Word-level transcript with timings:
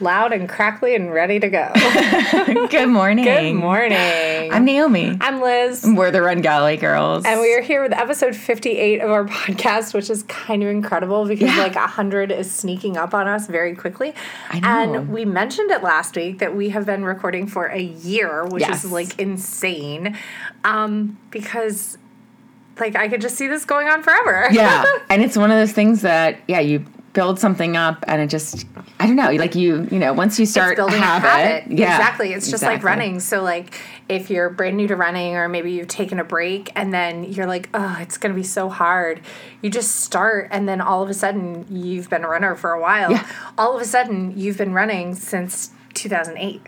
loud 0.00 0.32
and 0.32 0.48
crackly 0.48 0.94
and 0.94 1.12
ready 1.12 1.38
to 1.40 1.48
go. 1.48 1.70
Good 2.70 2.88
morning. 2.88 3.24
Good 3.24 3.54
morning. 3.54 4.52
I'm 4.52 4.64
Naomi. 4.64 5.16
I'm 5.20 5.40
Liz. 5.40 5.84
We're 5.86 6.10
the 6.10 6.22
Run 6.22 6.40
Galley 6.40 6.76
girls. 6.76 7.24
And 7.24 7.40
we 7.40 7.54
are 7.54 7.60
here 7.60 7.82
with 7.82 7.92
episode 7.92 8.34
58 8.34 9.00
of 9.00 9.10
our 9.10 9.24
podcast, 9.28 9.92
which 9.94 10.08
is 10.10 10.22
kind 10.24 10.62
of 10.62 10.68
incredible 10.68 11.26
because 11.26 11.48
Yeah. 11.54 11.62
like 11.62 11.74
100 11.74 12.32
is 12.32 12.50
sneaking 12.50 12.96
up 12.96 13.14
on 13.14 13.28
us 13.28 13.46
very 13.46 13.74
quickly. 13.74 14.14
I 14.50 14.60
know. 14.60 14.68
And 15.00 15.08
we 15.10 15.24
mentioned 15.24 15.70
it 15.70 15.82
last 15.82 16.16
week 16.16 16.38
that 16.38 16.54
we 16.56 16.70
have 16.70 16.86
been 16.86 17.04
recording 17.04 17.46
for 17.46 17.66
a 17.66 17.80
year, 17.80 18.44
which 18.46 18.62
Yes. 18.62 18.84
is 18.84 18.92
like 18.92 19.18
insane. 19.18 20.16
Um, 20.64 21.18
because 21.30 21.98
like 22.78 22.96
I 22.96 23.08
could 23.08 23.20
just 23.20 23.36
see 23.36 23.46
this 23.46 23.64
going 23.66 23.88
on 23.88 24.02
forever. 24.02 24.48
yeah. 24.50 24.84
And 25.10 25.22
it's 25.22 25.36
one 25.36 25.50
of 25.50 25.58
those 25.58 25.72
things 25.72 26.02
that, 26.02 26.38
yeah, 26.48 26.60
you 26.60 26.84
build 27.12 27.40
something 27.40 27.76
up 27.76 28.04
and 28.06 28.22
it 28.22 28.28
just, 28.28 28.66
I 29.00 29.06
don't 29.06 29.16
know, 29.16 29.30
like 29.32 29.54
you, 29.56 29.88
you 29.90 29.98
know, 29.98 30.12
once 30.12 30.38
you 30.38 30.46
start 30.46 30.76
building 30.76 31.00
a 31.00 31.04
habit. 31.04 31.26
a 31.26 31.30
habit. 31.30 31.78
Yeah, 31.78 31.96
exactly. 31.96 32.32
It's 32.32 32.50
just 32.50 32.62
like 32.62 32.84
running. 32.84 33.18
So 33.18 33.42
like 33.42 33.74
if 34.08 34.30
you're 34.30 34.48
brand 34.50 34.76
new 34.76 34.86
to 34.86 34.94
running 34.96 35.34
or 35.34 35.48
maybe 35.48 35.72
you've 35.72 35.88
taken 35.88 36.20
a 36.20 36.24
break 36.24 36.70
and 36.76 36.94
then 36.94 37.24
you're 37.24 37.46
like, 37.46 37.68
oh, 37.74 37.96
it's 38.00 38.16
gonna 38.16 38.34
be 38.34 38.44
so 38.44 38.68
hard. 38.68 39.20
You 39.60 39.70
just 39.70 40.02
start 40.02 40.48
and 40.52 40.68
then 40.68 40.80
all 40.80 41.02
of 41.02 41.10
a 41.10 41.14
sudden 41.14 41.66
you've 41.68 42.08
been 42.08 42.22
a 42.24 42.28
runner 42.28 42.54
for 42.54 42.72
a 42.72 42.80
while. 42.80 43.10
Yeah. 43.10 43.28
All 43.58 43.74
of 43.74 43.82
a 43.82 43.86
sudden 43.86 44.38
you've 44.38 44.58
been 44.58 44.72
running 44.72 45.14
since 45.16 45.70
2008. 45.94 46.62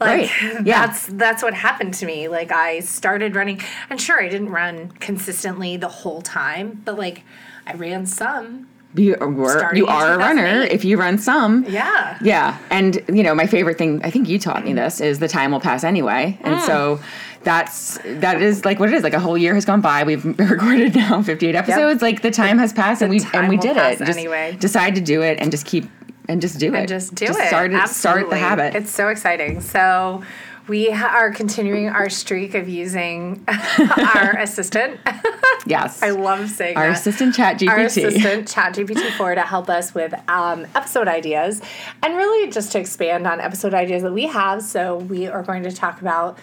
Like 0.00 0.08
Right. 0.08 0.30
Yeah. 0.66 0.86
that's 0.86 1.06
that's 1.06 1.42
what 1.42 1.54
happened 1.54 1.94
to 1.94 2.06
me. 2.06 2.28
Like 2.28 2.50
I 2.50 2.80
started 2.80 3.36
running, 3.36 3.60
and 3.90 4.00
sure 4.00 4.20
I 4.20 4.28
didn't 4.28 4.50
run 4.50 4.90
consistently 4.92 5.76
the 5.76 5.88
whole 5.88 6.20
time, 6.22 6.82
but 6.84 6.98
like 6.98 7.22
I 7.66 7.74
ran 7.74 8.06
some. 8.06 8.68
You, 8.96 9.16
were, 9.20 9.50
Starting 9.58 9.78
you 9.78 9.86
are 9.88 10.14
a 10.14 10.18
runner 10.18 10.42
2008. 10.42 10.72
if 10.72 10.84
you 10.84 10.96
run 10.98 11.18
some. 11.18 11.64
Yeah. 11.68 12.16
Yeah, 12.22 12.58
and 12.70 13.02
you 13.08 13.22
know 13.24 13.34
my 13.34 13.46
favorite 13.46 13.76
thing. 13.76 14.00
I 14.04 14.10
think 14.10 14.28
you 14.28 14.38
taught 14.38 14.64
me 14.64 14.72
this 14.72 15.00
is 15.00 15.18
the 15.18 15.26
time 15.28 15.50
will 15.50 15.60
pass 15.60 15.82
anyway, 15.82 16.38
and 16.42 16.56
Mm. 16.56 16.66
so 16.66 17.00
that's 17.42 17.98
that 18.04 18.40
is 18.40 18.64
like 18.64 18.78
what 18.78 18.88
it 18.88 18.94
is. 18.94 19.02
Like 19.02 19.12
a 19.14 19.18
whole 19.20 19.36
year 19.36 19.54
has 19.54 19.64
gone 19.64 19.80
by. 19.80 20.04
We've 20.04 20.24
recorded 20.38 20.94
now 20.94 21.22
fifty 21.22 21.46
eight 21.48 21.56
episodes. 21.56 22.02
Like 22.02 22.22
the 22.22 22.30
time 22.30 22.58
has 22.58 22.72
passed, 22.72 23.02
and 23.02 23.10
we 23.10 23.20
and 23.34 23.48
we 23.48 23.56
did 23.56 23.76
it. 23.76 23.98
Just 23.98 24.18
anyway. 24.18 24.56
decide 24.60 24.94
to 24.94 25.00
do 25.00 25.22
it 25.22 25.38
and 25.40 25.50
just 25.50 25.66
keep 25.66 25.84
and 26.28 26.40
just 26.40 26.58
do 26.58 26.72
it. 26.72 26.78
and 26.78 26.88
just 26.88 27.14
do 27.16 27.26
it. 27.26 27.48
Start 27.48 27.72
it. 27.74 27.88
Start 27.88 28.30
the 28.30 28.38
habit. 28.38 28.74
It's 28.76 28.90
so 28.92 29.08
exciting. 29.08 29.60
So 29.60 30.22
we 30.66 30.90
are 30.90 31.30
continuing 31.32 31.88
our 31.88 32.08
streak 32.08 32.54
of 32.54 32.68
using 32.68 33.44
our 34.14 34.36
assistant. 34.38 34.98
yes, 35.66 36.02
I 36.02 36.10
love 36.10 36.48
saying 36.50 36.76
our 36.76 36.88
that. 36.88 36.98
assistant 36.98 37.34
ChatGPT. 37.34 37.68
Our 37.68 37.80
assistant 37.80 38.48
ChatGPT 38.48 39.10
4 39.16 39.34
to 39.34 39.42
help 39.42 39.68
us 39.68 39.94
with 39.94 40.14
um, 40.28 40.66
episode 40.74 41.08
ideas 41.08 41.60
and 42.02 42.16
really 42.16 42.50
just 42.50 42.72
to 42.72 42.78
expand 42.78 43.26
on 43.26 43.40
episode 43.40 43.74
ideas 43.74 44.02
that 44.02 44.12
we 44.12 44.26
have. 44.26 44.62
So 44.62 44.96
we 44.96 45.26
are 45.26 45.42
going 45.42 45.64
to 45.64 45.72
talk 45.72 46.00
about 46.00 46.38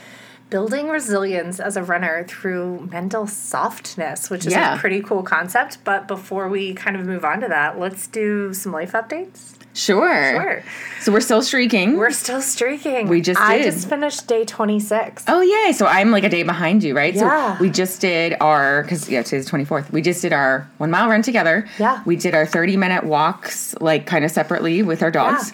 building 0.52 0.90
resilience 0.90 1.60
as 1.60 1.76
a 1.78 1.82
runner 1.84 2.24
through 2.28 2.88
mental 2.92 3.26
softness, 3.26 4.30
which 4.30 4.46
is 4.46 4.54
Yeah. 4.54 4.76
a 4.76 4.78
pretty 4.78 5.02
cool 5.02 5.24
concept. 5.24 5.80
But 5.84 6.08
before 6.08 6.48
we 6.48 6.74
kind 6.76 6.96
of 6.96 7.06
move 7.06 7.26
on 7.26 7.42
to 7.42 7.48
that, 7.48 7.80
let's 7.80 8.06
do 8.06 8.54
some 8.54 8.72
life 8.72 8.92
updates. 8.92 9.54
Sure. 9.74 10.34
Sure. 10.34 10.64
So 11.00 11.14
we're 11.14 11.22
still 11.22 11.42
streaking. 11.42 11.96
We're 11.96 12.12
still 12.12 12.42
streaking. 12.42 13.08
We 13.08 13.22
just 13.22 13.40
I 13.40 13.62
just 13.64 13.88
finished 13.88 14.28
day 14.28 14.44
26. 14.44 15.24
Oh 15.30 15.40
yay! 15.40 15.72
So 15.72 15.86
I'm 15.86 16.12
like 16.12 16.26
a 16.26 16.30
day 16.30 16.44
behind 16.44 16.84
you, 16.84 16.94
right? 16.94 17.14
Yeah. 17.14 17.56
So 17.58 17.62
we 17.64 17.70
just 17.70 18.02
did 18.02 18.36
our 18.42 18.84
because 18.84 19.10
yeah, 19.10 19.22
today's 19.24 19.46
the 19.46 19.50
twenty 19.50 19.64
fourth. 19.64 19.90
We 19.94 20.02
just 20.02 20.22
did 20.22 20.34
our 20.34 20.70
one 20.78 20.92
mile 20.92 21.08
run 21.08 21.22
together. 21.22 21.66
Yeah. 21.80 22.02
We 22.06 22.18
did 22.18 22.36
our 22.36 22.46
thirty 22.46 22.76
minute 22.76 23.06
walks 23.06 23.74
like 23.80 24.06
kind 24.06 24.26
of 24.26 24.32
separately 24.32 24.84
with 24.84 25.02
our 25.02 25.10
dogs, 25.12 25.54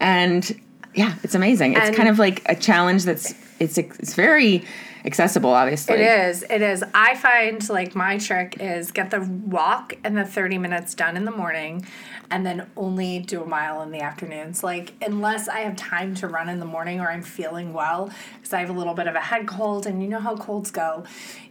and 0.00 0.58
yeah, 0.94 1.16
it's 1.22 1.34
amazing. 1.34 1.74
It's 1.74 1.88
And- 1.88 1.94
kind 1.96 2.08
of 2.08 2.18
like 2.18 2.40
a 2.46 2.54
challenge 2.54 3.04
that's 3.04 3.34
it's 3.58 3.78
it's 3.78 4.14
very 4.14 4.64
accessible, 5.08 5.50
obviously. 5.50 5.96
It 5.96 6.00
is. 6.00 6.44
It 6.48 6.62
is. 6.62 6.84
I 6.94 7.16
find 7.16 7.66
like 7.68 7.94
my 7.96 8.18
trick 8.18 8.58
is 8.60 8.92
get 8.92 9.10
the 9.10 9.20
walk 9.20 9.94
and 10.04 10.16
the 10.16 10.24
30 10.24 10.58
minutes 10.58 10.94
done 10.94 11.16
in 11.16 11.24
the 11.24 11.32
morning 11.32 11.84
and 12.30 12.44
then 12.44 12.66
only 12.76 13.20
do 13.20 13.42
a 13.42 13.46
mile 13.46 13.82
in 13.82 13.90
the 13.90 14.00
afternoons. 14.00 14.62
Like, 14.62 14.92
unless 15.00 15.48
I 15.48 15.60
have 15.60 15.76
time 15.76 16.14
to 16.16 16.28
run 16.28 16.48
in 16.48 16.58
the 16.60 16.66
morning 16.66 17.00
or 17.00 17.10
I'm 17.10 17.22
feeling 17.22 17.72
well, 17.72 18.10
because 18.36 18.52
I 18.52 18.60
have 18.60 18.70
a 18.70 18.74
little 18.74 18.94
bit 18.94 19.06
of 19.06 19.14
a 19.14 19.20
head 19.20 19.46
cold 19.46 19.86
and 19.86 20.02
you 20.02 20.08
know 20.08 20.20
how 20.20 20.36
colds 20.36 20.70
go, 20.70 21.04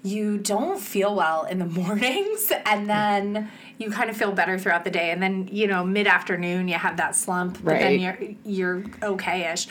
you 0.03 0.37
don't 0.37 0.79
feel 0.79 1.15
well 1.15 1.45
in 1.45 1.59
the 1.59 1.65
mornings 1.81 2.51
and 2.65 2.89
then 2.89 3.49
you 3.77 3.91
kind 3.91 4.09
of 4.09 4.17
feel 4.17 4.31
better 4.31 4.57
throughout 4.57 4.83
the 4.83 4.91
day. 4.91 5.11
And 5.11 5.21
then, 5.21 5.49
you 5.51 5.67
know, 5.67 5.83
mid 5.83 6.07
afternoon, 6.07 6.67
you 6.67 6.75
have 6.75 6.97
that 6.97 7.15
slump, 7.15 7.63
but 7.63 7.79
then 7.79 7.99
you're, 7.99 8.17
you're 8.45 8.83
okay 9.01 9.51
ish. 9.51 9.67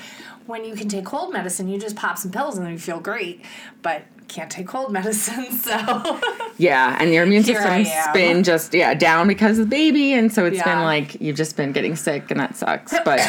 When 0.46 0.64
you 0.64 0.76
can 0.76 0.88
take 0.88 1.04
cold 1.04 1.32
medicine, 1.32 1.66
you 1.66 1.78
just 1.78 1.96
pop 1.96 2.18
some 2.18 2.30
pills 2.30 2.56
and 2.56 2.64
then 2.64 2.72
you 2.72 2.78
feel 2.78 3.00
great. 3.00 3.44
But 3.82 4.02
can't 4.28 4.50
take 4.50 4.66
cold 4.66 4.92
medicine, 4.98 5.52
so 5.52 6.20
Yeah, 6.58 6.96
and 7.00 7.12
your 7.12 7.22
immune 7.22 7.44
system's 7.44 7.88
been 8.12 8.42
just 8.42 8.74
yeah 8.74 8.92
down 8.94 9.28
because 9.28 9.58
of 9.58 9.66
the 9.66 9.70
baby, 9.76 10.14
and 10.14 10.32
so 10.32 10.44
it's 10.44 10.56
Yeah. 10.56 10.64
been 10.74 10.82
like 10.82 11.20
you've 11.20 11.36
just 11.36 11.56
been 11.56 11.70
getting 11.70 11.94
sick, 11.94 12.30
and 12.30 12.40
that 12.40 12.56
sucks. 12.56 12.92
But 13.04 13.20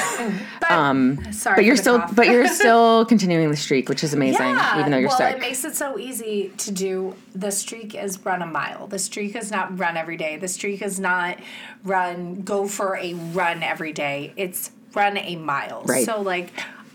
but, 0.60 0.72
um, 0.72 1.32
sorry. 1.32 1.58
but 1.58 1.66
you're 1.66 1.76
still 1.76 2.00
cough. 2.00 2.16
but 2.16 2.28
you're 2.28 2.48
still 2.62 3.06
continuing 3.06 3.52
the 3.52 3.56
streak, 3.58 3.90
which 3.90 4.04
is 4.04 4.14
amazing, 4.16 4.56
yeah. 4.56 4.80
even 4.80 4.92
though 4.92 4.98
you're 4.98 5.10
well, 5.10 5.18
sick. 5.20 5.36
it 5.36 5.40
makes 5.40 5.64
it 5.64 5.76
so 5.76 6.00
easy 6.00 6.52
to 6.58 6.72
do. 6.72 7.16
The 7.36 7.52
streak 7.52 7.94
is 7.94 8.26
run 8.26 8.42
a 8.42 8.48
mile. 8.48 8.88
The 8.88 9.00
streak 9.00 9.36
is 9.36 9.52
not 9.52 9.78
run 9.78 9.98
every 9.98 10.18
day. 10.18 10.38
The 10.38 10.48
streak 10.48 10.82
is 10.82 11.00
not 11.00 11.38
run 11.84 12.42
go 12.42 12.68
for 12.68 12.98
a 12.98 13.14
run 13.14 13.62
every 13.62 13.94
day. 13.94 14.34
It's 14.36 14.72
run 14.96 15.16
a 15.18 15.36
mile. 15.36 15.84
Right. 15.86 16.06
So 16.06 16.22
like. 16.22 16.50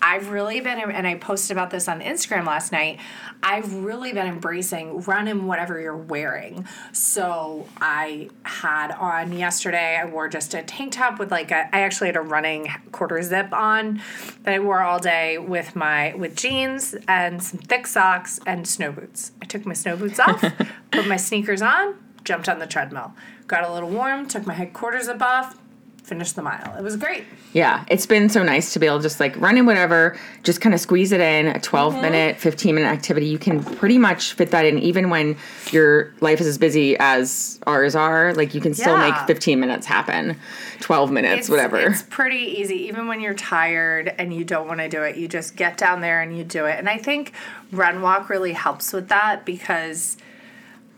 I've 0.05 0.31
really 0.31 0.61
been, 0.61 0.79
and 0.79 1.07
I 1.07 1.15
posted 1.15 1.57
about 1.57 1.71
this 1.71 1.87
on 1.87 2.01
Instagram 2.01 2.45
last 2.45 2.73
night. 2.73 2.99
I've 3.41 3.73
really 3.73 4.13
been 4.13 4.27
embracing 4.27 5.01
run 5.03 5.29
in 5.29 5.47
whatever 5.47 5.81
you're 5.81 5.97
wearing. 5.97 6.67
So 6.91 7.69
I 7.81 8.29
had 8.43 8.91
on 8.91 9.33
yesterday, 9.33 9.97
I 9.97 10.05
wore 10.07 10.29
just 10.29 10.55
a 10.55 10.63
tank 10.63 10.95
top 10.95 11.21
with 11.21 11.31
like 11.31 11.53
a, 11.53 11.75
I 11.75 11.83
actually 11.83 12.09
had 12.09 12.17
a 12.17 12.21
running 12.21 12.67
quarter 12.91 13.23
zip 13.23 13.53
on 13.53 14.03
that 14.43 14.53
I 14.53 14.59
wore 14.59 14.81
all 14.81 14.99
day 14.99 15.39
with 15.39 15.77
my, 15.77 16.15
with 16.15 16.35
jeans 16.35 16.97
and 17.07 17.41
some 17.41 17.61
thick 17.61 17.87
socks 17.87 18.41
and 18.45 18.67
snow 18.67 18.91
boots. 18.91 19.31
I 19.41 19.47
took 19.47 19.65
my 19.65 19.75
snow 19.75 19.97
boots 19.97 20.19
off, 20.19 20.43
put 20.91 21.07
my 21.07 21.17
sneakers 21.17 21.63
on, 21.63 21.95
jumped 22.25 22.49
on 22.49 22.59
the 22.59 22.67
treadmill, 22.67 23.15
got 23.47 23.63
a 23.63 23.73
little 23.73 23.89
warm, 23.89 24.27
took 24.27 24.47
my 24.47 24.55
head 24.55 24.73
quarter 24.73 25.01
zip 25.01 25.23
off, 25.23 25.62
finished 26.03 26.35
the 26.37 26.43
mile. 26.43 26.77
It 26.77 26.83
was 26.83 26.97
great. 26.97 27.25
Yeah, 27.53 27.85
it's 27.89 28.07
been 28.07 28.29
so 28.29 28.43
nice 28.43 28.73
to 28.73 28.79
be 28.79 28.87
able 28.87 28.99
to 28.99 29.03
just 29.05 29.21
like 29.21 29.37
run 29.41 29.57
in 29.57 29.67
whatever, 29.67 30.19
just 30.43 30.61
kind 30.61 30.75
of 30.75 30.81
squeeze 30.81 31.13
it 31.13 31.21
in 31.21 31.47
a 31.47 31.61
12 31.61 31.93
Mm-hmm. 31.95 32.03
minute, 32.03 32.37
15 32.39 32.75
minute 32.75 32.89
activity. 32.89 33.27
You 33.27 33.39
can 33.39 33.63
pretty 33.63 33.99
much 33.99 34.33
fit 34.33 34.51
that 34.51 34.65
in 34.67 34.79
even 34.79 35.11
when 35.11 35.37
your 35.71 36.13
life 36.21 36.41
is 36.41 36.47
as 36.47 36.59
busy 36.59 36.97
as 36.99 37.61
ours 37.67 37.95
are. 37.95 38.35
Like 38.35 38.53
you 38.55 38.61
can 38.61 38.75
still 38.75 38.97
Yeah. 38.99 39.11
make 39.11 39.27
15 39.27 39.61
minutes 39.61 39.87
happen, 39.87 40.37
12 40.81 41.11
minutes, 41.13 41.49
whatever. 41.49 41.79
It's 41.79 42.03
pretty 42.03 42.37
easy, 42.61 42.77
even 42.89 43.07
when 43.07 43.21
you're 43.21 43.35
tired 43.35 44.13
and 44.19 44.35
you 44.35 44.45
don't 44.45 44.67
want 44.67 44.81
to 44.81 44.89
do 44.89 45.03
it. 45.03 45.17
You 45.17 45.29
just 45.29 45.57
get 45.57 45.77
down 45.79 46.01
there 46.01 46.21
and 46.21 46.37
you 46.37 46.43
do 46.45 46.67
it. 46.67 46.79
And 46.79 46.89
I 46.89 46.99
think 46.99 47.33
Run 47.71 48.03
Walk 48.03 48.29
really 48.29 48.53
helps 48.53 48.93
with 48.93 49.09
that 49.09 49.45
because, 49.47 50.17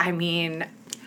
I 0.00 0.12
mean, 0.12 0.64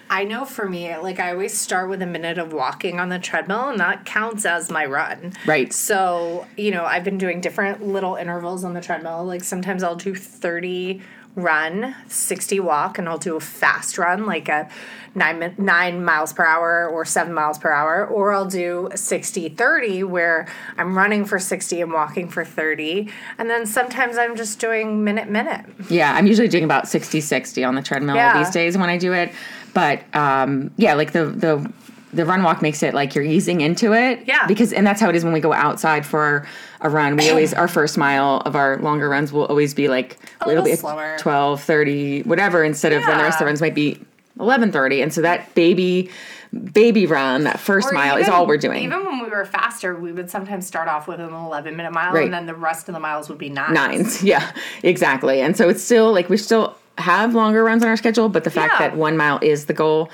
I 0.10 0.24
know 0.24 0.46
for 0.46 0.68
me, 0.68 0.96
like 0.98 1.20
I 1.20 1.32
always 1.32 1.58
start 1.58 1.90
with 1.90 2.02
a 2.02 2.06
minute 2.06 2.38
of 2.38 2.54
walking 2.54 3.00
on 3.00 3.10
the 3.10 3.20
treadmill, 3.20 3.70
and 3.70 3.80
that 3.80 4.06
counts 4.06 4.46
as 4.46 4.72
my 4.72 4.86
run. 4.86 5.34
Right. 5.46 5.72
So, 5.74 6.48
you 6.56 6.72
know, 6.72 6.86
I've 6.86 7.04
been 7.04 7.18
doing 7.18 7.42
different 7.42 7.86
little 7.86 8.16
intervals 8.16 8.64
on 8.64 8.74
the 8.74 8.82
treadmill. 8.82 9.26
Like 9.26 9.44
sometimes 9.44 9.84
I'll 9.84 9.96
do 9.96 10.16
30 10.16 11.02
run, 11.36 11.96
60 12.08 12.60
walk, 12.62 12.98
and 12.98 13.08
I'll 13.08 13.20
do 13.20 13.36
a 13.36 13.40
fast 13.40 14.00
run, 14.00 14.26
like 14.26 14.50
a 14.50 14.68
nine, 15.14 15.54
nine 15.60 16.04
miles 16.04 16.34
per 16.34 16.44
hour 16.44 16.88
or 16.88 17.06
seven 17.06 17.32
miles 17.32 17.60
per 17.60 17.72
hour. 17.72 18.08
Or 18.08 18.32
I'll 18.32 18.48
do 18.48 18.90
60 18.96 19.50
30, 19.50 20.04
where 20.04 20.48
I'm 20.78 20.98
running 20.98 21.26
for 21.26 21.38
60 21.38 21.82
and 21.82 21.94
walking 21.94 22.28
for 22.28 22.44
30. 22.44 23.10
And 23.38 23.50
then 23.52 23.68
sometimes 23.68 24.18
I'm 24.18 24.36
just 24.36 24.58
doing 24.60 25.04
minute, 25.04 25.30
minute. 25.30 25.66
Yeah, 25.90 26.14
I'm 26.14 26.26
usually 26.26 26.48
doing 26.48 26.64
about 26.64 26.88
60 26.88 27.22
60 27.22 27.64
on 27.64 27.76
the 27.76 27.84
treadmill 27.84 28.16
Yeah. 28.16 28.38
these 28.42 28.50
days 28.52 28.76
when 28.78 28.90
I 28.90 28.98
do 28.98 29.14
it. 29.14 29.32
But 29.78 30.16
um, 30.16 30.72
yeah, 30.78 30.96
like 30.96 31.12
the 31.12 31.26
the 31.28 31.72
the 32.14 32.26
run 32.26 32.42
walk 32.42 32.64
makes 32.64 32.82
it 32.82 32.96
like 32.96 33.14
you're 33.14 33.24
easing 33.24 33.62
into 33.62 33.94
it. 33.94 34.22
Yeah. 34.26 34.48
Because 34.48 34.74
and 34.74 34.88
that's 34.88 35.00
how 35.00 35.08
it 35.10 35.16
is 35.16 35.24
when 35.24 35.34
we 35.34 35.40
go 35.40 35.54
outside 35.54 36.04
for 36.04 36.48
a 36.82 36.90
run. 36.90 37.16
We 37.16 37.30
always 37.30 37.54
our 37.54 37.68
first 37.68 37.96
mile 37.96 38.42
of 38.44 38.56
our 38.56 38.78
longer 38.80 39.08
runs 39.08 39.32
will 39.32 39.46
always 39.46 39.76
be 39.76 39.88
like 39.88 40.18
A 40.42 40.50
it'll 40.50 40.64
little 40.64 40.64
be 40.64 40.76
slower. 40.76 41.16
12, 41.20 41.62
30, 41.62 42.24
whatever, 42.24 42.64
instead 42.64 42.92
of 42.92 43.04
then 43.06 43.20
the 43.20 43.24
rest 43.24 43.36
of 43.36 43.40
the 43.42 43.46
runs 43.46 43.62
might 43.62 43.76
be 43.76 44.00
eleven 44.40 44.72
thirty. 44.72 45.02
And 45.04 45.14
so 45.14 45.22
that 45.22 45.54
baby 45.54 46.10
baby 46.74 47.06
run, 47.06 47.44
that 47.44 47.60
first 47.60 47.90
Or 47.90 47.94
mile 47.94 48.18
is 48.18 48.28
all 48.30 48.48
we're 48.48 48.58
doing. 48.58 48.84
Even 48.84 49.06
when 49.06 49.20
we 49.22 49.30
were 49.30 49.46
faster, 49.46 49.96
we 49.96 50.12
would 50.12 50.32
sometimes 50.32 50.66
start 50.66 50.88
off 50.88 51.08
with 51.08 51.20
an 51.20 51.32
11 51.34 51.76
minute 51.76 51.92
mile, 51.94 52.14
Right. 52.14 52.24
and 52.24 52.34
then 52.34 52.46
the 52.48 52.56
rest 52.56 52.88
of 52.90 52.94
the 52.96 53.02
miles 53.02 53.28
would 53.30 53.38
be 53.38 53.50
nine. 53.50 53.74
nines. 53.74 54.24
Yeah, 54.34 54.50
exactly. 54.82 55.42
And 55.42 55.56
so 55.58 55.70
it's 55.70 55.84
still 55.84 56.12
like 56.14 56.30
we're 56.30 56.38
still 56.38 56.76
have 56.98 57.36
longer 57.36 57.64
runs 57.64 57.84
on 57.84 57.90
our 57.90 57.98
schedule, 57.98 58.30
but 58.30 58.44
the 58.44 58.50
fact 58.50 58.74
Yeah. 58.74 58.88
that 58.90 58.98
one 58.98 59.18
mile 59.18 59.40
is 59.42 59.66
the 59.66 59.74
goal 59.74 60.10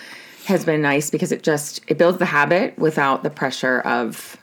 has 0.46 0.66
been 0.66 0.82
nice 0.82 1.10
because 1.10 1.32
it 1.32 1.42
just 1.44 1.82
it 1.88 1.98
builds 1.98 2.18
the 2.20 2.26
habit 2.26 2.78
without 2.78 3.24
the 3.24 3.30
pressure 3.30 3.80
of 3.82 4.38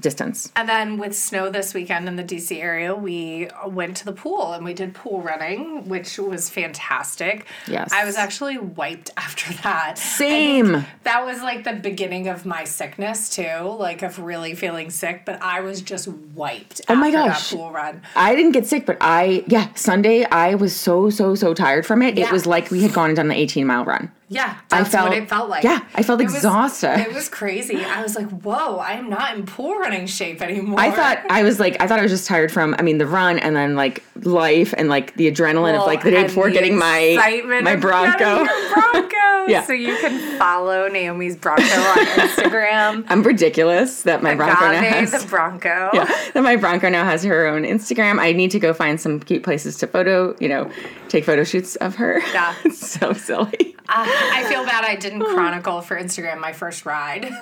distance. 0.00 0.50
And 0.56 0.68
then 0.68 0.98
with 0.98 1.16
snow 1.16 1.50
this 1.50 1.74
weekend 1.74 2.08
in 2.08 2.16
the 2.16 2.24
DC 2.24 2.60
area, 2.60 2.94
we 2.94 3.48
went 3.66 3.96
to 3.98 4.04
the 4.04 4.12
pool 4.12 4.52
and 4.52 4.64
we 4.64 4.74
did 4.74 4.94
pool 4.94 5.20
running, 5.22 5.88
which 5.88 6.18
was 6.18 6.48
fantastic. 6.48 7.46
Yes. 7.68 7.92
I 7.92 8.04
was 8.04 8.16
actually 8.16 8.58
wiped 8.58 9.10
after 9.16 9.52
that. 9.62 9.98
Same. 9.98 10.84
That 11.04 11.24
was 11.24 11.42
like 11.42 11.64
the 11.64 11.74
beginning 11.74 12.28
of 12.28 12.46
my 12.46 12.64
sickness 12.64 13.28
too, 13.28 13.76
like 13.78 14.02
of 14.02 14.18
really 14.18 14.54
feeling 14.54 14.90
sick, 14.90 15.24
but 15.24 15.40
I 15.42 15.60
was 15.60 15.80
just 15.82 16.08
wiped 16.08 16.80
Oh 16.88 16.94
my 16.94 17.10
gosh. 17.10 17.50
that 17.50 17.56
pool 17.56 17.70
run. 17.70 18.02
I 18.16 18.34
didn't 18.34 18.52
get 18.52 18.66
sick, 18.66 18.86
but 18.86 18.96
I 19.00 19.44
yeah 19.46 19.72
Sunday 19.74 20.24
I 20.24 20.54
was 20.54 20.74
so 20.74 21.10
so 21.10 21.34
so 21.34 21.54
tired 21.54 21.86
from 21.86 22.02
it. 22.02 22.18
It 22.18 22.30
was 22.32 22.46
like 22.46 22.70
we 22.70 22.82
had 22.82 22.92
gone 22.92 23.10
and 23.10 23.16
done 23.16 23.28
the 23.28 23.36
18 23.36 23.66
mile 23.66 23.84
run. 23.84 24.10
Yeah, 24.32 24.54
I 24.70 24.78
that's 24.78 24.90
felt- 24.90 25.08
what 25.10 25.18
it 25.18 25.28
felt 25.28 25.48
like. 25.50 25.62
yeah, 25.64 25.80
I 25.94 26.02
felt 26.02 26.20
It 26.20 26.24
was- 26.24 26.34
exhausted. 26.36 26.98
it 27.00 27.12
was 27.12 27.28
crazy. 27.28 27.84
I 27.84 28.02
was 28.02 28.16
like, 28.16 28.28
"Whoa, 28.30 28.78
I 28.78 28.92
am 28.92 29.10
not 29.10 29.36
in 29.36 29.44
pool 29.44 29.76
running 29.76 30.06
shape 30.06 30.40
anymore." 30.40 30.80
I 30.80 30.90
thought 30.90 31.18
I 31.30 31.42
was 31.42 31.60
like 31.60 31.76
I 31.80 31.86
thought 31.86 31.98
I 31.98 32.02
was 32.02 32.10
just 32.12 32.26
tired 32.26 32.50
from 32.50 32.74
I 32.78 32.82
mean 32.82 32.98
the 32.98 33.06
run 33.06 33.38
and 33.38 33.54
then 33.54 33.74
like 33.76 34.02
life 34.22 34.72
and 34.78 34.88
like 34.88 35.14
the 35.16 35.30
adrenaline 35.30 35.72
Well, 35.74 35.82
of 35.82 35.86
like 35.86 36.02
the 36.02 36.10
day 36.10 36.22
before 36.24 36.46
the 36.48 36.52
getting 36.54 36.78
my 36.78 37.42
my 37.62 37.76
Bronco. 37.76 38.46
Bronco. 38.74 39.16
Yeah. 39.48 39.64
So 39.64 39.72
you 39.72 39.96
can 39.96 40.38
follow 40.38 40.88
Naomi's 40.88 41.36
Bronco 41.36 41.62
on 41.62 42.06
Instagram. 42.06 43.04
I'm 43.08 43.22
ridiculous 43.22 44.02
that 44.02 44.22
my 44.22 44.34
Bronco 44.34 44.70
now 44.70 44.80
has 44.80 45.10
the 45.10 45.26
Bronco. 45.28 45.90
yeah, 45.94 46.04
that 46.32 46.42
my 46.42 46.56
Bronco 46.56 46.88
now 46.88 47.04
has 47.04 47.24
her 47.24 47.46
own 47.46 47.64
Instagram. 47.64 48.18
I 48.20 48.32
need 48.32 48.50
to 48.52 48.60
go 48.60 48.72
find 48.72 49.00
some 49.00 49.18
cute 49.20 49.42
places 49.42 49.76
to 49.78 49.86
photo, 49.86 50.36
you 50.38 50.48
know, 50.48 50.70
take 51.08 51.24
photo 51.24 51.42
shoots 51.44 51.74
of 51.76 51.96
her. 51.96 52.20
Yeah. 52.32 52.54
it's 52.64 52.88
so 52.88 53.12
silly. 53.12 53.76
Uh, 53.88 54.06
I 54.32 54.44
feel 54.44 54.64
bad 54.64 54.84
I 54.84 54.96
didn't 54.96 55.22
oh. 55.22 55.34
chronicle 55.34 55.80
for 55.80 55.98
Instagram 55.98 56.40
my 56.40 56.52
first 56.52 56.86
ride. 56.86 57.24
in 57.24 57.32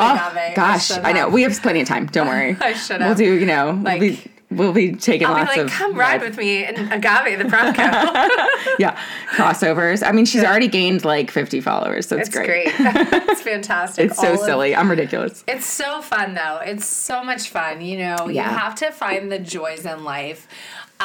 Oh, 0.00 0.30
Agave. 0.32 0.54
gosh, 0.56 0.86
should 0.86 0.98
I 0.98 1.12
know. 1.12 1.28
We 1.28 1.42
have 1.42 1.60
plenty 1.60 1.80
of 1.80 1.88
time. 1.88 2.06
Don't 2.06 2.26
worry. 2.28 2.56
I 2.60 2.72
should 2.74 3.00
We'll 3.00 3.14
do, 3.14 3.34
you 3.38 3.46
know, 3.46 3.78
Like- 3.82 4.00
we'll 4.00 4.10
be 4.10 4.30
we'll 4.50 4.72
be 4.72 4.92
taking 4.94 5.26
I'll 5.26 5.34
be 5.34 5.40
lots 5.40 5.56
like, 5.56 5.66
of 5.66 5.70
come 5.72 5.94
ride 5.96 6.20
with 6.20 6.36
me 6.36 6.64
in 6.64 6.76
Agave 6.92 7.38
the 7.38 7.44
Bronco. 7.46 7.82
yeah 8.78 8.96
crossovers. 9.32 10.06
I 10.06 10.12
mean, 10.12 10.26
she's 10.26 10.44
already 10.44 10.68
gained 10.68 11.04
like 11.04 11.30
50 11.30 11.60
followers, 11.60 12.06
so 12.06 12.16
it's, 12.16 12.28
it's 12.28 12.36
great. 12.36 12.68
it's 12.68 13.40
fantastic. 13.42 14.10
It's 14.10 14.20
so 14.20 14.34
of- 14.34 14.40
silly. 14.40 14.76
I'm 14.76 14.88
ridiculous. 14.88 15.42
It's 15.48 15.66
so 15.66 16.00
fun 16.02 16.34
though. 16.34 16.60
It's 16.64 16.86
so 16.86 17.24
much 17.24 17.48
fun. 17.48 17.80
You 17.80 17.98
know, 17.98 18.28
you 18.28 18.40
have 18.42 18.74
to 18.76 18.92
find 18.92 19.32
the 19.32 19.38
joys 19.40 19.86
in 19.86 20.04
life. 20.04 20.46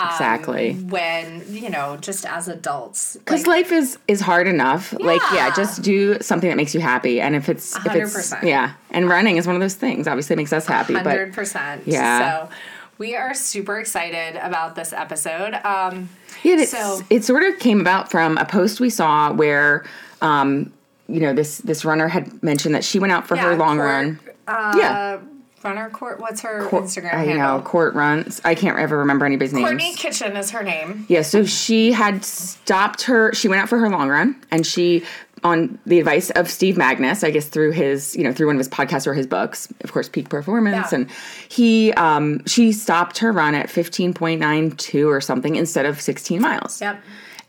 Um, 0.02 0.10
Exactly. 0.12 0.74
When 0.74 1.44
you 1.54 1.70
know, 1.70 1.98
just 1.98 2.26
as 2.26 2.48
adults, 2.48 3.16
Because 3.18 3.46
like, 3.48 3.70
life 3.70 3.72
is 3.72 3.98
is 4.08 4.22
hard 4.22 4.48
enough. 4.48 4.94
Like, 4.94 5.22
yeah, 5.34 5.48
Yeah. 5.48 5.54
just 5.56 5.82
do 5.82 6.18
something 6.22 6.50
that 6.50 6.56
makes 6.58 6.74
you 6.74 6.82
happy. 6.82 7.20
And 7.22 7.36
if 7.36 7.50
it's 7.50 7.76
if 7.86 7.96
it's 7.96 8.34
yeah, 8.44 8.74
and 8.92 9.08
running 9.10 9.38
is 9.38 9.46
one 9.48 9.56
of 9.56 9.62
those 9.62 9.76
things. 9.76 10.08
Obviously, 10.08 10.36
makes 10.36 10.54
us 10.54 10.66
happy. 10.66 10.94
hundred 10.94 11.28
But 11.32 11.36
percent. 11.36 11.84
Yeah. 11.86 12.46
So 12.48 12.50
we 12.98 13.16
are 13.16 13.34
super 13.34 13.80
excited 13.80 14.36
about 14.46 14.76
this 14.76 14.92
episode. 14.94 15.54
Um, 15.64 16.10
yeah, 16.44 16.56
it's, 16.60 16.72
So- 16.72 17.02
it 17.10 17.24
sort 17.24 17.44
of 17.44 17.58
came 17.60 17.80
about 17.82 18.12
from 18.12 18.38
a 18.38 18.46
post 18.46 18.80
we 18.80 18.90
saw 18.90 19.32
where, 19.34 19.86
um, 20.22 20.72
you 21.08 21.20
know, 21.22 21.34
this 21.34 21.60
this 21.60 21.84
runner 21.86 22.08
had 22.08 22.44
mentioned 22.44 22.76
that 22.76 22.84
she 22.84 23.00
went 23.00 23.12
out 23.14 23.28
for 23.28 23.36
her 23.38 23.56
long 23.56 23.78
Court, 23.78 23.90
run. 23.90 24.20
uh, 24.48 24.74
Yeah. 24.78 25.18
Runner 25.64 25.90
Court. 25.90 26.20
What's 26.20 26.42
her 26.42 26.66
Court- 26.68 26.84
Instagram 26.86 27.14
I 27.14 27.24
handle? 27.24 27.58
know 27.58 27.62
court 27.64 27.94
runs. 27.94 28.42
I 28.46 28.56
can't 28.56 28.78
ever 28.80 28.98
remember 29.00 29.26
anybody's 29.26 29.54
name. 29.54 29.64
Courtney 29.64 29.84
names. 29.86 29.96
Kitchen 29.98 30.36
is 30.38 30.52
her 30.52 30.64
name. 30.64 31.06
Yeah, 31.10 31.22
so 31.22 31.44
she 31.46 31.92
had 31.92 32.24
stopped 32.26 33.04
her. 33.04 33.34
She 33.34 33.48
went 33.48 33.62
out 33.62 33.70
for 33.70 33.78
her 33.80 33.90
long 33.90 34.10
run, 34.10 34.36
and 34.52 34.66
she, 34.66 35.04
on 35.44 35.80
the 35.86 36.00
advice 36.00 36.30
of 36.32 36.50
Steve 36.50 36.76
Magness, 36.76 37.24
I 37.24 37.32
guess 37.32 37.46
through 37.48 37.72
his, 37.72 38.16
you 38.16 38.24
know, 38.24 38.34
through 38.34 38.48
one 38.48 38.56
of 38.56 38.60
his 38.60 38.70
podcasts 38.70 39.08
or 39.08 39.14
his 39.14 39.26
books, 39.28 39.68
of 39.82 39.92
course, 39.92 40.10
Peak 40.10 40.30
Performance, 40.30 40.92
Yeah. 40.92 41.00
and 41.00 41.10
he, 41.48 41.94
um, 41.94 42.46
she 42.46 42.72
stopped 42.74 43.20
her 43.20 43.32
run 43.32 43.56
at 43.56 43.70
fifteen 43.70 44.14
point 44.14 44.40
nine 44.42 44.72
two 44.72 45.10
or 45.10 45.22
something 45.22 45.56
instead 45.56 45.86
of 45.86 46.00
sixteen 46.02 46.42
miles. 46.42 46.82
Yep. 46.82 47.02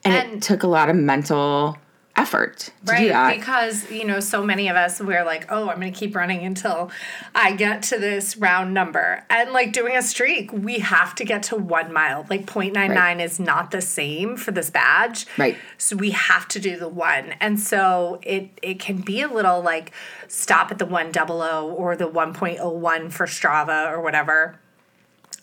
and, 0.05 0.15
And- 0.15 0.33
it 0.39 0.43
took 0.43 0.63
a 0.63 0.67
lot 0.69 0.89
of 0.89 0.97
mental 0.97 1.77
effort 2.21 2.71
Right, 2.85 3.37
because 3.37 3.91
you 3.91 4.05
know, 4.05 4.21
so 4.21 4.43
many 4.43 4.69
of 4.69 4.77
us 4.77 5.01
we're 5.01 5.25
like, 5.25 5.47
oh, 5.51 5.69
I'm 5.69 5.81
going 5.81 5.93
to 5.93 5.99
keep 5.99 6.15
running 6.15 6.45
until 6.45 6.91
I 7.35 7.55
get 7.55 7.83
to 7.85 7.99
this 7.99 8.37
round 8.37 8.75
number, 8.75 9.25
and 9.31 9.53
like 9.53 9.73
doing 9.73 9.97
a 9.97 10.03
streak, 10.03 10.53
we 10.53 10.81
have 10.81 11.15
to 11.17 11.25
get 11.25 11.43
to 11.45 11.57
one 11.57 11.93
mile. 11.93 12.27
Like 12.29 12.47
0.99 12.47 12.89
Right. 12.89 13.21
is 13.21 13.41
not 13.41 13.71
the 13.71 13.81
same 13.81 14.37
for 14.37 14.51
this 14.53 14.71
badge, 14.71 15.27
Right. 15.39 15.57
So 15.79 15.97
we 15.97 16.11
have 16.11 16.47
to 16.49 16.59
do 16.61 16.79
the 16.79 16.89
one, 16.89 17.35
and 17.41 17.59
so 17.59 18.19
it 18.23 18.51
it 18.63 18.79
can 18.79 18.99
be 19.01 19.23
a 19.23 19.29
little 19.29 19.61
like 19.63 19.93
stop 20.29 20.71
at 20.71 20.79
the 20.79 20.87
one 20.87 21.11
double 21.13 21.41
O 21.43 21.71
or 21.71 21.97
the 21.97 22.09
1.01 22.09 23.13
for 23.13 23.27
Strava 23.27 23.91
or 23.91 24.01
whatever, 24.01 24.59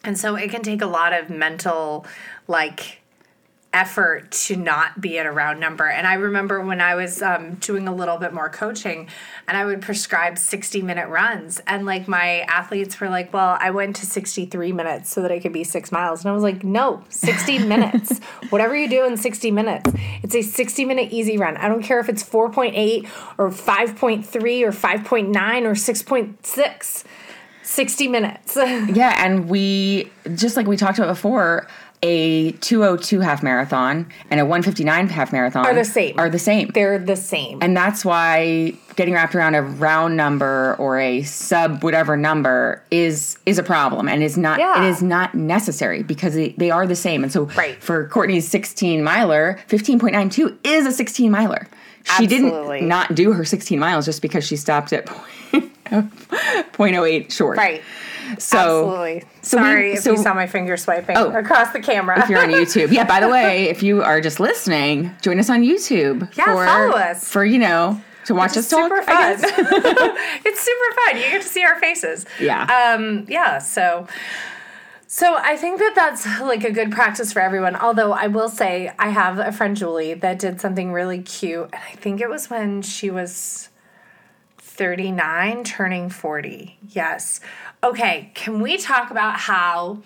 and 0.04 0.18
so 0.18 0.36
it 0.36 0.50
can 0.52 0.62
take 0.62 0.82
a 0.82 0.88
lot 0.88 1.14
of 1.14 1.30
mental 1.30 2.06
like 2.48 3.02
effort 3.74 4.32
to 4.32 4.56
not 4.56 5.00
be 5.02 5.20
at 5.20 5.26
a 5.26 5.32
round 5.32 5.60
number. 5.60 5.88
And 5.88 6.08
I 6.08 6.16
remember 6.16 6.62
when 6.62 6.82
I 6.82 6.96
was 6.96 7.22
um, 7.22 7.56
doing 7.56 7.88
a 7.88 7.94
little 7.94 8.18
bit 8.18 8.34
more 8.34 8.50
coaching 8.50 9.10
and 9.48 9.58
I 9.58 9.66
would 9.66 9.82
prescribe 9.82 10.38
60 10.38 10.82
minute 10.82 11.10
runs. 11.10 11.62
And 11.68 11.86
like 11.86 12.08
my 12.08 12.40
athletes 12.48 13.00
were 13.00 13.10
like, 13.10 13.34
well, 13.34 13.58
I 13.60 13.72
went 13.72 13.98
to 13.98 14.06
63 14.06 14.72
minutes 14.72 15.12
so 15.12 15.22
that 15.22 15.32
I 15.32 15.40
could 15.40 15.54
be 15.54 15.64
six 15.64 15.92
miles. 15.92 16.24
And 16.24 16.32
I 16.32 16.34
was 16.34 16.44
like, 16.44 16.64
no, 16.64 17.04
60 17.10 17.60
minutes. 17.68 18.20
Whatever 18.50 18.76
you 18.76 18.90
do 18.90 19.06
in 19.06 19.18
60 19.18 19.52
minutes, 19.52 19.92
it's 20.24 20.36
a 20.36 20.42
60 20.42 20.86
minute 20.86 21.12
easy 21.12 21.38
run. 21.38 21.58
I 21.58 21.68
don't 21.68 21.84
care 21.84 22.00
if 22.00 22.10
it's 22.10 22.24
4.8 22.24 23.08
or 23.38 23.50
5.3 23.50 24.62
or 24.64 24.72
5.9 24.72 25.62
or 25.64 25.72
6.6. 25.72 27.04
60 27.68 28.08
minutes. 28.08 28.56
yeah, 28.56 29.14
and 29.18 29.50
we 29.50 30.10
just 30.36 30.56
like 30.56 30.68
we 30.68 30.78
talked 30.78 30.98
about 31.00 31.10
before. 31.10 31.68
A 32.04 32.52
202 32.52 33.22
half 33.22 33.42
marathon 33.42 34.06
and 34.30 34.40
a 34.40 34.46
159 34.46 35.10
half 35.10 35.32
marathon 35.34 35.66
Are 35.66 35.74
the 35.74 35.84
same. 35.84 36.14
Are 36.20 36.30
the 36.30 36.38
same. 36.38 36.70
They're 36.74 37.00
the 37.00 37.16
same. 37.16 37.58
And 37.62 37.76
that's 37.76 38.06
why 38.06 38.74
getting 38.96 39.16
wrapped 39.16 39.34
around 39.34 39.56
a 39.56 39.64
round 39.64 40.16
number 40.16 40.76
or 40.78 41.00
a 41.00 41.24
sub 41.24 41.84
whatever 41.84 42.16
number 42.16 42.84
is 42.92 43.38
is 43.48 43.58
a 43.58 43.64
problem 43.64 44.08
and 44.08 44.22
is 44.22 44.38
not 44.38 44.60
Yeah. 44.60 44.84
it 44.86 44.90
is 44.90 45.02
not 45.02 45.34
necessary 45.34 46.04
because 46.04 46.36
they, 46.36 46.50
they 46.50 46.70
are 46.70 46.86
the 46.86 46.96
same. 46.96 47.24
And 47.24 47.34
so 47.34 47.46
Right. 47.58 47.82
for 47.82 48.08
Courtney's 48.10 48.48
16 48.48 49.04
miler, 49.04 49.60
15.92 49.68 50.56
is 50.64 50.86
a 50.86 50.92
16 50.92 51.32
miler. 51.32 51.68
She 52.04 52.26
Absolutely. 52.26 52.78
didn't 52.78 52.88
not 52.90 53.16
do 53.16 53.34
her 53.34 53.44
16 53.44 53.80
miles 53.80 54.06
just 54.06 54.22
because 54.22 54.46
she 54.46 54.56
stopped 54.56 54.94
at 54.94 55.06
point, 55.52 55.72
0.08 55.90 57.32
short. 57.32 57.58
right. 57.58 57.82
So 58.40 58.58
Absolutely. 58.58 59.24
so 59.42 59.58
we- 59.58 59.64
Sorry 59.64 59.94
if 59.94 60.00
so- 60.00 60.12
you 60.12 60.18
saw 60.18 60.34
my 60.34 60.48
finger 60.48 60.78
swiping 60.78 61.16
Oh. 61.18 61.32
across 61.32 61.72
the 61.74 61.80
camera. 61.80 62.22
if 62.22 62.30
you're 62.30 62.42
on 62.42 62.50
YouTube. 62.62 62.92
Yeah, 62.92 63.06
by 63.06 63.20
the 63.20 63.30
way, 63.30 63.70
if 63.70 63.82
you 63.84 64.02
are 64.04 64.20
just 64.22 64.40
listening, 64.40 65.12
join 65.22 65.40
us 65.40 65.50
on 65.50 65.62
YouTube. 65.64 66.36
Yeah, 66.36 66.46
follow 66.46 66.96
us. 66.96 67.28
For, 67.28 67.46
you 67.46 67.60
know, 67.60 68.02
to 68.26 68.36
watch 68.36 68.58
us 68.58 68.70
talk. 68.70 68.84
super 68.84 69.02
I 69.08 69.36
fun. 69.36 69.42
guess. 69.42 69.44
it's 70.46 70.62
super 70.62 70.96
fun. 71.06 71.16
You 71.18 71.30
get 71.30 71.42
to 71.42 71.48
see 71.48 71.64
our 71.64 71.80
faces. 71.80 72.26
Yeah. 72.40 72.64
Um. 72.96 73.26
Yeah. 73.30 73.60
So. 73.60 74.08
So 75.10 75.38
I 75.40 75.56
think 75.56 75.80
that 75.80 75.94
that's 75.96 76.26
like 76.42 76.66
a 76.66 76.72
good 76.72 76.92
practice 76.92 77.32
for 77.32 77.42
everyone. 77.42 77.78
Although 77.78 78.12
I 78.12 78.28
will 78.28 78.50
say 78.50 78.92
I 79.00 79.08
have 79.10 79.40
a 79.40 79.54
friend 79.54 79.78
Julie 79.78 80.14
that 80.16 80.38
did 80.38 80.60
something 80.60 80.92
really 80.92 81.22
cute, 81.22 81.70
and 81.72 81.82
I 81.82 81.96
think 81.96 82.20
it 82.20 82.30
was 82.30 82.50
when 82.50 82.82
she 82.82 83.10
was 83.10 83.70
39 84.78 85.64
turning 85.64 86.10
40. 86.10 86.78
Yes. 86.90 87.40
Okay, 87.84 88.32
can 88.36 88.62
we 88.62 88.78
talk 88.78 89.12
about 89.12 89.40
how 89.40 90.00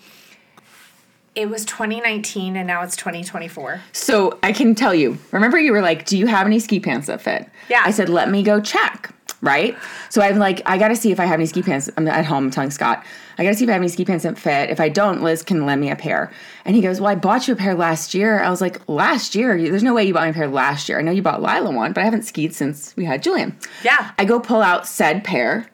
it 1.34 1.48
was 1.48 1.64
2019 1.64 2.56
and 2.56 2.66
now 2.66 2.82
it's 2.82 2.96
2024? 2.96 3.80
So 3.92 4.38
I 4.42 4.52
can 4.52 4.74
tell 4.74 4.94
you. 4.94 5.18
Remember, 5.30 5.58
you 5.58 5.72
were 5.72 5.82
like, 5.82 6.06
"Do 6.06 6.18
you 6.18 6.26
have 6.26 6.46
any 6.46 6.58
ski 6.58 6.80
pants 6.80 7.06
that 7.06 7.20
fit?" 7.20 7.48
Yeah. 7.68 7.82
I 7.84 7.90
said, 7.90 8.08
"Let 8.08 8.30
me 8.30 8.42
go 8.42 8.60
check." 8.60 9.14
Right. 9.42 9.76
So 10.08 10.22
I'm 10.22 10.38
like, 10.38 10.62
I 10.66 10.78
got 10.78 10.88
to 10.88 10.96
see 10.96 11.10
if 11.10 11.18
I 11.18 11.24
have 11.24 11.34
any 11.34 11.46
ski 11.46 11.62
pants. 11.62 11.90
I'm 11.96 12.06
at 12.06 12.24
home 12.24 12.44
I'm 12.44 12.50
telling 12.50 12.70
Scott, 12.70 13.04
I 13.38 13.44
got 13.44 13.50
to 13.50 13.56
see 13.56 13.64
if 13.64 13.70
I 13.70 13.72
have 13.74 13.82
any 13.82 13.88
ski 13.88 14.04
pants 14.04 14.24
that 14.24 14.38
fit. 14.38 14.70
If 14.70 14.80
I 14.80 14.88
don't, 14.88 15.22
Liz 15.22 15.42
can 15.42 15.64
lend 15.66 15.80
me 15.80 15.90
a 15.90 15.96
pair. 15.96 16.30
And 16.64 16.76
he 16.76 16.82
goes, 16.82 17.00
Well, 17.00 17.10
I 17.10 17.14
bought 17.14 17.48
you 17.48 17.54
a 17.54 17.56
pair 17.56 17.74
last 17.74 18.14
year. 18.14 18.40
I 18.42 18.50
was 18.50 18.60
like, 18.60 18.86
Last 18.88 19.34
year? 19.34 19.56
There's 19.60 19.82
no 19.82 19.94
way 19.94 20.04
you 20.04 20.14
bought 20.14 20.24
me 20.24 20.30
a 20.30 20.34
pair 20.34 20.48
last 20.48 20.88
year. 20.88 20.98
I 20.98 21.02
know 21.02 21.12
you 21.12 21.22
bought 21.22 21.42
Lila 21.42 21.70
one, 21.70 21.92
but 21.92 22.00
I 22.02 22.04
haven't 22.04 22.22
skied 22.24 22.54
since 22.54 22.94
we 22.96 23.04
had 23.04 23.22
Julian. 23.22 23.56
Yeah. 23.84 24.12
I 24.18 24.24
go 24.24 24.40
pull 24.40 24.60
out 24.62 24.86
said 24.86 25.24
pair. 25.24 25.66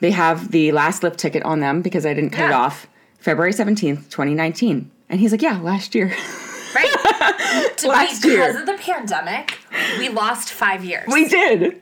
They 0.00 0.10
have 0.10 0.50
the 0.50 0.72
last 0.72 1.02
lift 1.02 1.18
ticket 1.18 1.42
on 1.44 1.60
them 1.60 1.80
because 1.82 2.04
I 2.04 2.12
didn't 2.14 2.30
cut 2.30 2.50
it 2.50 2.52
off. 2.52 2.86
February 3.18 3.52
17th, 3.52 4.10
2019. 4.10 4.90
And 5.08 5.20
he's 5.20 5.32
like, 5.32 5.42
Yeah, 5.42 5.58
last 5.60 5.94
year. 5.94 6.14
Right. 6.74 6.92
Last 7.84 8.22
because 8.22 8.24
year. 8.24 8.60
of 8.60 8.66
the 8.66 8.74
pandemic, 8.78 9.58
we 9.98 10.08
lost 10.08 10.52
five 10.52 10.84
years. 10.84 11.04
we 11.08 11.26
did. 11.28 11.80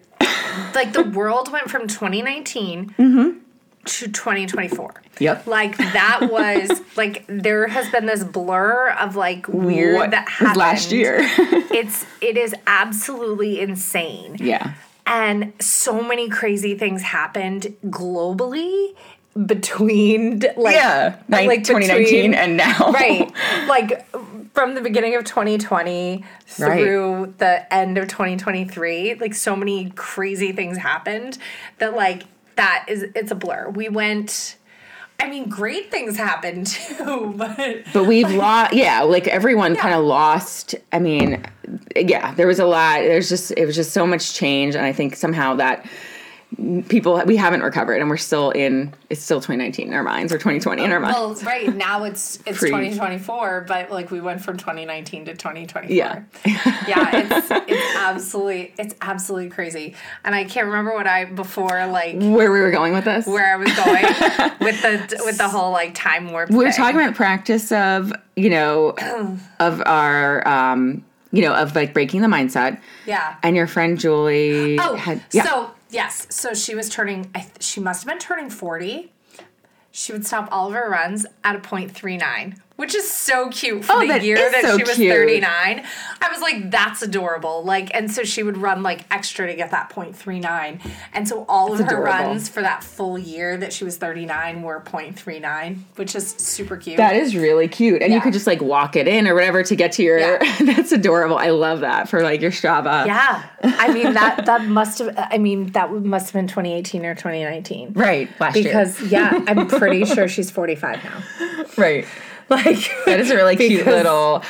like 0.75 0.93
the 0.93 1.03
world 1.03 1.51
went 1.51 1.69
from 1.71 1.89
2019 1.89 2.95
Mm-hmm. 2.99 3.39
To 3.85 4.09
2024. 4.09 5.03
Yep. 5.21 5.47
Like 5.47 5.77
that 5.77 6.21
was 6.31 6.81
like 6.97 7.25
there 7.29 7.67
has 7.69 7.89
been 7.91 8.07
this 8.07 8.25
blur 8.25 8.91
of 8.91 9.17
like 9.17 9.47
weird 9.49 9.97
What 9.97 10.11
that 10.11 10.29
happened 10.29 10.57
last 10.57 10.93
year? 10.93 11.19
it's 11.21 12.07
it 12.21 12.37
is 12.37 12.55
absolutely 12.67 13.61
insane. 13.61 14.37
yeah. 14.41 14.75
And 15.07 15.53
so 15.61 16.03
many 16.03 16.31
crazy 16.31 16.75
things 16.77 17.03
happened 17.03 17.77
globally 17.87 18.95
between 19.47 20.41
like 20.57 20.75
yeah, 20.77 21.17
like, 21.29 21.47
like 21.47 21.65
2019 21.65 22.07
between- 22.07 22.35
and 22.35 22.57
now. 22.57 22.93
right 22.93 23.31
like 23.69 24.07
from 24.55 24.75
the 24.77 24.81
beginning 24.81 25.17
of 25.17 25.25
2020 25.25 26.25
through 26.47 27.35
the 27.39 27.75
end 27.75 27.99
of 27.99 28.07
2023 28.07 29.15
like 29.17 29.35
so 29.35 29.57
many 29.57 29.91
crazy 29.97 30.53
things 30.53 30.79
happened 30.79 31.37
that 31.79 31.95
like 31.95 32.23
that 32.57 32.85
is 32.89 33.05
it's 33.15 33.31
a 33.31 33.35
blur 33.35 33.69
we 33.71 33.89
went 33.89 34.57
i 35.21 35.29
mean 35.29 35.49
great 35.49 35.91
things 35.91 36.17
happened 36.17 36.67
too 36.69 37.33
but 37.37 37.57
But 37.93 38.05
we've 38.07 38.31
lost, 38.31 38.73
yeah, 38.75 39.03
like 39.03 39.29
everyone 39.29 39.77
kind 39.77 39.95
of 39.95 40.05
lost. 40.05 40.75
I 40.93 40.99
mean, 40.99 41.45
yeah, 41.97 42.35
there 42.35 42.47
was 42.47 42.59
a 42.59 42.67
lot. 42.67 43.01
There's 43.01 43.29
just, 43.29 43.53
it 43.57 43.67
was 43.67 43.77
just 43.77 43.93
so 43.93 44.07
much 44.07 44.35
change. 44.35 44.75
And 44.75 44.85
I 44.85 44.93
think 44.93 45.15
somehow 45.17 45.55
that 45.55 45.87
people, 46.89 47.21
we 47.27 47.37
haven't 47.37 47.63
recovered 47.63 48.01
and 48.01 48.09
we're 48.09 48.17
still 48.17 48.51
in, 48.51 48.95
it's 49.11 49.21
still 49.23 49.39
2019 49.41 49.89
in 49.89 49.93
our 49.95 50.03
minds 50.05 50.33
or 50.33 50.37
2020 50.37 50.85
in 50.85 50.93
our 50.93 51.01
minds. 51.01 51.17
well 51.19 51.35
right 51.53 51.75
now 51.75 52.05
it's 52.05 52.37
it's 52.47 52.59
Pre- 52.59 52.69
2024 52.71 53.63
but 53.67 53.91
like 53.91 54.11
we 54.11 54.21
went 54.21 54.41
from 54.41 54.57
2019 54.57 55.25
to 55.27 55.33
2024 55.35 55.95
Yeah. 55.95 56.23
yeah 56.87 57.11
it's 57.13 57.49
it's 57.69 57.97
absolutely 57.97 58.73
it's 58.79 58.95
absolutely 59.01 59.51
crazy 59.51 59.95
and 60.25 60.35
i 60.35 60.45
can't 60.45 60.67
remember 60.67 60.95
what 60.95 61.07
i 61.07 61.25
before 61.25 61.87
like 61.87 62.17
Where 62.17 62.53
we 62.53 62.61
were 62.61 62.71
going 62.71 62.93
with 62.93 63.05
this? 63.05 63.27
where 63.27 63.53
I 63.53 63.57
was 63.57 63.75
going 63.75 64.03
with 64.61 64.81
the 64.83 65.23
with 65.25 65.39
the 65.39 65.49
whole 65.49 65.73
like 65.73 65.95
time 65.95 66.31
warp. 66.31 66.51
We're 66.51 66.71
thing. 66.71 66.77
talking 66.77 67.01
about 67.01 67.15
practice 67.15 67.73
of, 67.73 68.13
you 68.37 68.51
know, 68.51 68.95
of 69.61 69.83
our, 69.87 70.47
um, 70.47 71.05
you 71.33 71.43
know, 71.43 71.55
of 71.55 71.75
like 71.75 71.93
breaking 71.95 72.21
the 72.23 72.29
mindset. 72.29 72.81
Yeah. 73.07 73.37
And 73.43 73.57
your 73.57 73.67
friend 73.67 73.99
Julie 73.99 74.79
Oh, 74.79 74.95
had, 74.95 75.23
yeah. 75.33 75.45
so 75.45 75.71
yes, 75.95 76.27
so 76.31 76.53
she 76.55 76.75
was 76.75 76.89
turning. 76.89 77.31
I 77.35 77.41
th- 77.41 77.63
she 77.63 77.81
must 77.81 78.03
have 78.03 78.09
been 78.09 78.19
turning 78.19 78.51
forty. 78.51 79.13
She 79.91 80.13
would 80.13 80.27
stop 80.27 80.49
all 80.51 80.69
of 80.69 80.75
her 80.75 80.91
runs 80.91 81.25
at 81.45 81.55
a 81.55 81.61
point 81.61 81.93
three 81.93 82.17
nine, 82.17 82.61
which 82.77 82.95
is 82.95 83.09
so 83.11 83.49
cute 83.51 83.85
for 83.85 83.93
Oh, 83.95 84.01
the 84.01 84.09
that 84.09 84.23
year 84.25 84.37
that 84.37 84.63
so 84.63 84.77
she 84.77 84.83
was 84.85 84.95
cute. 84.97 85.13
thirty 85.13 85.41
nine. 85.41 85.85
I 86.21 86.29
was 86.31 86.41
like, 86.41 86.71
that's 86.71 87.03
adorable. 87.03 87.63
Like, 87.65 87.95
and 87.95 88.11
so 88.11 88.25
she 88.25 88.43
would 88.43 88.57
run 88.57 88.83
like 88.83 89.05
extra 89.11 89.47
to 89.47 89.55
get 89.55 89.71
that 89.71 89.91
point 89.91 90.17
three 90.17 90.41
nine, 90.41 90.81
and 91.13 91.29
so 91.29 91.45
all 91.49 91.73
of 91.73 91.79
her 91.79 91.85
adorable. 91.87 92.07
runs 92.07 92.49
for 92.49 92.63
that 92.63 92.83
full 92.83 93.19
year 93.19 93.57
that 93.59 93.73
she 93.73 93.85
was 93.85 93.97
thirty 93.97 94.27
nine 94.27 94.63
were 94.63 94.81
point 94.81 95.19
three 95.19 95.39
nine, 95.39 95.85
which 95.97 96.15
is 96.17 96.31
super 96.33 96.77
cute. 96.77 96.97
That 96.97 97.15
is 97.17 97.37
really 97.37 97.69
cute. 97.69 98.03
And 98.03 98.13
you 98.13 98.21
could 98.21 98.33
just 98.33 98.47
like 98.47 98.61
walk 98.61 98.97
it 98.97 99.07
in 99.07 99.29
or 99.29 99.35
whatever 99.35 99.63
to 99.63 99.77
get 99.77 99.93
to 99.93 100.03
your 100.03 100.19
Yeah. 100.19 100.57
that's 100.65 100.93
adorable. 100.93 101.37
I 101.39 101.51
love 101.51 101.81
that 101.81 102.09
for 102.09 102.23
like 102.23 102.41
your 102.41 102.51
Strava. 102.51 103.07
Yeah, 103.07 103.45
I 103.63 103.93
mean 103.93 104.15
that 104.15 104.47
that 104.47 104.65
must 104.65 104.99
have. 104.99 105.15
I 105.17 105.39
mean 105.39 105.73
that 105.73 105.93
must 105.93 106.27
have 106.27 106.33
been 106.35 106.49
2018 106.49 107.05
or 107.07 107.15
2019. 107.15 107.93
Right. 107.93 108.29
Last 108.41 108.55
Because 108.55 109.01
yeah, 109.03 109.45
I'm 109.47 109.69
pretty 109.69 110.05
sure 110.15 110.27
she's 110.29 110.51
45 110.51 111.05
now. 111.05 111.23
Right. 111.77 112.07
Like 112.51 112.91
That 113.07 113.21
is 113.21 113.31
a 113.31 113.37
really 113.37 113.57
cute 113.57 113.87
little 113.87 114.43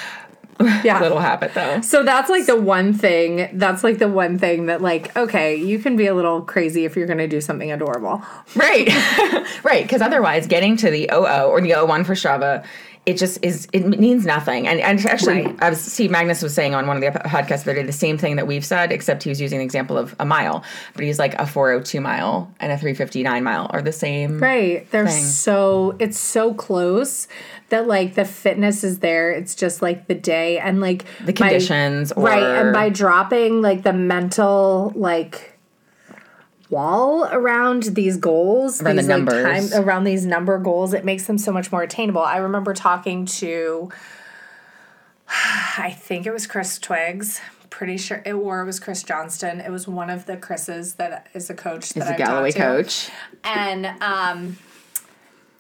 yeah. 0.85 1.01
little 1.01 1.19
habit 1.19 1.55
though. 1.55 1.81
So 1.81 2.03
that's 2.03 2.31
like 2.31 2.47
the 2.47 2.61
one 2.61 2.93
thing. 2.93 3.49
That's 3.55 3.83
like 3.83 3.99
the 3.99 4.09
one 4.09 4.39
thing 4.39 4.67
that 4.67 4.81
like 4.81 5.15
okay, 5.17 5.57
you 5.57 5.79
can 5.79 5.97
be 5.97 6.07
a 6.07 6.15
little 6.15 6.43
crazy 6.43 6.85
if 6.85 6.97
you're 6.97 7.07
gonna 7.07 7.29
do 7.29 7.41
something 7.41 7.73
adorable. 7.73 8.23
Right. 8.55 8.89
right. 9.65 9.83
Because 9.83 10.01
otherwise 10.01 10.47
getting 10.47 10.77
to 10.79 10.91
the 10.91 11.11
OO 11.13 11.45
or 11.45 11.61
the 11.61 11.71
O1 11.71 12.07
for 12.07 12.15
Strava, 12.15 12.65
it 13.07 13.19
just 13.19 13.39
is 13.45 13.69
it 13.73 13.87
means 13.87 14.25
nothing. 14.25 14.67
And 14.67 14.81
and 14.81 15.05
actually 15.07 15.43
Right. 15.47 15.57
I 15.63 15.69
was 15.71 15.81
Steve 15.81 16.11
Magness 16.11 16.43
was 16.43 16.55
saying 16.55 16.75
on 16.75 16.87
one 16.87 16.97
of 16.97 17.03
the 17.03 17.19
podcasts 17.21 17.65
the 17.65 17.73
other 17.73 17.75
day 17.75 17.83
the 17.83 17.93
same 17.93 18.17
thing 18.17 18.37
that 18.37 18.47
we've 18.47 18.65
said, 18.65 18.93
except 18.93 19.23
he 19.23 19.29
was 19.29 19.41
using 19.41 19.59
the 19.59 19.65
example 19.65 19.99
of 19.99 20.15
a 20.19 20.25
mile. 20.25 20.65
But 20.95 21.05
he's 21.05 21.19
like 21.19 21.35
a 21.35 21.47
402 21.47 22.01
mile 22.01 22.51
and 22.61 22.73
a 22.73 22.79
359 22.79 23.45
mile 23.45 23.67
are 23.71 23.83
the 23.83 23.93
same. 23.93 24.39
Right. 24.39 24.91
They're 24.91 25.07
Thing. 25.07 25.23
so 25.23 25.97
it's 25.99 26.19
so 26.19 26.55
close 26.55 27.29
that 27.69 27.87
like 27.87 28.15
the 28.15 28.25
fitness 28.25 28.85
is 28.85 29.01
there. 29.01 29.31
It's 29.33 29.55
just 29.55 29.83
like 29.83 30.07
the 30.07 30.15
day 30.15 30.59
and 30.59 30.81
like 30.81 31.05
The 31.25 31.33
conditions 31.33 32.13
right. 32.17 32.43
or- 32.43 32.57
And 32.69 32.73
by 32.73 32.89
dropping 32.89 33.61
like 33.61 33.83
the 33.83 33.93
mental 33.93 34.93
like 34.95 35.54
wall 36.71 37.25
around 37.31 37.83
these 37.95 38.17
goals, 38.17 38.81
Around 38.83 38.97
the 38.97 39.03
these, 39.03 39.09
like, 39.09 39.19
numbers. 39.19 39.75
around 39.75 40.05
these 40.05 40.25
number 40.27 40.59
goals, 40.59 40.93
it 40.95 41.05
makes 41.05 41.27
them 41.27 41.39
so 41.39 41.53
much 41.53 41.71
more 41.71 41.83
attainable. 41.83 42.23
I 42.23 42.39
remember 42.39 42.75
talking 42.75 43.27
to 43.27 43.91
I 45.77 45.91
think 45.99 46.27
it 46.27 46.33
was 46.33 46.47
Chris 46.47 46.79
Twiggs. 46.79 47.41
Pretty 47.71 47.97
sure 47.97 48.23
it 48.25 48.33
or 48.33 48.61
it 48.61 48.67
was 48.67 48.79
Chris 48.79 49.03
Johnston. 49.03 49.61
It 49.61 49.71
was 49.71 49.89
one 49.89 50.09
of 50.11 50.27
the 50.27 50.37
Chris's 50.37 50.95
that 50.95 51.27
is 51.35 51.51
a 51.51 51.55
coach 51.55 51.89
that 51.95 52.05
He's 52.05 52.11
a 52.15 52.17
Galloway 52.17 52.53
coach. 52.53 53.11
and 53.43 53.87
um 54.01 54.57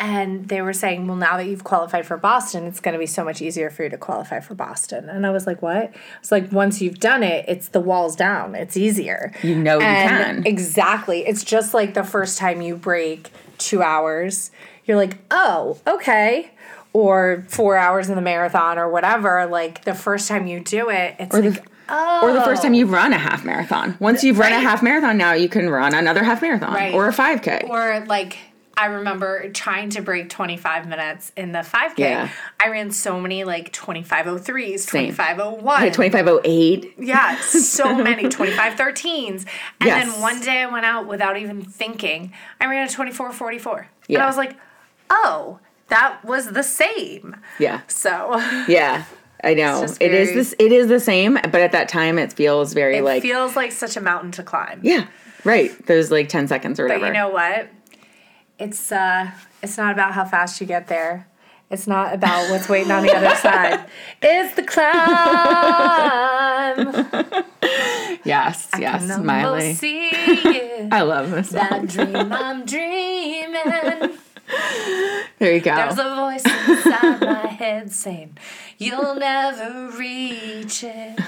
and 0.00 0.48
they 0.48 0.60
were 0.60 0.72
saying 0.72 1.06
well 1.06 1.16
now 1.16 1.36
that 1.36 1.46
you've 1.46 1.62
qualified 1.64 2.04
for 2.04 2.16
boston 2.16 2.64
it's 2.64 2.80
going 2.80 2.92
to 2.92 2.98
be 2.98 3.06
so 3.06 3.24
much 3.24 3.40
easier 3.40 3.70
for 3.70 3.84
you 3.84 3.88
to 3.88 3.96
qualify 3.96 4.40
for 4.40 4.54
boston 4.54 5.08
and 5.08 5.24
i 5.26 5.30
was 5.30 5.46
like 5.46 5.62
what 5.62 5.92
it's 6.20 6.32
like 6.32 6.50
once 6.50 6.82
you've 6.82 6.98
done 6.98 7.22
it 7.22 7.44
it's 7.48 7.68
the 7.68 7.80
walls 7.80 8.16
down 8.16 8.54
it's 8.54 8.76
easier 8.76 9.32
You 9.42 9.54
know 9.54 9.74
you 9.74 9.80
can. 9.80 10.42
exactly 10.46 11.26
it's 11.26 11.44
just 11.44 11.74
like 11.74 11.94
the 11.94 12.02
first 12.04 12.38
time 12.38 12.60
you 12.60 12.74
break 12.76 13.30
two 13.58 13.82
hours 13.82 14.50
you're 14.84 14.96
like 14.96 15.18
oh 15.30 15.78
okay 15.86 16.50
or 16.92 17.44
four 17.48 17.76
hours 17.76 18.08
in 18.08 18.16
the 18.16 18.22
marathon 18.22 18.78
or 18.78 18.88
whatever 18.88 19.46
like 19.46 19.84
the 19.84 19.94
first 19.94 20.28
time 20.28 20.46
you 20.48 20.58
do 20.60 20.90
it 20.90 21.14
it's 21.20 21.34
Or 21.34 21.40
like 21.40 21.54
the, 21.62 21.68
oh 21.88 22.20
or 22.24 22.32
the 22.32 22.40
first 22.42 22.62
time 22.62 22.72
oh. 22.72 22.76
you 22.76 22.86
run 22.86 23.12
a 23.12 23.18
half 23.18 23.44
marathon. 23.44 23.96
Once 24.00 24.24
you've 24.24 24.38
run 24.38 24.52
a 24.52 24.58
half 24.60 24.82
marathon, 24.82 25.18
now 25.18 25.32
you 25.34 25.48
can 25.48 25.68
run 25.68 25.94
another 25.94 26.22
half 26.24 26.40
marathon 26.40 26.72
Right. 26.72 26.94
or 26.94 27.06
a 27.08 27.12
5K. 27.12 27.68
Or 27.68 28.04
like 28.06 28.38
I 28.76 28.86
remember 28.86 29.50
trying 29.50 29.90
to 29.90 30.02
break 30.02 30.28
25 30.30 30.88
minutes 30.88 31.30
in 31.36 31.52
the 31.52 31.60
5K. 31.60 31.98
Yeah. 31.98 32.28
I 32.58 32.68
ran 32.70 32.90
so 32.90 33.20
many 33.20 33.44
like 33.44 33.72
2503s, 33.72 34.80
Same. 34.80 35.10
2501. 35.10 35.82
At 35.84 35.94
2508. 35.94 36.94
Yeah, 36.98 37.36
so 37.40 37.94
many 38.02 38.24
2513s. 38.24 39.28
And 39.28 39.46
Yes. 39.84 40.04
then 40.12 40.20
one 40.20 40.40
day 40.40 40.62
I 40.62 40.66
went 40.66 40.84
out 40.86 41.06
without 41.06 41.36
even 41.36 41.62
thinking. 41.64 42.32
I 42.60 42.66
ran 42.66 42.86
a 42.86 42.90
2444. 42.90 43.88
And 44.08 44.18
I 44.18 44.26
was 44.26 44.36
like, 44.36 44.56
"Oh, 45.08 45.60
that 45.88 46.24
was 46.24 46.52
the 46.52 46.62
same." 46.62 47.36
Yeah. 47.58 47.80
So, 47.88 48.36
Yeah. 48.68 49.04
I 49.42 49.52
know. 49.54 49.82
just 49.82 50.00
It 50.00 50.12
is 50.14 50.28
very- 50.30 50.38
this 50.40 50.54
it 50.58 50.72
is 50.72 50.88
the 50.88 51.00
same, 51.00 51.34
but 51.34 51.56
at 51.60 51.72
that 51.72 51.88
time 51.88 52.18
it 52.18 52.32
feels 52.32 52.72
very 52.72 52.96
it 52.96 53.04
like 53.04 53.22
feels 53.22 53.54
like 53.56 53.72
such 53.72 53.96
a 53.96 54.00
mountain 54.00 54.30
to 54.32 54.42
climb. 54.42 54.80
Yeah. 54.82 55.06
Right. 55.44 55.70
Those 55.86 56.10
like 56.10 56.28
10 56.30 56.48
seconds 56.48 56.80
or 56.80 56.88
But 56.88 57.00
whatever. 57.00 57.06
you 57.08 57.12
know 57.12 57.28
what? 57.28 57.68
It's 58.58 58.92
uh 58.92 59.30
it's 59.62 59.76
not 59.76 59.92
about 59.92 60.12
how 60.14 60.24
fast 60.24 60.60
you 60.60 60.66
get 60.66 60.88
there. 60.88 61.28
It's 61.70 61.86
not 61.86 62.14
about 62.14 62.50
what's 62.50 62.68
waiting 62.68 62.92
on 62.92 63.02
the 63.02 63.12
other 63.14 63.34
side. 63.36 63.86
It's 64.22 64.54
the 64.54 64.62
climb. 64.62 64.94
yes, 68.24 68.68
yes, 68.78 69.02
And 69.02 69.12
I'm 69.12 69.26
Miley. 69.26 69.76
I 70.92 71.02
love 71.02 71.30
this 71.30 71.50
that 71.50 71.88
dream 71.88 72.32
I'm 72.32 72.64
dreaming. 72.64 74.18
There 75.38 75.54
you 75.54 75.60
go. 75.60 75.74
There's 75.74 75.98
a 75.98 76.14
voice 76.14 76.44
inside 76.68 77.20
my 77.22 77.46
head 77.48 77.90
saying, 77.92 78.36
You'll 78.78 79.14
never 79.14 79.90
reach 79.96 80.84
it. 80.84 81.18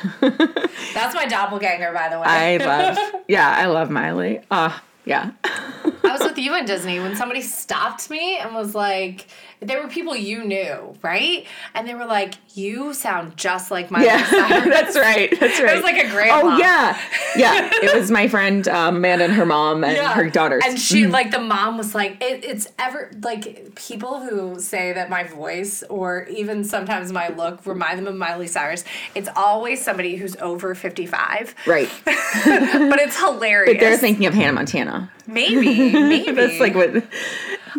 That's 0.94 1.14
my 1.14 1.26
doppelganger, 1.26 1.92
by 1.92 2.08
the 2.10 2.18
way. 2.20 2.26
I 2.26 2.56
love 2.58 2.98
Yeah, 3.26 3.48
I 3.50 3.66
love 3.66 3.90
Miley. 3.90 4.42
Ah, 4.50 4.82
yeah. 5.06 5.30
I 5.44 5.92
was 6.12 6.20
with 6.36 6.44
you 6.44 6.54
in 6.56 6.66
Disney 6.66 7.00
when 7.00 7.16
somebody 7.16 7.40
stopped 7.40 8.10
me 8.10 8.38
and 8.38 8.54
was 8.54 8.74
like, 8.74 9.26
there 9.60 9.82
were 9.82 9.88
people 9.88 10.14
you 10.14 10.44
knew, 10.44 10.94
right? 11.02 11.46
And 11.74 11.88
they 11.88 11.94
were 11.94 12.04
like, 12.04 12.34
you 12.54 12.92
sound 12.92 13.36
just 13.36 13.70
like 13.70 13.90
Miley 13.90 14.06
Yeah, 14.06 14.28
that's 14.64 14.96
right. 14.96 15.30
That's 15.40 15.58
right. 15.60 15.70
It 15.70 15.74
was 15.76 15.82
like 15.82 15.96
a 15.96 16.10
grandma. 16.10 16.54
Oh 16.54 16.58
yeah, 16.58 17.00
yeah. 17.36 17.70
It 17.72 17.94
was 17.94 18.10
my 18.10 18.28
friend 18.28 18.68
um, 18.68 18.96
Amanda 18.96 19.24
and 19.24 19.32
her 19.32 19.46
mom 19.46 19.82
and 19.82 19.96
her 19.96 20.28
daughters. 20.28 20.62
And 20.66 20.78
she, 20.78 21.06
like, 21.06 21.30
the 21.30 21.40
mom 21.40 21.78
was 21.78 21.94
like, 21.94 22.22
it, 22.22 22.44
it's 22.44 22.68
ever, 22.78 23.10
like, 23.22 23.74
people 23.74 24.20
who 24.20 24.60
say 24.60 24.92
that 24.92 25.08
my 25.08 25.24
voice 25.24 25.82
or 25.88 26.24
even 26.24 26.64
sometimes 26.64 27.12
my 27.12 27.28
look 27.28 27.64
remind 27.64 27.98
them 27.98 28.06
of 28.06 28.14
Miley 28.14 28.46
Cyrus, 28.46 28.84
it's 29.14 29.28
always 29.36 29.82
somebody 29.82 30.16
who's 30.16 30.36
over 30.36 30.74
55. 30.74 31.54
right. 31.66 31.90
But 32.46 33.00
it's 33.00 33.18
hilarious. 33.18 33.80
They're 33.80 33.98
thinking 33.98 34.26
of 34.26 34.34
Hannah 34.34 34.52
Montana. 34.52 35.10
Maybe, 35.26 35.92
maybe. 35.92 36.30
That's 36.32 36.60
like 36.60 36.74
what. 36.74 37.02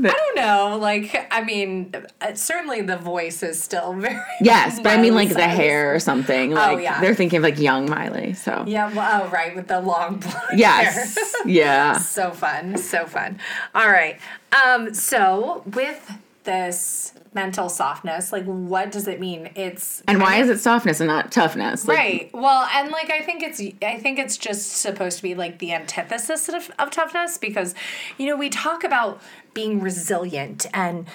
I 0.06 0.10
don't 0.10 0.36
know. 0.36 0.77
Like, 0.80 1.27
I 1.32 1.44
mean, 1.44 1.94
uh, 2.22 2.34
certainly 2.36 2.82
the 2.82 2.98
voice 2.98 3.42
is 3.42 3.62
still 3.62 3.94
very. 4.00 4.22
Yes, 4.42 4.80
but 4.80 4.98
I 4.98 5.01
mean 5.01 5.16
like 5.16 5.30
the 5.30 5.48
hair 5.48 5.94
or 5.94 6.00
something. 6.00 6.51
Like 6.51 6.82
yeah. 6.82 7.01
they're 7.01 7.16
thinking 7.16 7.38
of 7.38 7.44
like 7.44 7.60
young 7.60 7.89
Miley. 7.89 8.34
So 8.34 8.63
Yeah, 8.68 8.94
well, 8.94 9.24
oh, 9.24 9.30
right, 9.30 9.56
with 9.56 9.68
the 9.68 9.82
long 9.82 10.18
blonde 10.20 10.36
yes, 10.56 11.16
hair. 11.16 11.48
yeah. 11.48 11.98
so 11.98 12.32
fun, 12.32 12.77
so 12.77 13.06
fun. 13.06 13.39
All 13.74 13.89
right. 13.89 14.20
Um, 14.66 14.94
so 14.94 15.63
with 15.74 16.12
this 16.44 17.13
mental 17.34 17.69
softness, 17.69 18.31
like 18.31 18.46
what 18.46 18.91
does 18.91 19.07
it 19.07 19.19
mean? 19.19 19.50
It's 19.55 20.01
And 20.07 20.19
why 20.19 20.38
is 20.38 20.50
it 20.50 20.60
softness 20.60 21.00
and 21.00 21.07
not 21.07 21.31
toughness? 21.31 21.88
Like, 21.88 21.98
Right. 21.98 22.29
Well, 22.34 22.67
and 22.74 22.91
like 22.91 23.10
I 23.10 23.22
think 23.22 23.43
it's 23.43 23.62
I 23.81 23.98
think 23.98 24.19
it's 24.19 24.38
just 24.38 24.74
supposed 24.74 25.17
to 25.17 25.24
be 25.24 25.36
like 25.36 25.60
the 25.60 25.74
antithesis 25.74 26.50
of, 26.50 26.72
of 26.79 26.91
toughness 26.91 27.38
because 27.38 27.75
you 28.17 28.27
know 28.27 28.36
we 28.36 28.50
talk 28.50 28.84
about 28.84 29.22
being 29.53 29.79
resilient 29.79 30.65
and 30.74 31.07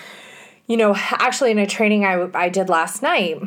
you 0.66 0.76
know 0.76 0.94
actually 0.96 1.50
in 1.50 1.58
a 1.58 1.66
training 1.66 2.04
I 2.04 2.28
I 2.34 2.48
did 2.48 2.68
last 2.68 3.02
night 3.02 3.40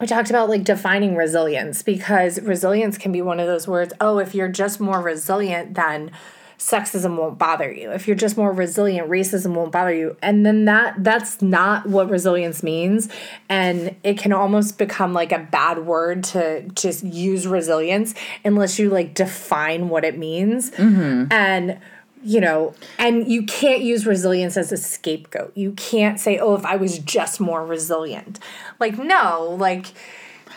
we 0.00 0.06
talked 0.06 0.30
about 0.30 0.48
like 0.48 0.64
defining 0.64 1.16
resilience 1.16 1.82
because 1.82 2.40
resilience 2.42 2.98
can 2.98 3.12
be 3.12 3.22
one 3.22 3.40
of 3.40 3.46
those 3.46 3.66
words 3.66 3.92
oh 4.00 4.18
if 4.18 4.34
you're 4.34 4.48
just 4.48 4.80
more 4.80 5.00
resilient 5.00 5.74
then 5.74 6.10
sexism 6.58 7.16
won't 7.16 7.38
bother 7.38 7.70
you. 7.70 7.90
If 7.90 8.06
you're 8.06 8.16
just 8.16 8.36
more 8.36 8.52
resilient 8.52 9.08
racism 9.08 9.54
won't 9.54 9.72
bother 9.72 9.94
you. 9.94 10.16
And 10.22 10.44
then 10.46 10.64
that 10.64 11.02
that's 11.04 11.42
not 11.42 11.86
what 11.86 12.08
resilience 12.08 12.62
means. 12.62 13.08
And 13.48 13.94
it 14.02 14.18
can 14.18 14.32
almost 14.32 14.78
become 14.78 15.12
like 15.12 15.32
a 15.32 15.38
bad 15.38 15.84
word 15.86 16.24
to 16.24 16.62
just 16.70 17.04
use 17.04 17.46
resilience 17.46 18.14
unless 18.44 18.78
you 18.78 18.90
like 18.90 19.14
define 19.14 19.88
what 19.88 20.04
it 20.04 20.18
means. 20.18 20.70
Mm-hmm. 20.72 21.32
And 21.32 21.78
you 22.22 22.40
know, 22.40 22.74
and 22.98 23.30
you 23.30 23.44
can't 23.44 23.82
use 23.82 24.04
resilience 24.04 24.56
as 24.56 24.72
a 24.72 24.76
scapegoat. 24.76 25.52
You 25.54 25.72
can't 25.72 26.18
say, 26.18 26.38
"Oh, 26.38 26.56
if 26.56 26.64
I 26.64 26.74
was 26.74 26.98
just 26.98 27.38
more 27.38 27.64
resilient." 27.64 28.40
Like, 28.80 28.98
no, 28.98 29.56
like 29.60 29.86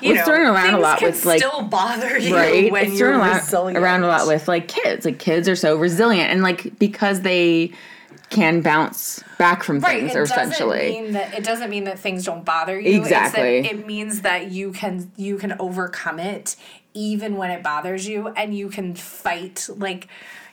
you 0.02 0.12
It's 0.14 0.20
know, 0.20 0.26
thrown 0.34 0.48
around 0.48 0.74
a 0.76 0.80
lot 0.80 1.02
with, 1.02 1.26
like- 1.26 1.40
still 1.42 1.62
bother 1.64 2.18
you 2.18 2.36
right? 2.36 2.72
when 2.72 2.86
It's 2.92 3.00
you're 3.00 3.10
thrown 3.12 3.22
around, 3.22 3.36
resilient. 3.38 3.78
around 3.84 4.04
a 4.04 4.08
lot 4.08 4.28
with 4.28 4.48
like 4.48 4.68
kids. 4.68 5.06
Like 5.06 5.20
kids 5.20 5.48
are 5.50 5.56
so 5.56 5.76
resilient 5.78 6.32
and 6.32 6.42
like 6.42 6.78
because 6.80 7.22
they 7.22 7.72
can 8.30 8.62
bounce 8.62 9.24
back 9.40 9.64
from 9.64 9.80
Right, 9.80 10.02
things 10.02 10.12
it 10.12 10.16
doesn't 10.20 10.40
essentially. 10.52 10.90
mean 10.92 11.12
that 11.14 11.34
it 11.34 11.44
doesn't 11.44 11.70
mean 11.70 11.86
that 11.86 11.98
things 11.98 12.24
don't 12.26 12.46
bother 12.46 12.80
you. 12.80 13.00
Exactly. 13.02 13.58
It's 13.60 13.70
that 13.70 13.76
it 13.80 13.88
means 13.88 14.22
that 14.22 14.52
you 14.52 14.72
can 14.72 15.12
you 15.18 15.38
can 15.38 15.56
overcome 15.60 16.20
it 16.20 16.56
even 16.94 17.38
when 17.38 17.50
it 17.52 17.62
bothers 17.64 18.08
you, 18.08 18.28
and 18.30 18.56
you 18.56 18.68
can 18.70 18.94
fight. 18.96 19.68
Like, 19.76 20.08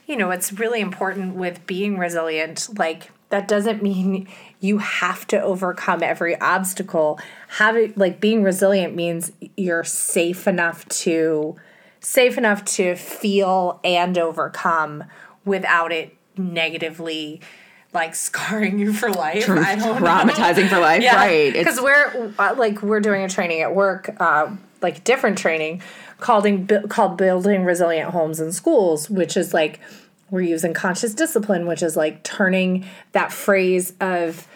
you 0.06 0.16
know, 0.16 0.30
it's 0.30 0.52
really 0.52 0.80
important 0.80 1.34
with 1.34 1.66
being 1.66 1.98
resilient. 1.98 2.68
Like 2.78 3.10
that 3.30 3.46
doesn't 3.48 3.82
mean 3.82 4.28
you 4.60 4.78
have 4.78 5.26
to 5.28 5.40
overcome 5.40 6.02
every 6.02 6.38
obstacle. 6.40 7.18
Having 7.48 7.94
like 7.96 8.20
being 8.20 8.42
resilient 8.42 8.94
means 8.94 9.32
you're 9.56 9.84
safe 9.84 10.46
enough 10.46 10.86
to 10.88 11.56
safe 12.00 12.38
enough 12.38 12.64
to 12.64 12.94
feel 12.94 13.80
and 13.82 14.16
overcome 14.16 15.04
without 15.44 15.92
it 15.92 16.16
negatively 16.36 17.40
like 17.92 18.14
scarring 18.14 18.78
you 18.78 18.92
for 18.92 19.10
life. 19.10 19.48
I 19.48 19.74
don't 19.74 20.02
know. 20.02 20.06
Traumatizing 20.06 20.68
for 20.68 20.78
life, 20.78 21.02
right? 21.02 21.52
Because 21.52 21.80
we're 21.80 22.32
uh, 22.38 22.54
like 22.56 22.82
we're 22.82 23.00
doing 23.00 23.22
a 23.22 23.28
training 23.28 23.62
at 23.62 23.74
work, 23.74 24.14
uh, 24.20 24.54
like 24.82 25.02
different 25.04 25.38
training 25.38 25.82
called 26.18 26.46
in, 26.46 26.66
called 26.88 27.16
building 27.16 27.64
resilient 27.64 28.10
homes 28.10 28.38
and 28.38 28.54
schools, 28.54 29.10
which 29.10 29.36
is 29.36 29.52
like 29.54 29.80
we're 30.30 30.42
using 30.42 30.74
conscious 30.74 31.14
discipline, 31.14 31.66
which 31.66 31.82
is 31.82 31.96
like 31.96 32.22
turning 32.22 32.86
that 33.12 33.32
phrase 33.32 33.92
of 34.00 34.46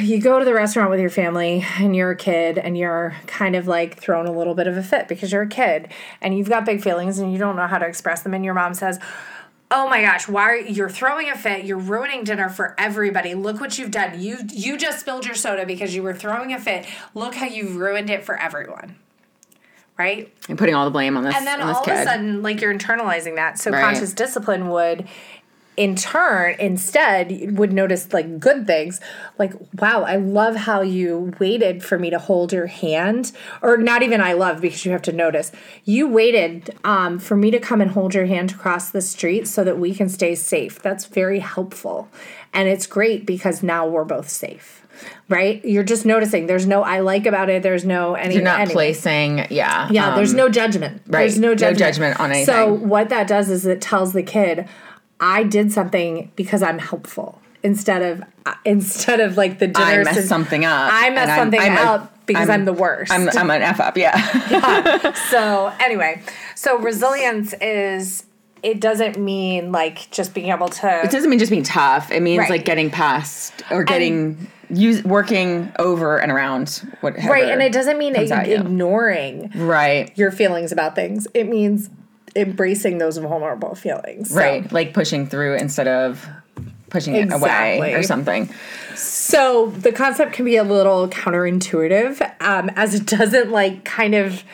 you 0.00 0.20
go 0.20 0.38
to 0.38 0.44
the 0.44 0.52
restaurant 0.52 0.90
with 0.90 1.00
your 1.00 1.10
family 1.10 1.64
and 1.78 1.96
you're 1.96 2.10
a 2.10 2.16
kid 2.16 2.58
and 2.58 2.76
you're 2.76 3.14
kind 3.26 3.56
of 3.56 3.66
like 3.66 3.98
throwing 3.98 4.26
a 4.26 4.32
little 4.32 4.54
bit 4.54 4.66
of 4.66 4.76
a 4.76 4.82
fit 4.82 5.08
because 5.08 5.32
you're 5.32 5.42
a 5.42 5.48
kid 5.48 5.88
and 6.20 6.36
you've 6.36 6.48
got 6.48 6.66
big 6.66 6.82
feelings 6.82 7.18
and 7.18 7.32
you 7.32 7.38
don't 7.38 7.56
know 7.56 7.66
how 7.66 7.78
to 7.78 7.86
express 7.86 8.22
them. 8.22 8.34
And 8.34 8.44
your 8.44 8.54
mom 8.54 8.74
says 8.74 8.98
oh 9.74 9.88
my 9.88 10.02
gosh 10.02 10.28
why 10.28 10.42
are 10.50 10.56
you're 10.56 10.90
throwing 10.90 11.30
a 11.30 11.34
fit 11.34 11.64
you're 11.64 11.78
ruining 11.78 12.24
dinner 12.24 12.50
for 12.50 12.74
everybody. 12.76 13.34
Look 13.34 13.60
what 13.60 13.78
you've 13.78 13.90
done. 13.90 14.20
You 14.20 14.38
you 14.52 14.76
just 14.76 15.00
spilled 15.00 15.24
your 15.24 15.34
soda 15.34 15.64
because 15.64 15.94
you 15.94 16.02
were 16.02 16.14
throwing 16.14 16.52
a 16.52 16.60
fit. 16.60 16.84
Look 17.14 17.34
how 17.34 17.46
you've 17.46 17.76
ruined 17.76 18.10
it 18.10 18.24
for 18.24 18.36
everyone 18.36 18.96
right? 19.98 20.32
And 20.48 20.58
putting 20.58 20.74
all 20.74 20.84
the 20.84 20.90
blame 20.90 21.16
on 21.16 21.24
this 21.24 21.36
and 21.36 21.46
then 21.46 21.60
this 21.60 21.76
all 21.76 21.84
kid. 21.84 21.94
of 21.94 22.00
a 22.00 22.04
sudden 22.04 22.42
like 22.42 22.60
you're 22.60 22.74
internalizing 22.74 23.36
that. 23.36 23.58
So 23.58 23.70
Right. 23.70 23.80
conscious 23.82 24.12
discipline 24.12 24.68
would 24.68 25.06
in 25.74 25.96
turn 25.96 26.54
instead 26.58 27.56
would 27.56 27.72
notice 27.72 28.12
like 28.12 28.38
good 28.38 28.66
things. 28.66 29.00
Like 29.38 29.54
wow 29.80 30.02
i 30.02 30.16
love 30.16 30.54
how 30.54 30.82
you 30.82 31.32
waited 31.40 31.82
for 31.82 31.98
me 31.98 32.10
to 32.10 32.18
hold 32.18 32.52
your 32.52 32.66
hand. 32.66 33.32
Or 33.62 33.76
not 33.78 34.02
even 34.02 34.20
i 34.20 34.32
love 34.34 34.60
because 34.60 34.84
you 34.84 34.92
have 34.92 35.02
to 35.02 35.12
notice. 35.12 35.50
You 35.84 36.08
waited 36.08 36.76
um, 36.84 37.18
for 37.18 37.36
me 37.36 37.50
to 37.50 37.58
come 37.58 37.80
and 37.80 37.92
hold 37.92 38.14
your 38.14 38.26
hand 38.26 38.52
across 38.52 38.90
the 38.90 39.00
street 39.00 39.48
so 39.48 39.64
that 39.64 39.78
we 39.78 39.94
can 39.94 40.08
stay 40.10 40.34
safe. 40.34 40.80
That's 40.82 41.06
very 41.06 41.38
helpful. 41.38 42.08
And 42.52 42.68
it's 42.68 42.86
great 42.86 43.24
because 43.24 43.62
now 43.62 43.86
we're 43.86 44.04
both 44.04 44.28
safe 44.28 44.81
right 45.28 45.64
you're 45.64 45.82
just 45.84 46.04
noticing 46.04 46.46
there's 46.46 46.66
no 46.66 46.82
i 46.82 47.00
like 47.00 47.26
about 47.26 47.48
it 47.50 47.62
there's 47.62 47.84
no 47.84 48.14
any 48.14 48.34
You're 48.34 48.42
not 48.44 48.60
anything. 48.60 48.74
placing, 48.74 49.38
yeah. 49.50 49.88
Yeah, 49.90 50.08
um, 50.10 50.16
there's 50.16 50.34
no 50.34 50.48
judgment. 50.48 51.02
There's 51.06 51.34
right, 51.34 51.40
no 51.40 51.48
no 51.48 51.54
judgment. 51.54 51.78
judgment 51.78 52.20
on 52.20 52.30
anything. 52.30 52.46
So 52.46 52.72
what 52.72 53.08
that 53.10 53.26
does 53.26 53.50
is 53.50 53.66
it 53.66 53.80
tells 53.80 54.12
the 54.12 54.22
kid, 54.22 54.68
I 55.20 55.42
did 55.44 55.72
something 55.72 56.30
because 56.36 56.62
I'm 56.62 56.78
helpful 56.78 57.40
instead 57.62 58.02
of 58.02 58.22
uh, 58.46 58.54
instead 58.64 59.20
of 59.20 59.36
like 59.36 59.58
the 59.58 59.68
dinner. 59.68 60.00
I 60.00 60.04
messed 60.04 60.28
something 60.28 60.64
up. 60.64 60.92
I 60.92 61.06
and 61.06 61.14
messed 61.14 61.28
I'm- 61.30 61.38
something 61.40 61.60
I'm 61.60 61.76
a- 61.76 61.90
up 61.90 62.26
because 62.26 62.48
I'm, 62.48 62.64
the 62.64 62.72
worst. 62.72 63.12
I'm, 63.12 63.28
I'm 63.30 63.50
an 63.50 63.62
F 63.62 63.80
up, 63.80 63.96
yeah. 63.98 65.12
so 65.30 65.72
anyway, 65.80 66.22
so 66.54 66.78
resilience 66.78 67.52
is 67.60 68.24
it 68.62 68.80
doesn't 68.80 69.18
mean 69.18 69.72
like 69.72 70.08
just 70.12 70.34
being 70.34 70.50
able 70.50 70.68
to 70.68 71.00
it 71.04 71.10
doesn't 71.10 71.28
mean 71.30 71.38
just 71.38 71.50
being 71.50 71.64
tough. 71.64 72.10
It 72.12 72.20
means 72.22 72.38
Right. 72.40 72.50
like 72.50 72.64
getting 72.64 72.90
past 72.90 73.62
or 73.70 73.82
getting 73.84 74.46
use 74.72 75.04
working 75.04 75.72
over 75.78 76.18
and 76.18 76.32
around 76.32 76.68
whatever. 77.00 77.30
right, 77.30 77.48
and 77.48 77.62
it 77.62 77.72
doesn't 77.72 77.98
mean 77.98 78.14
ignoring 78.16 79.50
right. 79.54 80.10
your 80.16 80.30
feelings 80.30 80.72
about 80.72 80.94
things. 80.94 81.26
It 81.34 81.48
means 81.48 81.90
embracing 82.34 82.98
those 82.98 83.18
vulnerable 83.18 83.74
feelings. 83.74 84.30
So- 84.30 84.36
Right. 84.36 84.72
Like 84.72 84.94
pushing 84.94 85.26
through 85.26 85.56
instead 85.56 85.88
of 85.88 86.26
pushing 86.88 87.14
it 87.16 87.32
away 87.32 87.94
or 87.94 88.02
something. 88.02 88.50
So 88.94 89.66
the 89.78 89.92
concept 89.92 90.32
can 90.34 90.44
be 90.44 90.56
a 90.56 90.64
little 90.64 91.08
counterintuitive, 91.08 92.20
um, 92.40 92.70
as 92.76 92.94
it 92.94 93.06
doesn't 93.06 93.50
like 93.50 93.84
kind 93.84 94.14
of 94.14 94.44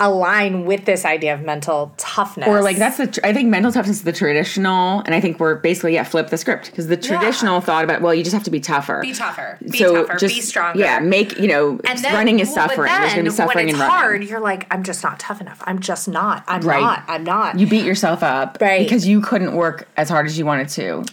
align 0.00 0.64
with 0.64 0.84
this 0.86 1.04
idea 1.04 1.32
of 1.32 1.40
mental 1.42 1.94
toughness. 1.96 2.48
Or 2.48 2.62
like 2.62 2.76
that's 2.78 2.96
the 2.96 3.06
tr- 3.06 3.20
I 3.22 3.32
think 3.32 3.48
mental 3.48 3.70
toughness 3.70 3.98
is 3.98 4.02
the 4.02 4.12
traditional, 4.12 5.00
and 5.00 5.14
I 5.14 5.20
think 5.20 5.38
we're 5.38 5.54
basically 5.54 5.94
yeah 5.94 6.02
flip 6.04 6.30
the 6.30 6.36
script 6.36 6.66
because 6.70 6.88
the 6.88 6.96
traditional 6.96 7.60
thought 7.60 7.84
about 7.84 8.02
well 8.02 8.12
you 8.14 8.24
just 8.24 8.34
have 8.34 8.42
to 8.44 8.50
be 8.50 8.60
tougher. 8.60 9.00
be 9.02 9.12
tougher, 9.12 9.56
be 9.62 9.78
tougher, 9.78 10.16
be 10.20 10.40
stronger. 10.40 10.80
Yeah, 10.80 10.98
make 10.98 11.38
you 11.38 11.46
know 11.48 11.80
and 11.84 11.98
then, 12.00 12.12
running 12.14 12.40
is 12.40 12.48
well, 12.48 12.68
suffering. 12.68 12.90
There's 12.90 13.10
gonna 13.12 13.22
be 13.22 13.28
then 13.28 13.36
suffering 13.36 13.66
when 13.66 13.74
it's 13.74 13.78
running. 13.78 13.96
hard. 13.96 14.24
You're 14.24 14.40
like, 14.40 14.66
I'm 14.72 14.82
just 14.82 15.04
not 15.04 15.20
tough 15.20 15.40
enough. 15.40 15.62
I'm 15.64 15.78
just 15.78 16.08
not. 16.08 16.44
I'm 16.48 16.62
Right. 16.62 16.80
not. 16.80 17.04
I'm 17.06 17.22
not. 17.24 17.58
You 17.58 17.66
beat 17.68 17.84
yourself 17.84 18.22
up 18.22 18.58
Right. 18.60 18.80
because 18.80 19.06
you 19.06 19.20
couldn't 19.20 19.54
work 19.54 19.88
as 19.96 20.08
hard 20.08 20.26
as 20.26 20.36
you 20.38 20.44
wanted 20.44 20.68
to 20.70 21.04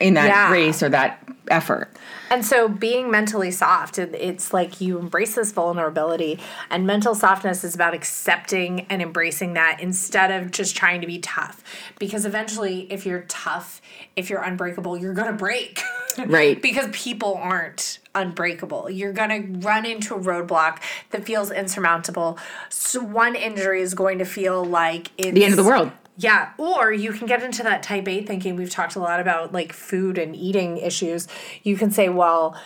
in 0.00 0.14
that 0.14 0.26
Yeah. 0.28 0.50
race 0.52 0.82
or 0.82 0.88
that 0.88 1.22
effort. 1.48 1.90
And 2.30 2.44
so 2.44 2.68
being 2.68 3.10
mentally 3.10 3.50
soft, 3.50 3.98
it's 3.98 4.52
like 4.52 4.80
you 4.80 4.98
embrace 4.98 5.34
this 5.34 5.52
vulnerability. 5.52 6.38
And 6.70 6.86
mental 6.86 7.14
softness 7.14 7.64
is 7.64 7.74
about 7.74 7.94
accepting 7.94 8.86
and 8.88 9.02
embracing 9.02 9.54
that 9.54 9.78
instead 9.80 10.30
of 10.30 10.50
just 10.50 10.76
trying 10.76 11.00
to 11.00 11.06
be 11.06 11.18
tough. 11.18 11.62
Because 11.98 12.24
eventually, 12.24 12.90
if 12.92 13.04
you're 13.04 13.22
tough, 13.28 13.82
if 14.16 14.30
you're 14.30 14.42
unbreakable, 14.42 14.96
you're 14.96 15.14
going 15.14 15.28
to 15.28 15.36
break. 15.36 15.80
Right. 16.26 16.60
because 16.60 16.90
people 16.92 17.36
aren't 17.40 17.98
unbreakable. 18.14 18.90
You're 18.90 19.14
going 19.14 19.30
to 19.30 19.66
run 19.66 19.86
into 19.86 20.14
a 20.14 20.18
roadblock 20.18 20.82
that 21.08 21.24
feels 21.24 21.50
insurmountable. 21.50 22.38
So 22.68 23.02
one 23.02 23.34
injury 23.34 23.80
is 23.80 23.94
going 23.94 24.18
to 24.18 24.26
feel 24.26 24.62
like 24.62 25.10
it's 25.16 25.34
The 25.34 25.44
end 25.44 25.54
of 25.54 25.56
the 25.56 25.64
world. 25.64 25.90
Yeah, 26.16 26.52
or 26.58 26.92
you 26.92 27.12
can 27.12 27.26
get 27.26 27.42
into 27.42 27.62
that 27.62 27.82
type 27.82 28.06
A 28.06 28.22
thinking. 28.22 28.56
We've 28.56 28.70
talked 28.70 28.96
a 28.96 29.00
lot 29.00 29.20
about 29.20 29.52
like 29.52 29.72
food 29.72 30.18
and 30.18 30.36
eating 30.36 30.76
issues. 30.76 31.26
You 31.62 31.76
can 31.76 31.90
say, 31.90 32.08
well, 32.08 32.56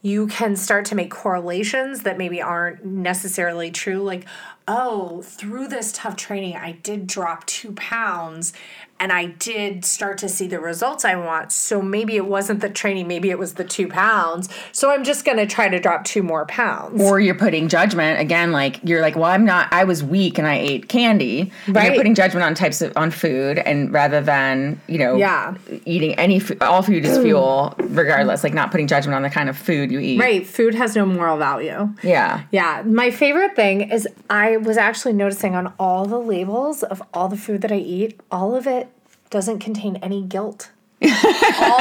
you 0.00 0.26
can 0.26 0.54
start 0.56 0.84
to 0.86 0.94
make 0.94 1.10
correlations 1.10 2.02
that 2.02 2.18
maybe 2.18 2.40
aren't 2.40 2.84
necessarily 2.84 3.70
true. 3.70 4.02
Like, 4.02 4.26
oh, 4.68 5.22
through 5.22 5.68
this 5.68 5.92
tough 5.92 6.16
training, 6.16 6.56
I 6.56 6.72
did 6.72 7.06
drop 7.06 7.46
two 7.46 7.72
pounds 7.72 8.52
and 9.00 9.12
I 9.12 9.26
did 9.26 9.84
start 9.84 10.18
to 10.18 10.28
see 10.28 10.46
the 10.46 10.60
results 10.60 11.04
I 11.04 11.16
want. 11.16 11.52
So 11.52 11.82
maybe 11.82 12.16
it 12.16 12.26
wasn't 12.26 12.60
the 12.60 12.70
training, 12.70 13.08
maybe 13.08 13.30
it 13.30 13.38
was 13.38 13.54
the 13.54 13.64
two 13.64 13.88
pounds. 13.88 14.48
So 14.72 14.90
I'm 14.90 15.04
just 15.04 15.24
going 15.24 15.36
to 15.38 15.46
try 15.46 15.68
to 15.68 15.78
drop 15.80 16.04
two 16.04 16.22
more 16.22 16.46
pounds. 16.46 17.02
Or 17.02 17.20
you're 17.20 17.34
putting 17.34 17.68
judgment 17.68 18.20
again, 18.20 18.52
like 18.52 18.80
you're 18.84 19.00
like, 19.02 19.16
well, 19.16 19.24
I'm 19.30 19.44
not. 19.44 19.72
I 19.72 19.84
was 19.84 20.02
weak 20.02 20.38
and 20.38 20.46
I 20.46 20.56
ate 20.56 20.88
candy. 20.88 21.52
And 21.66 21.74
Right. 21.76 21.86
You're 21.86 21.96
putting 21.96 22.14
judgment 22.14 22.44
on 22.44 22.54
types 22.54 22.80
of 22.82 22.96
on 22.96 23.10
food, 23.10 23.58
and 23.58 23.92
rather 23.92 24.20
than 24.20 24.80
you 24.86 24.98
know, 24.98 25.16
Yeah. 25.16 25.54
eating 25.84 26.14
any 26.14 26.38
food, 26.38 26.62
all 26.62 26.82
food 26.82 27.04
is 27.04 27.18
fuel, 27.22 27.74
regardless. 27.78 28.44
Like 28.44 28.54
not 28.54 28.70
putting 28.70 28.86
judgment 28.86 29.14
on 29.14 29.22
the 29.22 29.30
kind 29.30 29.48
of 29.48 29.56
food 29.58 29.90
you 29.90 29.98
eat. 29.98 30.20
right, 30.20 30.46
food 30.46 30.74
has 30.74 30.94
no 30.96 31.04
moral 31.04 31.36
value. 31.36 31.88
Yeah. 32.02 32.42
Yeah, 32.52 32.82
my 32.86 33.10
favorite 33.10 33.56
thing 33.56 33.90
is 33.90 34.06
I 34.30 34.56
was 34.58 34.76
actually 34.76 35.14
noticing 35.14 35.54
on 35.54 35.72
all 35.78 36.06
the 36.06 36.18
labels 36.18 36.82
of 36.82 37.02
all 37.12 37.28
the 37.28 37.36
food 37.36 37.60
that 37.62 37.72
I 37.72 37.76
eat, 37.78 38.18
all 38.30 38.54
of 38.54 38.66
it 38.66 38.88
doesn't 39.34 39.58
contain 39.58 39.96
any 39.96 40.22
guilt. 40.22 40.70
All 41.04 41.08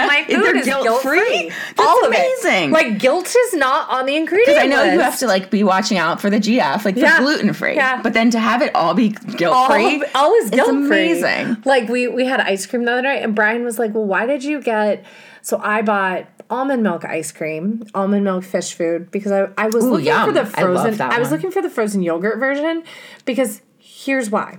my 0.08 0.26
food 0.28 0.58
is 0.58 0.66
guilt-free? 0.66 1.18
guilt-free. 1.20 1.50
That's 1.78 1.80
All 1.80 2.06
amazing. 2.08 2.70
it. 2.70 2.74
Like 2.74 2.98
guilt 3.00 3.34
is 3.34 3.54
not 3.54 3.90
on 3.90 4.06
the 4.08 4.16
ingredient 4.18 4.48
Because 4.48 4.64
I 4.64 4.66
know 4.68 4.84
you 4.92 5.00
have 5.00 5.18
to 5.20 5.28
like 5.28 5.50
be 5.52 5.64
watching 5.64 5.98
out 5.98 6.20
for 6.20 6.30
the 6.30 6.40
GF, 6.40 6.84
like 6.84 6.96
for 6.96 7.00
Yeah. 7.00 7.20
gluten 7.20 7.54
free. 7.54 7.76
Yeah. 7.76 8.02
But 8.02 8.14
then 8.14 8.32
to 8.32 8.40
have 8.40 8.62
it 8.62 8.76
all 8.76 8.96
be 8.96 9.10
guilt 9.38 9.72
free, 9.72 10.04
all 10.16 10.34
is 10.34 10.50
guilt 10.50 10.68
free. 10.88 11.12
amazing. 11.22 11.58
Like 11.64 11.88
we 11.88 12.08
we 12.10 12.26
had 12.26 12.42
ice 12.42 12.66
cream 12.66 12.84
the 12.84 12.92
other 12.92 13.02
night, 13.04 13.22
and 13.24 13.34
Brian 13.36 13.64
was 13.64 13.78
like, 13.80 13.94
"Well, 13.94 14.04
why 14.06 14.26
did 14.26 14.44
you 14.44 14.60
get?" 14.62 15.06
So 15.42 15.58
I 15.64 15.84
bought 15.84 16.26
almond 16.50 16.84
milk 16.84 17.06
ice 17.06 17.32
cream, 17.32 17.86
almond 17.94 18.26
milk 18.26 18.44
fish 18.44 18.74
food 18.74 19.10
because 19.12 19.32
I 19.32 19.48
I 19.58 19.68
was 19.68 19.86
looking 19.86 20.08
yum. 20.08 20.26
for 20.28 20.34
the 20.34 20.42
I 20.42 20.62
frozen. 20.64 20.96
that 20.96 21.14
I 21.14 21.20
was 21.20 21.28
one. 21.30 21.38
looking 21.38 21.52
for 21.52 21.62
the 21.62 21.70
frozen 21.70 22.02
yogurt 22.02 22.40
version 22.40 22.84
because 23.26 23.62
here's 23.78 24.30
why. 24.30 24.58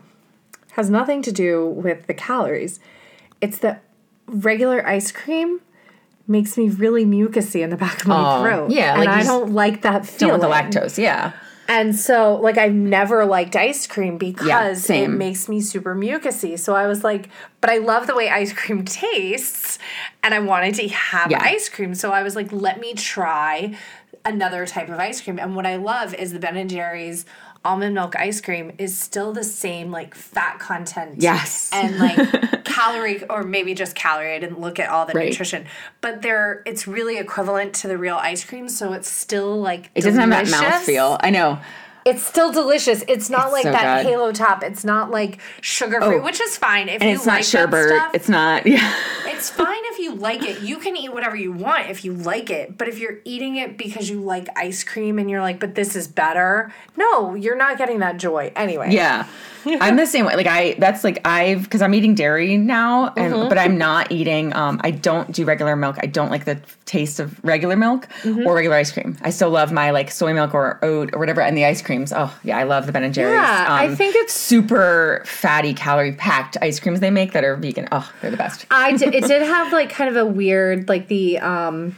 Has 0.74 0.90
nothing 0.90 1.22
to 1.22 1.32
do 1.32 1.66
with 1.66 2.06
the 2.06 2.14
calories. 2.14 2.80
It's 3.40 3.58
the 3.58 3.78
regular 4.26 4.86
ice 4.86 5.12
cream 5.12 5.60
makes 6.26 6.56
me 6.56 6.68
really 6.70 7.04
mucusy 7.04 7.62
in 7.62 7.70
the 7.70 7.76
back 7.76 8.00
of 8.02 8.08
my 8.08 8.38
Oh, 8.38 8.42
throat. 8.42 8.70
yeah, 8.70 8.94
and 8.94 9.00
like 9.04 9.08
I 9.08 9.22
don't 9.24 9.52
like 9.52 9.82
that 9.82 10.02
Don't 10.02 10.06
feeling. 10.06 10.40
want 10.40 10.72
the 10.72 10.78
lactose, 10.80 10.96
yeah. 10.98 11.32
And 11.66 11.96
so, 11.96 12.34
like, 12.36 12.58
I've 12.58 12.74
never 12.74 13.24
liked 13.24 13.56
ice 13.56 13.86
cream 13.86 14.18
because 14.18 14.90
it 14.90 15.08
makes 15.08 15.48
me 15.48 15.62
super 15.62 15.94
mucusy. 15.94 16.58
So 16.58 16.74
I 16.74 16.86
was 16.86 17.02
like, 17.02 17.30
but 17.62 17.70
I 17.70 17.78
love 17.78 18.06
the 18.06 18.14
way 18.14 18.28
ice 18.28 18.52
cream 18.52 18.84
tastes, 18.84 19.78
and 20.22 20.34
I 20.34 20.40
wanted 20.40 20.74
to 20.74 20.88
have 20.88 21.30
Yeah. 21.30 21.40
ice 21.42 21.68
cream. 21.70 21.94
So 21.94 22.10
I 22.12 22.22
was 22.22 22.36
like, 22.36 22.52
let 22.52 22.80
me 22.80 22.92
try 22.94 23.76
another 24.26 24.66
type 24.66 24.88
of 24.90 24.98
ice 24.98 25.20
cream. 25.22 25.38
And 25.38 25.54
what 25.56 25.66
I 25.66 25.76
love 25.76 26.14
is 26.14 26.32
the 26.32 26.38
Ben 26.38 26.56
and 26.56 26.68
Jerry's 26.68 27.24
almond 27.64 27.94
milk 27.94 28.14
ice 28.16 28.40
cream 28.40 28.72
is 28.78 28.96
still 28.96 29.32
the 29.32 29.42
same 29.44 29.90
like 29.90 30.14
fat 30.14 30.58
content 30.58 31.14
Yes. 31.22 31.70
and 31.72 31.98
like 31.98 32.64
calorie 32.64 33.24
or 33.30 33.42
maybe 33.42 33.74
just 33.74 33.94
calorie 33.94 34.34
i 34.34 34.38
didn't 34.38 34.60
look 34.60 34.78
at 34.78 34.90
all 34.90 35.06
the 35.06 35.12
Right. 35.14 35.30
nutrition 35.30 35.64
but 36.00 36.20
they're 36.22 36.62
it's 36.66 36.86
really 36.86 37.18
equivalent 37.18 37.72
to 37.76 37.88
the 37.88 37.96
real 37.96 38.16
ice 38.16 38.44
cream 38.44 38.68
so 38.68 38.92
it's 38.92 39.08
still 39.10 39.60
like 39.60 39.90
It 39.94 40.02
doesn't 40.02 40.20
have 40.20 40.30
that 40.30 40.50
mouth 40.50 40.82
feel. 40.82 41.16
I 41.20 41.30
know. 41.30 41.58
It's 42.04 42.22
still 42.22 42.52
delicious. 42.52 43.02
It's 43.08 43.30
not 43.30 43.50
like 43.52 43.62
so 43.62 43.72
that 43.72 44.02
good. 44.02 44.10
halo 44.10 44.32
top. 44.32 44.62
It's 44.62 44.84
not 44.84 45.10
like 45.10 45.40
sugar 45.62 46.00
free, 46.00 46.16
Oh. 46.16 46.22
which 46.22 46.40
is 46.40 46.56
fine 46.56 46.88
if 46.88 47.00
And 47.00 47.10
you 47.10 47.16
it's 47.16 47.26
not 47.26 47.32
like 47.36 47.40
that 47.44 47.46
sherbet. 47.48 47.88
stuff. 47.88 48.14
It's 48.14 48.28
not 48.28 48.66
yeah. 48.66 48.94
It's 49.26 49.48
fine 49.50 49.80
if 49.86 49.98
you 49.98 50.14
like 50.14 50.42
it. 50.42 50.60
You 50.60 50.78
can 50.78 50.96
eat 50.96 51.12
whatever 51.12 51.36
you 51.36 51.52
want 51.52 51.88
if 51.90 52.04
you 52.04 52.12
like 52.12 52.50
it. 52.50 52.76
But 52.78 52.88
if 52.88 52.98
you're 52.98 53.18
eating 53.24 53.56
it 53.56 53.76
because 53.78 54.08
you 54.10 54.20
like 54.20 54.48
ice 54.56 54.84
cream 54.84 55.18
and 55.18 55.30
you're 55.30 55.40
like, 55.40 55.60
but 55.60 55.74
this 55.74 55.96
is 55.96 56.06
better, 56.08 56.72
no, 56.96 57.34
you're 57.34 57.56
not 57.56 57.78
getting 57.78 58.00
that 58.00 58.16
joy. 58.18 58.52
Anyway. 58.54 58.92
Yeah. 58.92 59.26
I'm 59.66 59.96
the 59.96 60.04
same 60.06 60.26
way. 60.26 60.36
Like 60.36 60.46
I 60.46 60.74
that's 60.78 61.04
like 61.04 61.26
I've 61.26 61.62
because 61.64 61.80
I'm 61.80 61.94
eating 61.94 62.14
dairy 62.14 62.58
now 62.58 63.14
and 63.16 63.32
Mm-hmm. 63.34 63.48
but 63.48 63.56
I'm 63.56 63.78
not 63.78 64.12
eating 64.12 64.54
um 64.54 64.78
I 64.84 64.90
don't 64.90 65.32
do 65.32 65.46
regular 65.46 65.74
milk. 65.74 65.96
I 66.02 66.06
don't 66.06 66.30
like 66.30 66.44
the 66.44 66.60
taste 66.84 67.18
of 67.18 67.42
regular 67.42 67.74
milk 67.76 68.06
Mm-hmm. 68.22 68.46
or 68.46 68.54
regular 68.54 68.76
ice 68.76 68.92
cream. 68.92 69.16
I 69.22 69.30
still 69.30 69.48
love 69.50 69.72
my 69.72 69.90
like 69.90 70.10
soy 70.10 70.34
milk 70.34 70.52
or 70.54 70.78
oat 70.84 71.10
or 71.14 71.18
whatever 71.18 71.40
and 71.40 71.56
the 71.56 71.64
ice 71.64 71.80
creams. 71.94 72.12
Oh 72.14 72.36
yeah, 72.42 72.58
I 72.58 72.64
love 72.64 72.86
the 72.86 72.92
Ben 72.92 73.04
and 73.04 73.14
Jerry's. 73.14 73.34
Yeah, 73.34 73.66
I 73.68 73.86
um, 73.88 73.96
think 73.96 74.14
it's- 74.16 74.32
super 74.32 75.22
fatty 75.26 75.74
calorie 75.74 76.12
packed 76.12 76.56
ice 76.60 76.80
creams 76.80 77.00
they 77.00 77.10
make 77.10 77.32
that 77.32 77.44
are 77.44 77.56
vegan. 77.56 77.88
Oh, 77.92 78.10
they're 78.20 78.30
the 78.30 78.36
best. 78.36 78.66
I 78.70 78.96
did, 78.96 79.14
it 79.14 79.24
did 79.24 79.42
have 79.46 79.72
like 79.72 79.90
kind 79.90 80.10
of 80.10 80.16
a 80.16 80.26
weird 80.26 80.88
like 80.88 81.08
the 81.08 81.38
um 81.38 81.96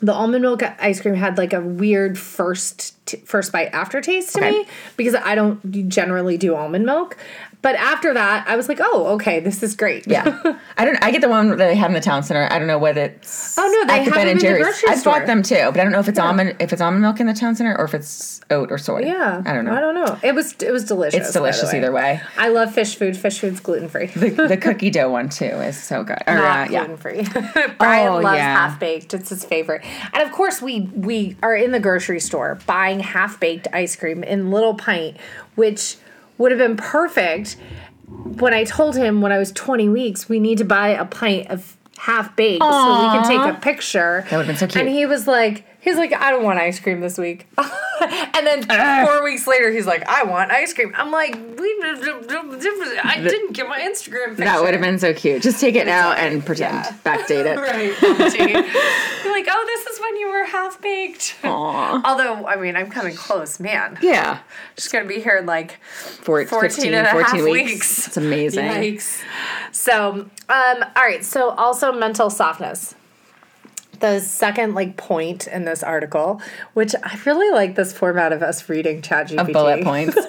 the 0.00 0.12
almond 0.12 0.42
milk 0.42 0.62
ice 0.80 1.00
cream 1.00 1.14
had 1.14 1.36
like 1.38 1.52
a 1.52 1.60
weird 1.60 2.16
first 2.18 2.94
t- 3.06 3.16
first 3.18 3.50
bite 3.50 3.66
aftertaste 3.72 4.32
to 4.34 4.38
Okay. 4.40 4.58
me 4.58 4.66
because 4.96 5.14
I 5.16 5.34
don't 5.34 5.88
generally 5.88 6.38
do 6.38 6.54
almond 6.54 6.86
milk. 6.86 7.16
But 7.60 7.74
after 7.74 8.14
that, 8.14 8.46
I 8.46 8.54
was 8.54 8.68
like, 8.68 8.78
"Oh, 8.80 9.14
okay, 9.14 9.40
this 9.40 9.64
is 9.64 9.74
great." 9.74 10.06
Yeah, 10.06 10.40
I 10.78 10.84
don't. 10.84 10.96
I 11.02 11.10
get 11.10 11.22
the 11.22 11.28
one 11.28 11.48
that 11.48 11.56
they 11.56 11.74
have 11.74 11.90
in 11.90 11.94
the 11.94 12.00
town 12.00 12.22
center. 12.22 12.46
I 12.52 12.56
don't 12.56 12.68
know 12.68 12.78
what 12.78 12.96
it's. 12.96 13.58
Oh, 13.58 13.62
no, 13.66 13.80
they 13.92 14.04
the 14.04 14.04
have 14.04 14.14
them 14.14 14.20
and 14.20 14.30
in 14.30 14.36
the 14.36 14.42
Jerry's. 14.42 14.62
grocery 14.64 14.88
I've 14.90 14.98
store. 15.00 15.14
bought 15.14 15.26
them 15.26 15.42
too, 15.42 15.56
but 15.72 15.76
I 15.80 15.82
don't 15.82 15.90
know 15.90 15.98
if 15.98 16.08
it's 16.08 16.20
almond 16.20 16.54
if 16.60 16.72
it's 16.72 16.80
almond 16.80 17.02
milk 17.02 17.18
in 17.18 17.26
the 17.26 17.34
town 17.34 17.56
center 17.56 17.76
or 17.76 17.84
if 17.84 17.94
it's 17.94 18.40
oat 18.50 18.70
or 18.70 18.78
soy. 18.78 19.00
Yeah, 19.00 19.42
I 19.44 19.52
don't 19.52 19.64
know. 19.64 19.72
I 19.74 19.80
don't 19.80 19.94
know. 19.96 20.16
It 20.22 20.36
was 20.36 20.52
it 20.62 20.70
was 20.70 20.84
delicious. 20.84 21.18
It's 21.18 21.32
the 21.32 21.40
delicious 21.40 21.74
either 21.74 21.90
way. 21.90 22.20
I 22.36 22.48
love 22.48 22.72
fish 22.72 22.94
food. 22.94 23.16
Fish 23.16 23.40
food's 23.40 23.58
gluten 23.58 23.88
free. 23.88 24.06
The, 24.06 24.30
the 24.46 24.56
cookie 24.60 24.90
dough 24.90 25.10
one 25.10 25.28
too 25.28 25.44
is 25.46 25.82
so 25.82 26.04
good. 26.04 26.22
Or, 26.28 26.34
Not 26.34 26.68
uh, 26.68 26.70
yeah. 26.70 26.86
gluten 26.86 26.96
free. 26.96 27.26
Brian 27.78 28.08
Oh, 28.12 28.20
loves 28.20 28.36
yeah. 28.36 28.68
half 28.68 28.78
baked. 28.78 29.14
It's 29.14 29.30
his 29.30 29.44
favorite. 29.44 29.84
And 30.12 30.22
of 30.22 30.30
course, 30.30 30.62
we 30.62 30.82
we 30.94 31.36
are 31.42 31.56
in 31.56 31.72
the 31.72 31.80
grocery 31.80 32.20
store 32.20 32.60
buying 32.66 33.00
half 33.00 33.40
baked 33.40 33.66
ice 33.72 33.96
cream 33.96 34.22
in 34.22 34.52
little 34.52 34.74
pint, 34.74 35.16
which 35.56 35.96
would 36.38 36.52
have 36.52 36.58
been 36.58 36.76
perfect. 36.76 37.56
When 38.06 38.54
I 38.54 38.64
told 38.64 38.96
him 38.96 39.20
when 39.20 39.32
I 39.32 39.38
was 39.38 39.52
20 39.52 39.88
weeks, 39.88 40.28
we 40.28 40.40
need 40.40 40.58
to 40.58 40.64
buy 40.64 40.88
a 40.88 41.04
pint 41.04 41.48
of 41.48 41.76
half 41.98 42.34
baked 42.36 42.62
so 42.62 42.68
we 42.68 43.18
can 43.18 43.28
take 43.28 43.56
a 43.56 43.60
picture. 43.60 44.24
That 44.30 44.36
would've 44.36 44.46
been 44.46 44.56
so 44.56 44.66
cute. 44.66 44.86
And 44.86 44.94
he 44.94 45.04
was 45.04 45.26
like, 45.26 45.64
he's 45.80 45.96
like, 45.96 46.12
I 46.12 46.30
don't 46.30 46.42
want 46.44 46.58
ice 46.58 46.78
cream 46.80 47.00
this 47.00 47.18
week. 47.18 47.46
and 47.58 48.46
then 48.46 48.64
Ah. 48.70 49.04
four 49.06 49.22
weeks 49.24 49.46
later, 49.46 49.70
he's 49.70 49.86
like, 49.86 50.06
I 50.08 50.24
want 50.24 50.50
ice 50.50 50.72
cream. 50.72 50.92
I'm 50.96 51.10
like, 51.10 51.34
we, 51.34 51.76
I 51.82 53.20
didn't 53.22 53.52
get 53.52 53.68
my 53.68 53.78
Instagram 53.80 54.28
picture. 54.30 54.44
That 54.44 54.60
would 54.62 54.72
have 54.74 54.82
been 54.82 54.98
so 54.98 55.12
cute. 55.14 55.42
Just 55.42 55.60
take 55.60 55.74
it 55.74 55.86
now 55.86 56.12
and 56.12 56.44
pretend. 56.44 56.74
Yeah. 56.74 56.92
Backdate 57.04 57.46
it. 57.46 57.58
Right. 57.68 57.94
You're 59.24 59.32
like, 59.32 59.46
oh, 59.50 59.64
this 59.66 59.86
is 59.94 60.00
when 60.00 60.16
you 60.16 60.28
were 60.30 60.44
half 60.44 60.80
baked. 60.80 61.36
Aw. 61.44 62.02
Although, 62.04 62.46
I 62.46 62.56
mean, 62.56 62.76
I'm 62.76 62.90
coming 62.90 63.14
close, 63.14 63.58
man. 63.60 63.98
Yeah. 64.00 64.38
Just 64.76 64.92
gonna 64.92 65.06
be 65.06 65.20
here 65.20 65.36
in 65.38 65.46
like 65.46 65.78
Four, 65.82 66.44
14 66.46 66.70
15, 66.70 66.94
and 66.94 67.06
a 67.06 67.10
14 67.10 67.24
half 67.26 67.44
weeks. 67.44 67.70
weeks. 67.72 68.06
It's 68.08 68.16
amazing. 68.16 68.64
Yikes. 68.64 69.22
So, 69.72 70.10
um, 70.12 70.28
all 70.48 71.02
right. 71.02 71.24
So, 71.24 71.50
also 71.50 71.92
mental 71.92 72.30
softness. 72.30 72.94
The 74.00 74.20
second 74.20 74.74
like 74.74 74.96
point 74.96 75.46
in 75.46 75.64
this 75.64 75.82
article, 75.82 76.40
which 76.74 76.94
I 77.02 77.18
really 77.26 77.50
like 77.54 77.74
this 77.74 77.92
format 77.92 78.32
of 78.32 78.42
us 78.42 78.68
reading 78.68 79.02
ChatGPT. 79.02 79.38
Of 79.38 79.52
bullet 79.52 79.84
points. 79.84 80.16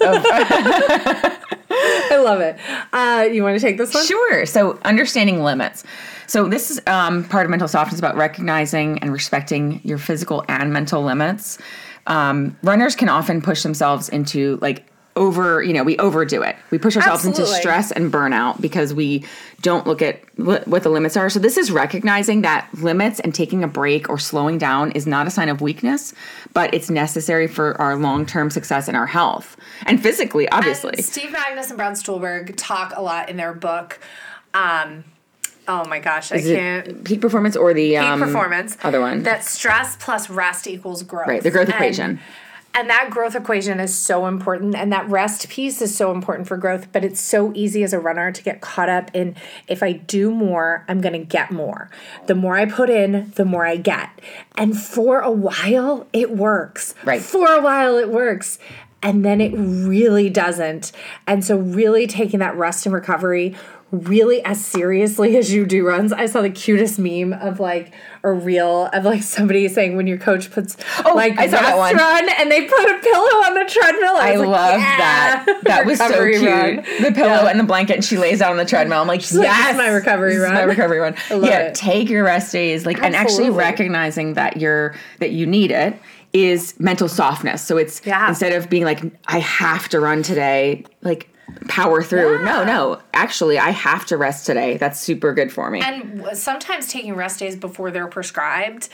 I 1.72 2.20
love 2.22 2.40
it. 2.40 2.58
Uh, 2.92 3.28
you 3.30 3.42
want 3.42 3.58
to 3.58 3.64
take 3.64 3.78
this 3.78 3.94
one? 3.94 4.04
Sure. 4.04 4.44
So 4.46 4.78
understanding 4.84 5.42
limits. 5.42 5.84
So 6.26 6.48
this 6.48 6.70
is 6.70 6.80
um, 6.86 7.24
part 7.24 7.44
of 7.46 7.50
mental 7.50 7.68
softness 7.68 7.98
about 7.98 8.16
recognizing 8.16 8.98
and 8.98 9.12
respecting 9.12 9.80
your 9.84 9.98
physical 9.98 10.44
and 10.48 10.72
mental 10.72 11.02
limits. 11.02 11.58
Um, 12.06 12.56
runners 12.62 12.96
can 12.96 13.08
often 13.08 13.42
push 13.42 13.62
themselves 13.62 14.08
into 14.08 14.58
like 14.60 14.89
over, 15.16 15.62
you 15.62 15.72
know, 15.72 15.82
we 15.82 15.98
overdo 15.98 16.40
it. 16.42 16.56
We 16.70 16.78
push 16.78 16.96
ourselves 16.96 17.24
into 17.24 17.44
stress 17.46 17.90
and 17.90 18.12
burnout 18.12 18.60
because 18.60 18.94
we 18.94 19.24
don't 19.60 19.86
look 19.86 20.00
at 20.02 20.20
wh- 20.36 20.66
what 20.68 20.82
the 20.84 20.88
limits 20.88 21.16
are. 21.16 21.28
So 21.28 21.38
this 21.40 21.56
is 21.56 21.70
recognizing 21.70 22.42
that 22.42 22.68
limits 22.74 23.18
and 23.20 23.34
taking 23.34 23.64
a 23.64 23.68
break 23.68 24.08
or 24.08 24.18
slowing 24.18 24.56
down 24.56 24.92
is 24.92 25.06
not 25.06 25.26
a 25.26 25.30
sign 25.30 25.48
of 25.48 25.60
weakness, 25.60 26.14
but 26.54 26.72
it's 26.72 26.88
necessary 26.90 27.48
for 27.48 27.78
our 27.80 27.96
long-term 27.96 28.50
success 28.50 28.86
and 28.88 28.96
our 28.96 29.06
health 29.06 29.56
and 29.84 30.00
physically, 30.02 30.48
obviously. 30.50 30.92
And 30.94 31.04
Steve 31.04 31.30
Magness 31.30 31.68
and 31.68 31.76
Brad 31.76 31.96
Stulberg 31.98 32.56
talk 32.56 32.92
a 32.96 33.02
lot 33.02 33.28
in 33.28 33.36
their 33.36 33.52
book. 33.52 33.98
Um, 34.54 35.04
oh 35.68 35.84
my 35.88 35.98
gosh, 35.98 36.32
I 36.32 36.36
Is 36.36 36.46
it 36.48 36.56
can't. 36.56 37.04
peak 37.04 37.20
performance 37.20 37.56
or 37.56 37.74
the 37.74 37.90
Peak 37.90 37.98
um, 37.98 38.20
performance. 38.20 38.76
other 38.82 39.00
one? 39.00 39.24
That 39.24 39.44
stress 39.44 39.96
plus 39.98 40.30
rest 40.30 40.66
equals 40.66 41.02
growth. 41.02 41.26
Right, 41.28 41.42
the 41.42 41.50
growth 41.50 41.66
And- 41.66 41.74
equation. 41.74 42.20
And 42.72 42.88
that 42.88 43.10
growth 43.10 43.34
equation 43.34 43.80
is 43.80 43.92
so 43.92 44.26
important, 44.26 44.76
and 44.76 44.92
that 44.92 45.08
rest 45.08 45.48
piece 45.48 45.82
is 45.82 45.96
so 45.96 46.12
important 46.12 46.46
for 46.46 46.56
growth. 46.56 46.92
But 46.92 47.04
it's 47.04 47.20
so 47.20 47.52
easy 47.54 47.82
as 47.82 47.92
a 47.92 47.98
runner 47.98 48.30
to 48.30 48.42
get 48.42 48.60
caught 48.60 48.88
up 48.88 49.10
in 49.12 49.34
if 49.66 49.82
I 49.82 49.92
do 49.92 50.30
more, 50.30 50.84
I'm 50.88 51.00
going 51.00 51.14
to 51.14 51.24
get 51.24 51.50
more. 51.50 51.90
The 52.26 52.36
more 52.36 52.56
I 52.56 52.66
put 52.66 52.88
in, 52.88 53.32
the 53.34 53.44
more 53.44 53.66
I 53.66 53.76
get. 53.76 54.10
And 54.56 54.78
for 54.78 55.20
a 55.20 55.32
while, 55.32 56.06
it 56.12 56.30
works. 56.30 56.94
Right. 57.04 57.20
For 57.20 57.52
a 57.52 57.60
while, 57.60 57.96
it 57.96 58.08
works. 58.08 58.58
And 59.02 59.24
then 59.24 59.40
it 59.40 59.52
really 59.54 60.30
doesn't. 60.30 60.92
And 61.26 61.44
so, 61.44 61.56
really 61.56 62.06
taking 62.06 62.38
that 62.40 62.54
rest 62.54 62.86
and 62.86 62.94
recovery 62.94 63.56
really 63.90 64.44
as 64.44 64.64
seriously 64.64 65.36
as 65.36 65.52
you 65.52 65.66
do 65.66 65.84
runs. 65.86 66.12
I 66.12 66.26
saw 66.26 66.42
the 66.42 66.50
cutest 66.50 66.98
meme 66.98 67.32
of 67.32 67.58
like 67.58 67.92
a 68.22 68.30
reel 68.32 68.86
of 68.92 69.04
like 69.04 69.22
somebody 69.22 69.66
saying 69.68 69.96
when 69.96 70.06
your 70.06 70.18
coach 70.18 70.50
puts 70.50 70.76
Oh, 71.04 71.14
like 71.14 71.38
I 71.38 71.46
saw 71.48 71.60
that 71.60 71.76
one. 71.76 71.96
run 71.96 72.28
and 72.38 72.50
they 72.50 72.66
put 72.66 72.78
a 72.90 72.98
pillow 73.02 73.24
on 73.46 73.54
the 73.54 73.64
treadmill. 73.68 74.16
I, 74.16 74.32
I 74.32 74.36
like, 74.36 74.48
love 74.48 74.80
yeah. 74.80 74.96
that. 75.44 75.60
That 75.64 75.86
was 75.86 75.98
so 75.98 76.08
cute. 76.08 76.42
run. 76.42 76.76
The 77.02 77.12
pillow 77.12 77.42
Yeah. 77.44 77.48
and 77.50 77.58
the 77.60 77.64
blanket, 77.64 77.94
and 77.96 78.04
she 78.04 78.16
lays 78.18 78.40
out 78.42 78.50
on 78.50 78.56
the 78.56 78.64
treadmill. 78.64 79.00
I'm 79.00 79.06
like, 79.08 79.20
like, 79.20 79.32
yes, 79.32 79.66
"This 79.66 79.70
is 79.72 79.76
my 79.76 79.88
recovery 79.88 80.30
this 80.34 80.38
is 80.38 80.44
run." 80.44 80.54
my 80.54 80.62
recovery 80.62 80.98
run. 80.98 81.14
yeah, 81.30 81.58
it. 81.60 81.74
take 81.74 82.08
your 82.08 82.24
rest 82.24 82.52
days, 82.52 82.86
like, 82.86 83.02
and 83.02 83.14
actually 83.16 83.50
recognizing 83.50 84.34
that 84.34 84.56
you're 84.56 84.94
that 85.18 85.30
you 85.32 85.46
need 85.46 85.70
it 85.70 85.96
is 86.32 86.78
mental 86.78 87.08
softness. 87.08 87.62
So 87.62 87.76
it's 87.76 88.00
Yeah. 88.04 88.28
instead 88.28 88.52
of 88.52 88.68
being 88.70 88.84
like, 88.84 89.00
I 89.26 89.38
have 89.40 89.88
to 89.90 90.00
run 90.00 90.22
today, 90.22 90.84
like. 91.02 91.28
Power 91.68 92.02
through. 92.02 92.38
Yeah. 92.38 92.44
No, 92.44 92.64
no. 92.64 93.02
Actually, 93.14 93.58
I 93.58 93.70
have 93.70 94.06
to 94.06 94.16
rest 94.16 94.46
today. 94.46 94.76
That's 94.76 94.98
super 95.00 95.32
good 95.32 95.52
for 95.52 95.70
me. 95.70 95.80
And 95.80 96.28
sometimes 96.36 96.88
taking 96.88 97.14
rest 97.14 97.38
days 97.38 97.56
before 97.56 97.90
they're 97.90 98.08
prescribed, 98.08 98.88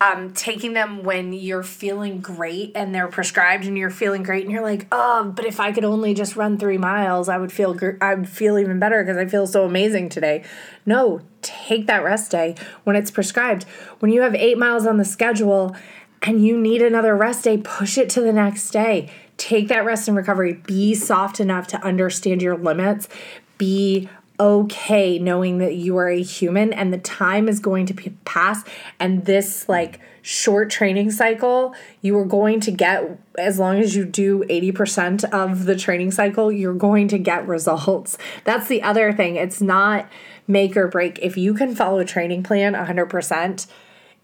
um, 0.00 0.32
taking 0.32 0.72
them 0.72 1.02
when 1.02 1.32
you're 1.32 1.62
feeling 1.62 2.20
great 2.20 2.72
and 2.74 2.94
they're 2.94 3.08
prescribed 3.08 3.64
and 3.64 3.76
you're 3.76 3.90
feeling 3.90 4.22
great 4.22 4.44
and 4.44 4.52
you're 4.52 4.62
like, 4.62 4.86
oh, 4.92 5.32
but 5.34 5.44
if 5.44 5.60
I 5.60 5.72
could 5.72 5.84
only 5.84 6.14
just 6.14 6.36
run 6.36 6.58
three 6.58 6.78
miles, 6.78 7.28
I 7.28 7.38
would 7.38 7.52
feel 7.52 7.74
gr- 7.74 7.98
I 8.00 8.14
would 8.14 8.28
feel 8.28 8.58
even 8.58 8.78
better 8.78 9.02
because 9.02 9.16
I 9.16 9.26
feel 9.26 9.46
so 9.46 9.64
amazing 9.64 10.08
today. 10.08 10.44
No, 10.86 11.20
take 11.42 11.86
that 11.86 12.04
rest 12.04 12.30
day 12.30 12.54
when 12.84 12.96
it's 12.96 13.10
prescribed. 13.10 13.64
When 14.00 14.12
you 14.12 14.22
have 14.22 14.34
eight 14.34 14.58
miles 14.58 14.86
on 14.86 14.96
the 14.96 15.04
schedule 15.04 15.76
and 16.22 16.44
you 16.44 16.58
need 16.58 16.82
another 16.82 17.16
rest 17.16 17.44
day, 17.44 17.58
push 17.58 17.98
it 17.98 18.10
to 18.10 18.20
the 18.20 18.32
next 18.32 18.70
day. 18.70 19.10
Take 19.38 19.68
that 19.68 19.84
rest 19.86 20.08
and 20.08 20.16
recovery. 20.16 20.52
Be 20.52 20.94
soft 20.94 21.40
enough 21.40 21.66
to 21.68 21.82
understand 21.82 22.42
your 22.42 22.56
limits. 22.58 23.08
Be 23.56 24.10
okay 24.40 25.18
knowing 25.18 25.58
that 25.58 25.74
you 25.74 25.96
are 25.96 26.08
a 26.08 26.22
human 26.22 26.72
and 26.72 26.92
the 26.92 26.98
time 26.98 27.48
is 27.48 27.58
going 27.58 27.86
to 27.86 28.10
pass 28.24 28.62
and 29.00 29.24
this 29.24 29.68
like 29.68 29.98
short 30.22 30.70
training 30.70 31.10
cycle 31.10 31.74
you 32.02 32.16
are 32.16 32.24
going 32.24 32.60
to 32.60 32.70
get 32.70 33.18
as 33.36 33.58
long 33.58 33.80
as 33.80 33.96
you 33.96 34.04
do 34.04 34.44
80% 34.44 35.24
of 35.30 35.64
the 35.64 35.74
training 35.74 36.12
cycle 36.12 36.52
you're 36.52 36.74
going 36.74 37.08
to 37.08 37.18
get 37.18 37.48
results 37.48 38.16
that's 38.44 38.68
the 38.68 38.82
other 38.82 39.12
thing 39.12 39.34
it's 39.34 39.60
not 39.60 40.08
make 40.46 40.76
or 40.76 40.86
break 40.86 41.18
if 41.20 41.36
you 41.36 41.52
can 41.52 41.74
follow 41.74 41.98
a 41.98 42.04
training 42.04 42.44
plan 42.44 42.74
100% 42.74 43.66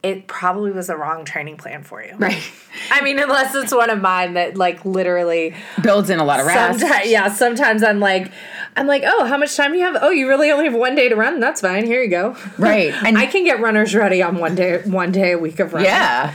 it 0.04 0.26
probably 0.26 0.70
was 0.70 0.86
the 0.86 0.96
wrong 0.96 1.24
training 1.24 1.56
plan 1.56 1.82
for 1.82 2.04
you 2.04 2.14
right. 2.18 2.42
i 2.90 3.00
mean 3.00 3.18
unless 3.18 3.54
it's 3.54 3.74
one 3.74 3.90
of 3.90 4.00
mine 4.00 4.34
that 4.34 4.56
like 4.56 4.84
literally 4.84 5.54
Builds 5.82 6.10
in 6.10 6.18
a 6.18 6.24
lot 6.24 6.40
of 6.40 6.46
rest. 6.46 6.80
Sometimes, 6.80 7.10
yeah, 7.10 7.32
sometimes 7.32 7.82
I'm 7.82 8.00
like, 8.00 8.30
I'm 8.76 8.86
like, 8.86 9.02
oh, 9.06 9.24
how 9.24 9.36
much 9.38 9.56
time 9.56 9.72
do 9.72 9.78
you 9.78 9.84
have? 9.84 9.96
Oh, 10.02 10.10
you 10.10 10.28
really 10.28 10.50
only 10.50 10.64
have 10.64 10.74
one 10.74 10.94
day 10.94 11.08
to 11.08 11.14
run. 11.16 11.38
That's 11.40 11.60
fine. 11.60 11.86
Here 11.86 12.02
you 12.02 12.10
go. 12.10 12.36
Right. 12.58 12.92
And 13.04 13.16
I 13.18 13.26
can 13.26 13.44
get 13.44 13.60
runners 13.60 13.94
ready 13.94 14.22
on 14.22 14.38
one 14.38 14.54
day, 14.54 14.80
one 14.84 15.12
day 15.12 15.32
a 15.32 15.38
week 15.38 15.60
of 15.60 15.72
running. 15.72 15.88
Yeah. 15.90 16.34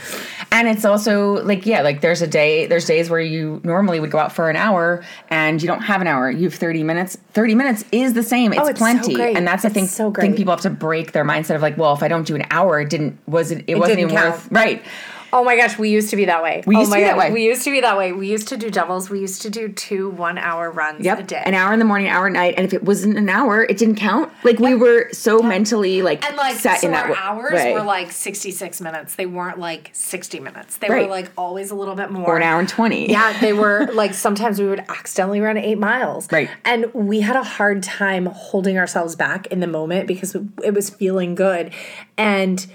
And 0.51 0.67
it's 0.67 0.83
also 0.85 1.43
like, 1.45 1.65
yeah, 1.65 1.81
like 1.81 2.01
there's 2.01 2.21
a 2.21 2.27
day, 2.27 2.65
there's 2.65 2.85
days 2.85 3.09
where 3.09 3.19
you 3.19 3.61
normally 3.63 3.99
would 3.99 4.09
go 4.11 4.17
out 4.17 4.31
for 4.31 4.49
an 4.49 4.55
hour 4.55 5.03
and 5.29 5.61
you 5.61 5.67
don't 5.67 5.81
have 5.81 6.01
an 6.01 6.07
hour. 6.07 6.29
You 6.31 6.45
have 6.45 6.55
30 6.55 6.83
minutes. 6.83 7.17
30 7.33 7.55
minutes 7.55 7.85
is 7.91 8.13
the 8.13 8.23
same. 8.23 8.51
It's, 8.53 8.61
Oh, 8.61 8.67
it's 8.67 8.79
so 8.79 8.85
plenty. 8.85 9.13
great. 9.15 9.37
And 9.37 9.47
that's 9.47 9.63
the 9.63 9.69
thing, 9.69 9.85
so 9.85 10.05
thing 10.05 10.13
great. 10.31 10.35
people 10.37 10.51
have 10.51 10.61
to 10.61 10.69
break 10.69 11.11
their 11.11 11.23
mindset 11.25 11.55
of 11.55 11.61
like, 11.61 11.77
well, 11.77 11.93
if 11.93 12.01
I 12.03 12.07
don't 12.07 12.25
do 12.25 12.35
an 12.35 12.45
hour, 12.51 12.79
it 12.79 12.89
didn't, 12.89 13.17
was 13.27 13.51
it, 13.51 13.63
it, 13.67 13.75
wasn't 13.75 13.97
didn't 13.99 14.11
even 14.11 14.21
count. 14.23 14.35
worth, 14.35 14.51
right. 14.51 14.83
Oh 15.31 15.43
my 15.43 15.55
gosh, 15.55 15.77
we 15.77 15.89
used 15.89 16.09
to 16.09 16.15
be 16.15 16.25
that 16.25 16.41
way. 16.41 16.63
We 16.65 16.75
oh 16.75 16.79
used 16.79 16.91
to 16.91 16.97
my 16.97 17.01
be 17.01 17.05
that 17.07 17.17
way. 17.17 17.31
We 17.31 17.43
used 17.45 17.63
to 17.65 17.71
be 17.71 17.81
that 17.81 17.97
way. 17.97 18.11
We 18.11 18.27
used 18.29 18.47
to 18.49 18.57
do 18.57 18.69
doubles. 18.69 19.09
We 19.09 19.19
used 19.19 19.41
to 19.43 19.49
do 19.49 19.69
two 19.69 20.09
one 20.09 20.37
hour 20.37 20.71
runs 20.71 21.05
Yep. 21.05 21.19
a 21.19 21.23
day. 21.23 21.43
An 21.45 21.53
hour 21.53 21.71
in 21.73 21.79
the 21.79 21.85
morning, 21.85 22.07
an 22.07 22.13
hour 22.13 22.27
at 22.27 22.33
night. 22.33 22.55
And 22.57 22.65
if 22.65 22.73
it 22.73 22.83
wasn't 22.83 23.17
an 23.17 23.29
hour, 23.29 23.63
it 23.63 23.77
didn't 23.77 23.95
count. 23.95 24.31
Like 24.43 24.59
we 24.59 24.73
were 24.75 25.09
so 25.11 25.41
mentally 25.41 26.01
like, 26.01 26.25
and 26.27 26.35
like 26.35 26.55
set 26.55 26.81
so 26.81 26.87
in 26.87 26.93
that 26.93 27.09
our 27.09 27.15
hours 27.15 27.53
were 27.53 27.83
like 27.83 28.11
66 28.11 28.81
minutes. 28.81 29.15
They 29.15 29.25
weren't 29.25 29.59
like 29.59 29.91
60 29.93 30.39
minutes. 30.39 30.77
They 30.77 30.89
Right. 30.89 31.03
were 31.05 31.09
like 31.11 31.31
always 31.37 31.71
a 31.71 31.75
little 31.75 31.95
bit 31.95 32.09
more. 32.11 32.25
or 32.25 32.37
an 32.37 32.43
hour 32.43 32.59
and 32.59 32.67
20. 32.69 33.09
Yeah, 33.11 33.39
they 33.39 33.53
were 33.63 33.87
like 33.93 34.13
sometimes 34.13 34.59
we 34.59 34.65
would 34.67 34.79
accidentally 34.89 35.41
run 35.41 35.57
eight 35.57 35.77
miles. 35.77 36.27
Right. 36.31 36.49
And 36.65 36.91
we 36.93 37.21
had 37.21 37.35
a 37.35 37.43
hard 37.43 37.83
time 37.83 38.25
holding 38.27 38.77
ourselves 38.77 39.15
back 39.15 39.47
in 39.47 39.59
the 39.59 39.67
moment 39.67 40.07
because 40.07 40.35
it 40.63 40.73
was 40.73 40.89
feeling 40.89 41.35
good. 41.35 41.71
And 42.17 42.65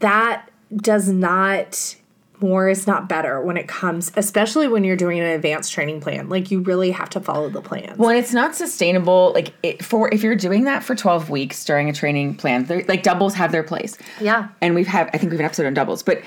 that 0.00 0.48
does 0.76 1.08
not, 1.08 1.96
more 2.40 2.68
is 2.68 2.86
not 2.86 3.08
better 3.08 3.40
when 3.40 3.56
it 3.56 3.68
comes, 3.68 4.12
especially 4.16 4.68
when 4.68 4.84
you're 4.84 4.96
doing 4.96 5.18
an 5.18 5.26
advanced 5.26 5.72
training 5.72 6.00
plan. 6.00 6.28
Like 6.28 6.50
you 6.50 6.60
really 6.60 6.90
have 6.90 7.10
to 7.10 7.20
follow 7.20 7.48
the 7.48 7.62
plan. 7.62 7.94
Well, 7.96 8.10
it's 8.10 8.32
not 8.32 8.54
sustainable. 8.54 9.32
Like 9.34 9.52
it, 9.62 9.84
for 9.84 10.12
if 10.12 10.22
you're 10.22 10.36
doing 10.36 10.64
that 10.64 10.82
for 10.82 10.94
12 10.94 11.30
weeks 11.30 11.64
during 11.64 11.88
a 11.88 11.92
training 11.92 12.36
plan, 12.36 12.66
like 12.88 13.02
doubles 13.02 13.34
have 13.34 13.52
their 13.52 13.62
place. 13.62 13.96
Yeah. 14.20 14.48
And 14.60 14.74
we've 14.74 14.86
had, 14.86 15.08
I 15.12 15.18
think 15.18 15.30
we 15.30 15.36
have 15.36 15.40
an 15.40 15.46
episode 15.46 15.66
on 15.66 15.74
doubles, 15.74 16.02
but 16.02 16.22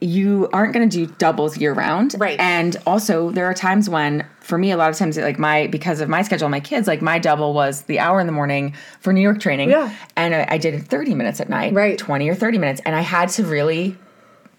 you 0.00 0.48
aren't 0.52 0.72
going 0.72 0.88
to 0.88 1.06
do 1.06 1.12
doubles 1.18 1.58
year 1.58 1.72
round. 1.72 2.14
Right. 2.18 2.38
And 2.38 2.76
also, 2.86 3.30
there 3.30 3.46
are 3.46 3.54
times 3.54 3.90
when, 3.90 4.24
for 4.40 4.56
me, 4.56 4.70
a 4.70 4.76
lot 4.76 4.90
of 4.90 4.96
times, 4.96 5.16
like 5.16 5.40
my, 5.40 5.66
because 5.66 6.00
of 6.00 6.08
my 6.08 6.22
schedule, 6.22 6.48
my 6.48 6.60
kids, 6.60 6.86
like 6.86 7.02
my 7.02 7.18
double 7.18 7.52
was 7.52 7.82
the 7.82 7.98
hour 7.98 8.20
in 8.20 8.26
the 8.26 8.32
morning 8.32 8.74
for 9.00 9.12
New 9.12 9.20
York 9.20 9.40
training. 9.40 9.70
Yeah. 9.70 9.92
And 10.16 10.34
I, 10.34 10.46
I 10.50 10.58
did 10.58 10.74
it 10.74 10.82
30 10.82 11.14
minutes 11.14 11.40
at 11.40 11.48
night. 11.48 11.72
Right. 11.72 11.98
20 11.98 12.28
or 12.28 12.36
30 12.36 12.58
minutes. 12.58 12.80
And 12.84 12.94
I 12.94 13.00
had 13.00 13.28
to 13.30 13.44
really 13.44 13.96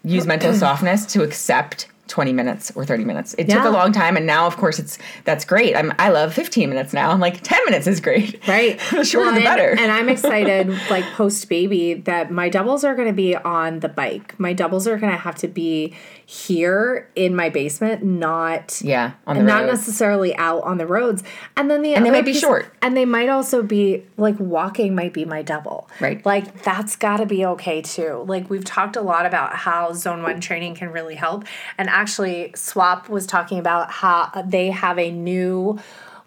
use 0.04 0.26
mental 0.26 0.54
softness 0.66 1.06
to 1.08 1.24
accept 1.24 1.88
20 2.10 2.34
minutes 2.34 2.72
or 2.76 2.84
30 2.84 3.06
minutes. 3.06 3.34
It 3.38 3.50
took 3.50 3.64
a 3.64 3.70
long 3.70 3.92
time 3.94 4.18
and 4.18 4.26
now 4.26 4.46
of 4.48 4.58
course 4.58 4.80
it's 4.80 4.98
that's 5.24 5.46
great. 5.46 5.76
I'm 5.78 5.94
I 6.00 6.10
love 6.10 6.34
15 6.34 6.68
minutes 6.70 6.92
now. 6.92 7.12
I'm 7.12 7.20
like 7.22 7.42
10 7.42 7.60
minutes 7.66 7.88
is 7.88 8.00
great. 8.02 8.46
Right. 8.48 8.80
The 8.92 9.06
shorter 9.06 9.28
Well, 9.32 9.36
the 9.40 9.48
and- 9.48 9.58
better. 9.58 9.70
And 9.80 9.92
I'm 9.92 10.10
excited, 10.10 10.68
like 10.90 11.06
post 11.14 11.48
baby, 11.48 11.94
that 11.94 12.32
my 12.32 12.50
doubles 12.50 12.84
are 12.84 12.96
going 12.96 13.08
to 13.08 13.14
be 13.14 13.36
on 13.36 13.80
the 13.80 13.88
bike. 13.90 14.38
My 14.40 14.52
doubles 14.54 14.88
are 14.88 14.98
going 14.98 15.12
to 15.14 15.18
have 15.18 15.36
to 15.36 15.48
be 15.48 15.94
here 16.26 17.10
in 17.16 17.36
my 17.36 17.50
basement, 17.50 18.04
not 18.04 18.82
yeah, 18.84 19.14
on 19.26 19.38
the 19.38 19.44
not 19.44 19.62
road. 19.64 19.68
necessarily 19.72 20.36
out 20.36 20.62
on 20.64 20.78
the 20.78 20.86
roads. 20.86 21.24
And 21.58 21.70
then 21.72 21.82
the 21.82 21.96
And 21.96 22.06
they 22.06 22.12
might 22.12 22.26
be 22.26 22.34
piece- 22.34 22.42
short. 22.42 22.72
and 22.82 22.96
they 22.96 23.06
might 23.06 23.30
also 23.30 23.64
be 23.64 24.06
like 24.18 24.40
walking 24.40 24.94
might 24.96 25.14
be 25.14 25.26
my 25.26 25.42
double. 25.42 25.90
Right. 26.00 26.24
Like 26.26 26.62
that's 26.64 26.96
got 26.96 27.18
to 27.18 27.26
be 27.26 27.46
okay 27.46 27.82
too. 27.82 28.24
Like 28.28 28.50
we've 28.50 28.64
talked 28.66 28.96
a 28.96 29.02
lot 29.02 29.26
about 29.26 29.56
how 29.56 29.94
zone 29.94 30.22
1 30.24 30.40
training 30.42 30.76
can 30.76 30.92
really 30.92 31.16
help. 31.16 31.46
And 31.78 31.90
actually 32.00 32.52
Swap 32.56 33.10
was 33.10 33.28
talking 33.28 33.60
about 33.60 33.92
how 33.92 34.30
uh, 34.34 34.42
they 34.42 34.70
have 34.70 34.98
a 34.98 35.12
new 35.12 35.78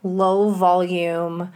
low 0.03 0.51
volume 0.51 1.51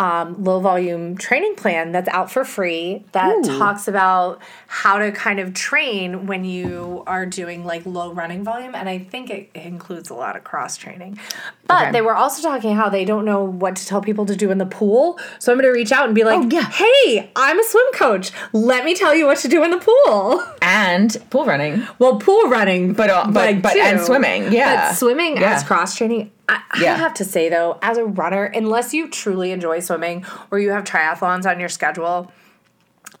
um, 0.00 0.42
low 0.42 0.60
volume 0.60 1.16
training 1.18 1.54
plan 1.56 1.92
that's 1.92 2.08
out 2.08 2.30
for 2.32 2.42
free 2.44 3.04
that 3.12 3.30
Ooh. 3.36 3.58
talks 3.58 3.86
about 3.86 4.40
how 4.66 4.96
to 4.98 5.12
kind 5.12 5.38
of 5.38 5.52
train 5.52 6.26
when 6.26 6.42
you 6.44 7.02
are 7.06 7.26
doing 7.26 7.66
like 7.66 7.84
low 7.84 8.10
running 8.12 8.42
volume 8.42 8.74
and 8.74 8.88
i 8.88 8.98
think 8.98 9.28
it 9.28 9.50
includes 9.54 10.08
a 10.08 10.14
lot 10.14 10.36
of 10.36 10.44
cross 10.44 10.78
training 10.78 11.18
but 11.66 11.82
Okay. 11.82 11.92
they 11.92 12.00
were 12.00 12.14
also 12.14 12.40
talking 12.40 12.74
how 12.74 12.88
they 12.88 13.04
don't 13.04 13.26
know 13.26 13.44
what 13.44 13.76
to 13.76 13.86
tell 13.86 14.00
people 14.00 14.24
to 14.26 14.34
do 14.34 14.50
in 14.50 14.56
the 14.56 14.64
pool 14.66 15.18
so 15.38 15.52
i'm 15.52 15.58
going 15.58 15.70
to 15.70 15.78
reach 15.78 15.92
out 15.92 16.06
and 16.06 16.14
be 16.14 16.24
like 16.24 16.38
Oh, 16.44 16.48
yeah. 16.50 16.70
hey 16.70 17.30
i'm 17.36 17.58
a 17.60 17.64
swim 17.64 17.84
coach 17.92 18.30
let 18.54 18.84
me 18.86 18.94
tell 18.94 19.14
you 19.14 19.26
what 19.26 19.36
to 19.38 19.48
do 19.48 19.62
in 19.64 19.70
the 19.70 19.78
pool 19.78 20.42
and 20.62 21.14
pool 21.28 21.44
running. 21.44 21.86
well 21.98 22.16
pool 22.18 22.44
running 22.48 22.94
But, 22.94 23.10
uh, 23.10 23.24
but- 23.26 23.34
like, 23.34 23.62
but- 23.62 23.76
and 23.76 24.00
swimming, 24.00 24.50
yeah. 24.52 24.88
but 24.90 24.94
swimming 24.96 25.36
Yeah. 25.36 25.52
as 25.56 25.62
cross 25.64 25.94
training 25.96 26.30
I, 26.50 26.62
I 26.72 26.96
have 26.96 27.14
to 27.14 27.24
say 27.24 27.48
though, 27.48 27.78
as 27.80 27.96
a 27.96 28.04
runner, 28.04 28.44
unless 28.44 28.92
you 28.92 29.08
truly 29.08 29.52
enjoy 29.52 29.80
swimming 29.80 30.24
or 30.50 30.58
you 30.58 30.70
have 30.70 30.84
triathlons 30.84 31.48
on 31.48 31.60
your 31.60 31.68
schedule, 31.68 32.32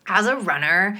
as 0.06 0.26
a 0.26 0.36
runner, 0.36 0.98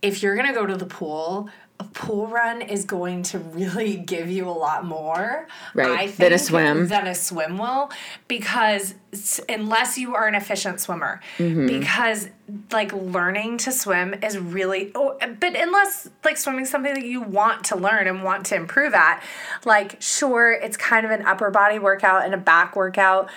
if 0.00 0.22
you're 0.22 0.34
gonna 0.34 0.54
go 0.54 0.64
to 0.64 0.76
the 0.76 0.86
pool, 0.86 1.50
a 1.80 1.84
pool 1.84 2.26
run 2.26 2.60
is 2.60 2.84
going 2.84 3.22
to 3.22 3.38
really 3.38 3.96
give 3.96 4.28
you 4.28 4.48
a 4.48 4.50
lot 4.50 4.84
more, 4.84 5.46
Right, 5.74 6.14
than 6.16 6.32
a 6.32 6.38
swim. 6.38 6.88
Than 6.88 7.06
a 7.06 7.14
swim 7.14 7.56
will, 7.56 7.90
because 8.26 8.94
unless 9.48 9.96
you 9.96 10.14
are 10.16 10.26
an 10.26 10.34
efficient 10.34 10.80
swimmer, 10.80 11.20
Mm-hmm. 11.38 11.66
because 11.66 12.30
like 12.72 12.92
learning 12.92 13.58
to 13.58 13.70
swim 13.72 14.14
is 14.24 14.36
really. 14.38 14.90
Oh, 14.96 15.16
but 15.20 15.54
unless 15.54 16.08
like 16.24 16.36
swimming 16.36 16.62
is 16.62 16.70
something 16.70 16.94
that 16.94 17.04
you 17.04 17.20
want 17.22 17.64
to 17.66 17.76
learn 17.76 18.08
and 18.08 18.24
want 18.24 18.46
to 18.46 18.56
improve 18.56 18.92
at, 18.94 19.22
like 19.64 20.02
sure, 20.02 20.52
it's 20.52 20.76
kind 20.76 21.06
of 21.06 21.12
an 21.12 21.24
upper 21.26 21.50
body 21.50 21.78
workout 21.78 22.24
and 22.24 22.34
a 22.34 22.38
back 22.38 22.74
workout, 22.74 23.28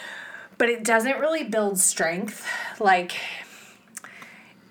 but 0.58 0.68
it 0.68 0.84
doesn't 0.84 1.20
really 1.20 1.44
build 1.44 1.78
strength, 1.80 2.48
like 2.80 3.14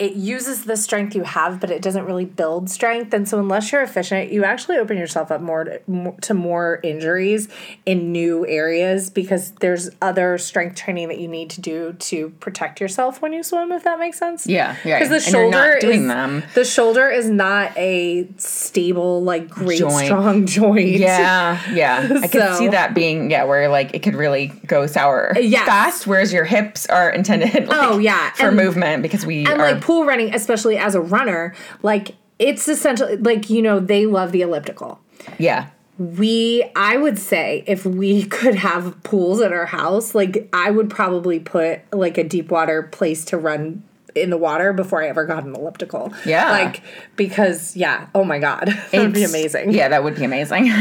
it 0.00 0.14
uses 0.14 0.64
the 0.64 0.76
strength 0.76 1.14
you 1.14 1.22
have, 1.24 1.60
but 1.60 1.70
it 1.70 1.82
doesn't 1.82 2.06
really 2.06 2.24
build 2.24 2.70
strength. 2.70 3.12
And 3.12 3.28
so, 3.28 3.38
unless 3.38 3.70
you're 3.70 3.82
efficient, 3.82 4.32
you 4.32 4.42
actually 4.44 4.78
open 4.78 4.96
yourself 4.96 5.30
up 5.30 5.42
more 5.42 5.64
to, 5.64 5.80
more 5.86 6.14
to 6.22 6.32
more 6.34 6.80
injuries 6.82 7.48
in 7.84 8.10
new 8.10 8.46
areas 8.46 9.10
because 9.10 9.52
there's 9.60 9.90
other 10.00 10.38
strength 10.38 10.76
training 10.76 11.08
that 11.08 11.18
you 11.20 11.28
need 11.28 11.50
to 11.50 11.60
do 11.60 11.92
to 11.98 12.30
protect 12.40 12.80
yourself 12.80 13.20
when 13.20 13.32
you 13.34 13.42
swim. 13.42 13.70
If 13.72 13.84
that 13.84 13.98
makes 14.00 14.18
sense. 14.18 14.46
Yeah, 14.46 14.74
yeah. 14.84 14.98
Because 14.98 15.10
the 15.10 15.16
And 15.16 15.24
shoulder 15.52 15.76
doing 15.80 16.00
is 16.02 16.06
them. 16.08 16.42
the 16.54 16.64
shoulder 16.64 17.08
is 17.08 17.28
not 17.28 17.76
a 17.76 18.26
stable, 18.38 19.22
like 19.22 19.48
great 19.50 19.78
Joint. 19.78 20.06
strong 20.06 20.46
joint. 20.58 20.88
Yeah, 20.88 21.60
yeah. 21.72 22.08
I 22.22 22.26
can 22.28 22.56
see 22.56 22.68
that 22.68 22.94
being 22.94 23.30
yeah, 23.30 23.44
where 23.44 23.68
like 23.68 23.94
it 23.94 24.02
could 24.02 24.14
really 24.14 24.48
go 24.66 24.86
sour 24.86 25.34
Yes. 25.38 25.66
fast, 25.66 26.06
whereas 26.06 26.32
your 26.32 26.44
hips 26.44 26.86
are 26.86 27.10
intended 27.10 27.52
like, 27.68 27.82
Oh, 27.82 27.98
yeah. 27.98 28.30
for 28.32 28.48
And- 28.48 28.56
movement 28.56 29.02
because 29.02 29.26
we 29.26 29.40
and 29.44 29.60
are 29.60 29.72
like 29.72 29.82
pool 29.90 30.04
running, 30.06 30.32
especially 30.34 30.76
as 30.78 30.94
a 30.94 31.00
runner, 31.00 31.54
like 31.82 32.14
it's 32.38 32.68
essential. 32.68 33.08
Like 33.18 33.50
you 33.50 33.60
know, 33.62 33.80
they 33.80 34.06
love 34.06 34.30
the 34.32 34.42
elliptical. 34.42 35.00
yeah. 35.38 35.66
we 35.98 36.64
i 36.76 36.96
would 36.96 37.18
say 37.18 37.62
if 37.66 37.84
we 37.84 38.24
could 38.38 38.54
have 38.54 38.84
pools 39.02 39.38
at 39.42 39.52
our 39.52 39.66
house 39.66 40.14
like 40.14 40.48
i 40.54 40.70
would 40.70 40.88
probably 40.88 41.38
put 41.38 41.80
like 41.92 42.16
a 42.16 42.24
deep 42.24 42.50
water 42.50 42.84
place 42.84 43.22
to 43.30 43.36
run 43.36 43.82
in 44.14 44.30
the 44.30 44.38
water 44.38 44.72
before 44.72 45.02
i 45.02 45.06
ever 45.08 45.26
got 45.26 45.44
an 45.44 45.54
elliptical 45.54 46.10
Yeah. 46.24 46.50
like 46.50 46.80
because 47.16 47.76
yeah 47.76 48.06
oh 48.14 48.24
my 48.24 48.38
god 48.38 48.68
that 48.92 49.00
would 49.02 49.12
be 49.12 49.24
amazing 49.24 49.72
Yeah, 49.72 49.88
that 49.88 50.02
would 50.04 50.16
be 50.16 50.24
amazing. 50.24 50.70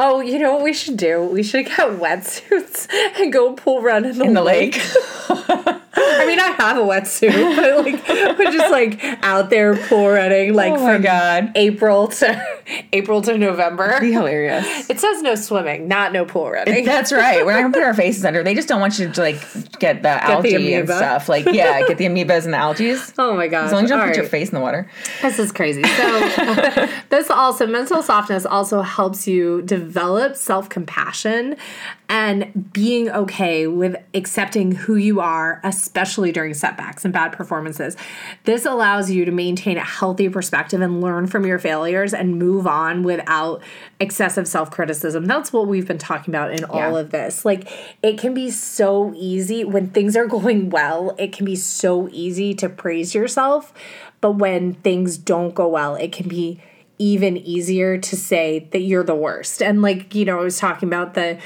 Oh, 0.00 0.20
you 0.20 0.38
know 0.38 0.52
what 0.54 0.62
we 0.62 0.72
should 0.72 0.96
do? 0.96 1.22
We 1.24 1.42
should 1.42 1.66
get 1.66 1.76
wetsuits 2.04 2.86
and 3.20 3.32
go 3.32 3.52
pool 3.54 3.82
run 3.82 4.04
in 4.04 4.18
the, 4.18 4.24
In 4.24 4.34
the 4.34 4.42
lake. 4.42 4.76
lake. 4.76 5.76
I 6.00 6.24
mean, 6.26 6.40
I 6.40 6.48
have 6.58 6.76
a 6.76 6.80
wetsuit, 6.80 7.56
but 7.56 7.84
like 7.84 8.38
we're 8.38 8.52
just 8.52 8.70
like 8.70 9.02
out 9.22 9.50
there 9.50 9.76
pool 9.88 10.08
running, 10.08 10.54
like 10.54 10.72
Oh 10.72 10.86
from 10.86 11.02
God. 11.02 11.52
April 11.54 12.08
to 12.08 12.58
April 12.92 13.22
to 13.22 13.38
November. 13.38 13.98
Be 14.00 14.12
hilarious. 14.12 14.88
It 14.90 15.00
says 15.00 15.22
no 15.22 15.34
swimming, 15.34 15.88
not 15.88 16.12
no 16.12 16.24
pool 16.24 16.50
running. 16.50 16.84
That's 16.84 17.12
right. 17.12 17.44
We're 17.44 17.52
not 17.52 17.62
gonna 17.62 17.74
put 17.74 17.82
our 17.82 17.94
faces 17.94 18.24
under. 18.24 18.42
They 18.42 18.54
just 18.54 18.68
don't 18.68 18.80
want 18.80 18.98
you 18.98 19.10
to 19.10 19.20
like 19.20 19.40
get 19.78 20.02
the 20.02 20.22
algae 20.24 20.74
and 20.74 20.88
stuff. 20.88 21.28
Like, 21.28 21.46
yeah, 21.46 21.86
get 21.86 21.98
the 21.98 22.06
amoebas 22.06 22.44
and 22.44 22.52
the 22.54 22.58
algae. 22.58 22.96
Oh 23.20 23.34
my 23.34 23.48
gosh! 23.48 23.66
As 23.66 23.72
long 23.72 23.84
as 23.84 23.90
you 23.90 23.96
don't 23.96 24.00
All 24.00 24.08
put 24.08 24.16
your 24.16 24.26
face 24.26 24.48
in 24.48 24.54
the 24.54 24.60
water. 24.60 24.88
This 25.22 25.38
is 25.38 25.50
crazy. 25.50 25.82
So, 25.82 26.86
this 27.10 27.30
also, 27.30 27.66
mental 27.66 28.02
softness 28.02 28.46
also 28.46 28.82
helps 28.82 29.26
you 29.26 29.62
develop 29.62 30.36
self 30.36 30.68
compassion 30.68 31.56
and 32.10 32.72
being 32.72 33.10
okay 33.10 33.66
with 33.66 33.94
accepting 34.14 34.72
who 34.72 34.96
you 34.96 35.20
are, 35.20 35.60
especially 35.62 36.32
during 36.32 36.54
setbacks 36.54 37.04
and 37.04 37.12
bad 37.12 37.32
performances. 37.32 37.96
This 38.44 38.64
allows 38.64 39.10
you 39.10 39.26
to 39.26 39.30
maintain 39.30 39.76
a 39.76 39.84
healthy 39.84 40.30
perspective 40.30 40.80
and 40.80 41.02
learn 41.02 41.26
from 41.26 41.44
your 41.44 41.58
failures 41.58 42.14
and 42.14 42.38
move 42.38 42.66
on 42.66 43.02
without 43.02 43.62
excessive 44.00 44.48
self 44.48 44.70
criticism. 44.70 45.26
That's 45.26 45.52
what 45.52 45.68
we've 45.68 45.86
been 45.86 45.98
talking 45.98 46.34
about 46.34 46.52
in 46.52 46.64
all 46.64 46.92
Yeah. 46.94 46.98
of 46.98 47.10
this. 47.10 47.44
Like, 47.44 47.68
it 48.02 48.16
can 48.18 48.32
be 48.32 48.50
so 48.50 49.12
easy 49.14 49.64
when 49.64 49.88
things 49.88 50.16
are 50.16 50.26
going 50.38 50.70
well, 50.70 51.14
it 51.18 51.32
can 51.32 51.44
be 51.44 51.56
so 51.56 52.08
easy 52.10 52.54
to 52.54 52.70
praise 52.70 53.14
yourself. 53.14 53.74
But 54.22 54.32
when 54.32 54.74
things 54.74 55.18
don't 55.18 55.54
go 55.54 55.68
well, 55.68 55.94
it 55.94 56.12
can 56.12 56.26
be 56.26 56.60
even 56.98 57.36
easier 57.36 57.96
to 57.98 58.16
say 58.16 58.66
that 58.72 58.80
you're 58.80 59.04
the 59.04 59.14
worst. 59.14 59.62
And 59.62 59.82
like, 59.82 60.14
you 60.14 60.24
know, 60.24 60.40
I 60.40 60.42
was 60.42 60.58
talking 60.58 60.88
about 60.88 61.14
the 61.14 61.38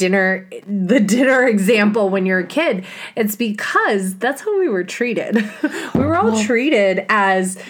dinner 0.00 0.48
the 0.66 0.98
dinner 0.98 1.46
example 1.46 2.08
when 2.08 2.24
you're 2.26 2.40
a 2.40 2.46
kid. 2.46 2.84
It's 3.16 3.36
because 3.36 4.16
that's 4.16 4.40
how 4.40 4.58
we 4.58 4.68
were 4.68 4.82
treated. 4.84 5.36
we 5.94 6.00
were 6.00 6.16
all 6.16 6.42
treated 6.42 7.04
as 7.08 7.62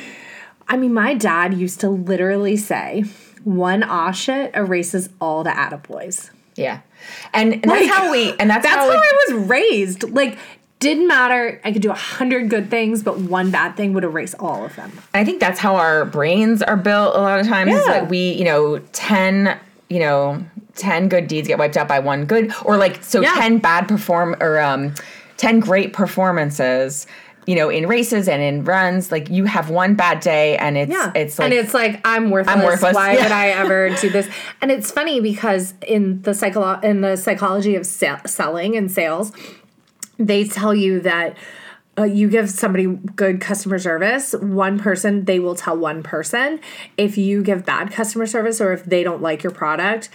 I 0.68 0.76
mean, 0.76 0.94
my 0.94 1.14
dad 1.14 1.52
used 1.54 1.80
to 1.80 1.88
literally 1.90 2.56
say, 2.56 3.04
one 3.42 3.82
aw 3.82 4.12
shit 4.12 4.54
erases 4.54 5.08
all 5.20 5.42
the 5.42 5.50
attaboys. 5.50 6.30
Yeah, 6.54 6.80
and, 7.32 7.54
and 7.54 7.64
that's 7.64 7.88
how 7.88 8.10
we. 8.12 8.32
And 8.38 8.48
that's, 8.48 8.64
That's 8.64 8.76
how, 8.76 8.86
how 8.88 8.92
it- 8.92 9.02
I 9.02 9.32
was 9.34 9.48
raised. 9.48 10.04
Like, 10.10 10.38
didn't 10.78 11.08
matter. 11.08 11.60
I 11.64 11.72
could 11.72 11.82
do 11.82 11.90
a 11.90 11.94
hundred 11.94 12.48
good 12.50 12.70
things, 12.70 13.02
but 13.02 13.18
one 13.18 13.50
bad 13.50 13.76
thing 13.76 13.92
would 13.94 14.04
erase 14.04 14.34
all 14.34 14.64
of 14.64 14.76
them. 14.76 14.92
I 15.12 15.24
think 15.24 15.40
that's 15.40 15.58
how 15.58 15.76
our 15.76 16.04
brains 16.04 16.62
are 16.62 16.76
built 16.76 17.16
a 17.16 17.20
lot 17.20 17.40
of 17.40 17.46
times. 17.46 17.72
Is 17.74 17.84
that 17.86 18.08
we, 18.08 18.32
you 18.32 18.44
know, 18.44 18.78
10, 18.92 19.58
you 19.88 19.98
know, 19.98 20.44
10 20.74 21.08
good 21.08 21.26
deeds 21.28 21.48
get 21.48 21.58
wiped 21.58 21.76
out 21.76 21.88
by 21.88 21.98
one 21.98 22.24
good 22.26 22.52
or 22.64 22.76
like 22.76 23.02
so 23.02 23.20
Yeah. 23.20 23.32
10 23.34 23.58
bad 23.58 23.88
perform 23.88 24.36
or 24.40 24.60
um 24.60 24.94
10 25.36 25.60
great 25.60 25.92
performances, 25.92 27.06
you 27.46 27.54
know, 27.54 27.68
in 27.70 27.86
races 27.88 28.28
and 28.28 28.42
in 28.42 28.62
runs, 28.64 29.10
like 29.10 29.30
you 29.30 29.46
have 29.46 29.70
one 29.70 29.94
bad 29.94 30.20
day 30.20 30.56
and 30.58 30.76
it's 30.76 30.92
Yeah. 30.92 31.10
it's 31.14 31.38
like 31.38 31.46
and 31.46 31.54
it's 31.54 31.74
like 31.74 32.00
I'm 32.04 32.30
worthless. 32.30 32.56
I'm 32.56 32.62
worthless. 32.64 32.94
Why 32.94 33.14
Yeah. 33.14 33.22
would 33.22 33.32
I 33.32 33.48
ever 33.48 33.90
do 34.00 34.10
this? 34.10 34.28
And 34.60 34.70
it's 34.70 34.90
funny 34.90 35.20
because 35.20 35.74
in 35.86 36.22
the 36.22 36.32
psycholo- 36.32 36.82
in 36.84 37.00
the 37.00 37.16
psychology 37.16 37.74
of 37.76 37.86
se- 37.86 38.20
selling 38.26 38.76
and 38.76 38.90
sales, 38.90 39.32
they 40.18 40.44
tell 40.44 40.74
you 40.74 41.00
that 41.00 41.36
uh, 41.98 42.04
you 42.04 42.28
give 42.30 42.48
somebody 42.48 42.86
good 43.16 43.40
customer 43.40 43.78
service, 43.78 44.32
one 44.40 44.78
person 44.78 45.24
they 45.24 45.38
will 45.40 45.54
tell 45.56 45.76
one 45.76 46.02
person. 46.02 46.60
If 46.96 47.18
you 47.18 47.42
give 47.42 47.64
bad 47.66 47.90
customer 47.90 48.26
service 48.26 48.60
or 48.60 48.72
if 48.72 48.84
they 48.84 49.02
don't 49.02 49.20
like 49.20 49.42
your 49.42 49.50
product, 49.52 50.08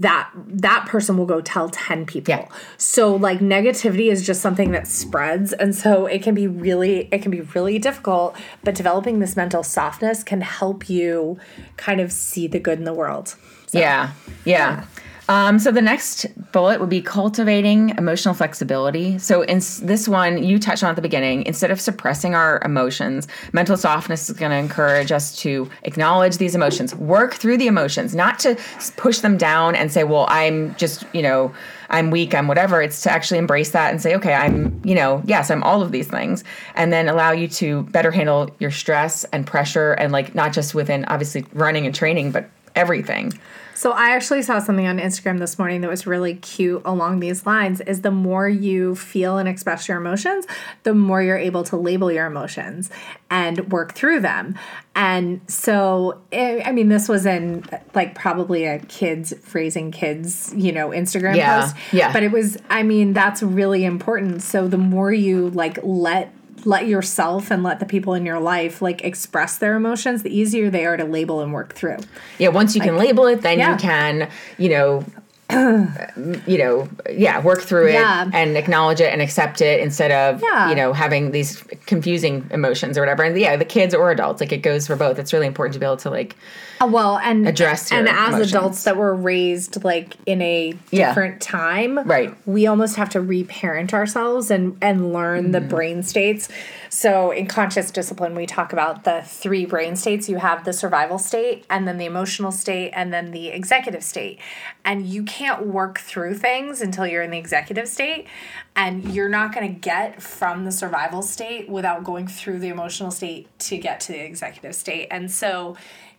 that 0.00 0.30
that 0.34 0.86
person 0.86 1.16
will 1.16 1.26
go 1.26 1.40
tell 1.40 1.68
10 1.68 2.06
people. 2.06 2.34
Yeah. 2.34 2.48
So 2.76 3.14
like 3.14 3.40
negativity 3.40 4.10
is 4.10 4.24
just 4.24 4.40
something 4.40 4.70
that 4.72 4.86
spreads 4.86 5.52
and 5.52 5.74
so 5.74 6.06
it 6.06 6.22
can 6.22 6.34
be 6.34 6.46
really 6.46 7.08
it 7.10 7.22
can 7.22 7.30
be 7.30 7.40
really 7.40 7.78
difficult, 7.78 8.36
but 8.62 8.74
developing 8.74 9.18
this 9.18 9.36
mental 9.36 9.62
softness 9.62 10.22
can 10.22 10.40
help 10.40 10.88
you 10.88 11.38
kind 11.76 12.00
of 12.00 12.12
see 12.12 12.46
the 12.46 12.58
good 12.58 12.78
in 12.78 12.84
the 12.84 12.94
world. 12.94 13.34
Yeah, 13.72 14.12
yeah. 14.44 14.86
Um, 15.28 15.58
so 15.58 15.70
the 15.70 15.82
next 15.82 16.26
bullet 16.52 16.80
would 16.80 16.88
be 16.88 17.02
cultivating 17.02 17.90
emotional 17.98 18.32
flexibility. 18.32 19.18
So 19.18 19.42
in 19.42 19.58
this 19.82 20.08
one, 20.08 20.42
you 20.42 20.58
touched 20.58 20.82
on 20.82 20.90
at 20.90 20.96
the 20.96 21.02
beginning. 21.02 21.44
Instead 21.44 21.70
of 21.70 21.80
suppressing 21.80 22.34
our 22.34 22.60
emotions, 22.64 23.28
mental 23.52 23.76
softness 23.76 24.30
is 24.30 24.36
going 24.36 24.50
to 24.50 24.56
encourage 24.56 25.12
us 25.12 25.36
to 25.40 25.70
acknowledge 25.82 26.38
these 26.38 26.54
emotions, 26.54 26.94
work 26.94 27.34
through 27.34 27.58
the 27.58 27.66
emotions, 27.66 28.14
not 28.14 28.38
to 28.40 28.56
push 28.96 29.18
them 29.18 29.36
down 29.36 29.74
and 29.74 29.92
say, 29.92 30.04
"Well, 30.04 30.26
I'm 30.28 30.74
just 30.76 31.04
you 31.12 31.22
know." 31.22 31.52
I'm 31.90 32.10
weak, 32.10 32.34
I'm 32.34 32.48
whatever. 32.48 32.82
It's 32.82 33.00
to 33.04 33.10
actually 33.10 33.38
embrace 33.38 33.70
that 33.70 33.90
and 33.90 34.02
say, 34.02 34.14
okay, 34.16 34.34
I'm, 34.34 34.78
you 34.84 34.94
know, 34.94 35.22
yes, 35.24 35.50
I'm 35.50 35.62
all 35.62 35.80
of 35.80 35.90
these 35.90 36.06
things. 36.06 36.44
And 36.74 36.92
then 36.92 37.08
allow 37.08 37.32
you 37.32 37.48
to 37.48 37.84
better 37.84 38.10
handle 38.10 38.50
your 38.58 38.70
stress 38.70 39.24
and 39.32 39.46
pressure 39.46 39.92
and 39.94 40.12
like 40.12 40.34
not 40.34 40.52
just 40.52 40.74
within 40.74 41.06
obviously 41.06 41.46
running 41.54 41.86
and 41.86 41.94
training, 41.94 42.30
but 42.30 42.50
everything. 42.78 43.32
So 43.74 43.92
I 43.92 44.10
actually 44.10 44.42
saw 44.42 44.58
something 44.58 44.88
on 44.88 44.98
Instagram 44.98 45.38
this 45.38 45.56
morning 45.56 45.82
that 45.82 45.88
was 45.90 46.04
really 46.04 46.34
cute 46.34 46.82
along 46.84 47.20
these 47.20 47.46
lines 47.46 47.80
is 47.82 48.00
the 48.02 48.10
more 48.10 48.48
you 48.48 48.96
feel 48.96 49.38
and 49.38 49.48
express 49.48 49.86
your 49.86 49.98
emotions, 49.98 50.48
the 50.82 50.94
more 50.94 51.22
you're 51.22 51.38
able 51.38 51.62
to 51.62 51.76
label 51.76 52.10
your 52.10 52.26
emotions 52.26 52.90
and 53.30 53.70
work 53.70 53.94
through 53.94 54.18
them. 54.18 54.56
And 54.96 55.40
so 55.46 56.20
I 56.32 56.62
I 56.66 56.72
mean 56.72 56.88
this 56.88 57.08
was 57.08 57.24
in 57.24 57.64
like 57.94 58.16
probably 58.16 58.64
a 58.64 58.80
kids 58.80 59.32
raising 59.54 59.92
kids, 59.92 60.52
you 60.56 60.72
know, 60.72 60.88
Instagram 60.88 61.36
Yeah, 61.36 61.60
post. 61.60 61.76
yeah. 61.92 62.12
But 62.12 62.24
it 62.24 62.32
was 62.32 62.58
I 62.68 62.82
mean 62.82 63.12
that's 63.12 63.44
really 63.44 63.84
important. 63.84 64.42
So 64.42 64.66
the 64.66 64.78
more 64.78 65.12
you 65.12 65.50
like 65.50 65.78
let 65.84 66.32
let 66.68 66.86
yourself 66.86 67.50
and 67.50 67.62
let 67.62 67.80
the 67.80 67.86
people 67.86 68.12
in 68.12 68.26
your 68.26 68.38
life 68.38 68.82
like 68.82 69.02
express 69.02 69.56
their 69.56 69.74
emotions, 69.74 70.22
the 70.22 70.36
easier 70.36 70.68
they 70.68 70.84
are 70.84 70.98
to 70.98 71.04
label 71.04 71.40
and 71.40 71.54
work 71.54 71.72
through. 71.72 71.96
Yeah, 72.38 72.48
once 72.48 72.74
you 72.74 72.82
can 72.82 72.98
label 72.98 73.26
it, 73.26 73.40
then 73.40 73.58
yeah. 73.58 73.72
you 73.72 73.78
can, 73.78 74.30
you 74.58 74.68
know, 74.68 75.04
you 75.50 76.58
know, 76.58 76.88
yeah, 77.10 77.40
work 77.42 77.62
through 77.62 77.88
it 77.88 77.94
and 77.96 78.56
acknowledge 78.56 79.00
it 79.00 79.12
and 79.12 79.22
accept 79.22 79.60
it 79.62 79.80
instead 79.80 80.10
of, 80.10 80.42
Yeah. 80.42 80.68
you 80.68 80.74
know, 80.74 80.92
having 80.92 81.30
these 81.30 81.62
confusing 81.86 82.46
emotions 82.50 82.98
or 82.98 83.00
whatever. 83.02 83.22
And 83.22 83.38
yeah, 83.38 83.56
the 83.56 83.64
kids 83.64 83.94
or 83.94 84.10
adults, 84.10 84.40
like 84.40 84.52
it 84.52 84.58
goes 84.58 84.86
for 84.86 84.94
both. 84.96 85.18
It's 85.18 85.32
really 85.32 85.46
important 85.46 85.72
to 85.74 85.80
be 85.80 85.86
able 85.86 85.96
to 85.98 86.10
like, 86.10 86.36
Uh, 86.80 86.86
Well, 86.86 87.18
and 87.18 87.48
Address 87.48 87.90
and 87.90 88.08
as 88.08 88.28
emotions. 88.34 88.50
adults 88.54 88.84
that 88.84 88.96
were 88.96 89.14
raised 89.14 89.82
like 89.84 90.14
in 90.26 90.42
a 90.42 90.74
Yeah. 90.90 91.08
different 91.08 91.40
time, 91.40 91.98
Right. 92.04 92.34
We 92.46 92.66
almost 92.66 92.96
have 92.96 93.08
to 93.10 93.20
reparent 93.20 93.94
ourselves 93.94 94.50
and 94.50 94.76
and 94.82 95.12
learn 95.12 95.52
the 95.52 95.60
Mm-hmm. 95.60 95.68
brain 95.68 96.02
states. 96.02 96.48
So 96.90 97.30
in 97.30 97.46
conscious 97.46 97.90
discipline, 97.90 98.34
we 98.34 98.46
talk 98.46 98.72
about 98.72 99.04
the 99.04 99.22
three 99.24 99.66
brain 99.66 99.96
states. 99.96 100.28
You 100.28 100.36
have 100.38 100.64
the 100.64 100.72
survival 100.72 101.18
state, 101.18 101.64
and 101.68 101.86
then 101.86 101.98
the 101.98 102.06
emotional 102.06 102.50
state, 102.50 102.92
and 102.94 103.12
then 103.12 103.30
the 103.30 103.48
executive 103.48 104.02
state. 104.02 104.40
And 104.84 105.06
you 105.06 105.22
can't 105.24 105.66
work 105.66 105.98
through 105.98 106.34
things 106.34 106.80
until 106.80 107.06
you're 107.06 107.22
in 107.22 107.30
the 107.30 107.38
executive 107.38 107.88
state, 107.88 108.26
and 108.74 109.14
you're 109.14 109.28
not 109.28 109.54
going 109.54 109.74
to 109.74 109.80
get 109.80 110.22
from 110.22 110.64
the 110.64 110.72
survival 110.72 111.22
state 111.22 111.68
without 111.68 112.04
going 112.04 112.26
through 112.26 112.60
the 112.60 112.68
emotional 112.68 113.10
state 113.10 113.46
to 113.60 113.76
get 113.76 114.00
to 114.00 114.12
the 114.12 114.24
executive 114.24 114.74
state. 114.74 115.08
And 115.10 115.30
so 115.30 115.76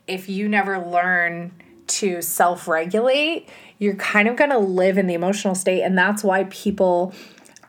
if 0.07 0.29
you 0.29 0.47
never 0.47 0.79
learn 0.79 1.51
to 1.87 2.21
self 2.21 2.67
regulate, 2.67 3.49
you're 3.79 3.95
kind 3.95 4.27
of 4.27 4.35
going 4.35 4.51
to 4.51 4.59
live 4.59 4.97
in 4.97 5.07
the 5.07 5.13
emotional 5.13 5.55
state. 5.55 5.81
And 5.81 5.97
that's 5.97 6.23
why 6.23 6.43
people, 6.45 7.13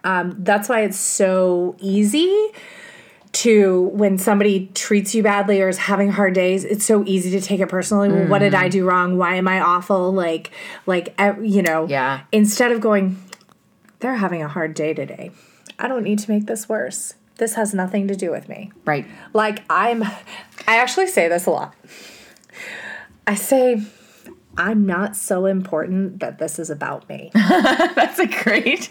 um, 0.04 0.36
that's 0.38 0.68
why 0.68 0.82
it's 0.82 0.98
so 0.98 1.76
easy 1.78 2.52
to 3.32 3.82
when 3.92 4.18
somebody 4.18 4.70
treats 4.74 5.14
you 5.14 5.22
badly 5.22 5.62
or 5.62 5.68
is 5.68 5.78
having 5.78 6.10
hard 6.10 6.34
days 6.34 6.64
it's 6.64 6.84
so 6.84 7.04
easy 7.06 7.30
to 7.30 7.40
take 7.40 7.60
it 7.60 7.68
personally. 7.68 8.10
Well, 8.10 8.26
what 8.26 8.40
did 8.40 8.54
i 8.54 8.64
mm-hmm. 8.64 8.70
do 8.70 8.84
wrong? 8.86 9.18
Why 9.18 9.36
am 9.36 9.46
i 9.46 9.60
awful? 9.60 10.12
Like 10.12 10.50
like 10.86 11.14
you 11.40 11.62
know 11.62 11.86
Yeah. 11.86 12.22
instead 12.32 12.72
of 12.72 12.80
going 12.80 13.22
they're 14.00 14.16
having 14.16 14.42
a 14.42 14.48
hard 14.48 14.74
day 14.74 14.94
today. 14.94 15.30
I 15.78 15.88
don't 15.88 16.02
need 16.02 16.18
to 16.20 16.30
make 16.30 16.46
this 16.46 16.68
worse. 16.68 17.14
This 17.36 17.54
has 17.54 17.72
nothing 17.72 18.08
to 18.08 18.16
do 18.16 18.30
with 18.30 18.48
me. 18.48 18.72
Right. 18.84 19.06
like 19.32 19.62
I'm 19.70 20.02
I 20.02 20.76
actually 20.78 21.06
say 21.06 21.28
this 21.28 21.46
a 21.46 21.50
lot. 21.50 21.74
I 23.26 23.34
say 23.36 23.82
I'm 24.56 24.84
not 24.84 25.16
so 25.16 25.46
important 25.46 26.20
that 26.20 26.38
this 26.38 26.58
is 26.58 26.70
about 26.70 27.08
me. 27.08 27.30
That's 27.34 28.18
a 28.18 28.26
great, 28.26 28.90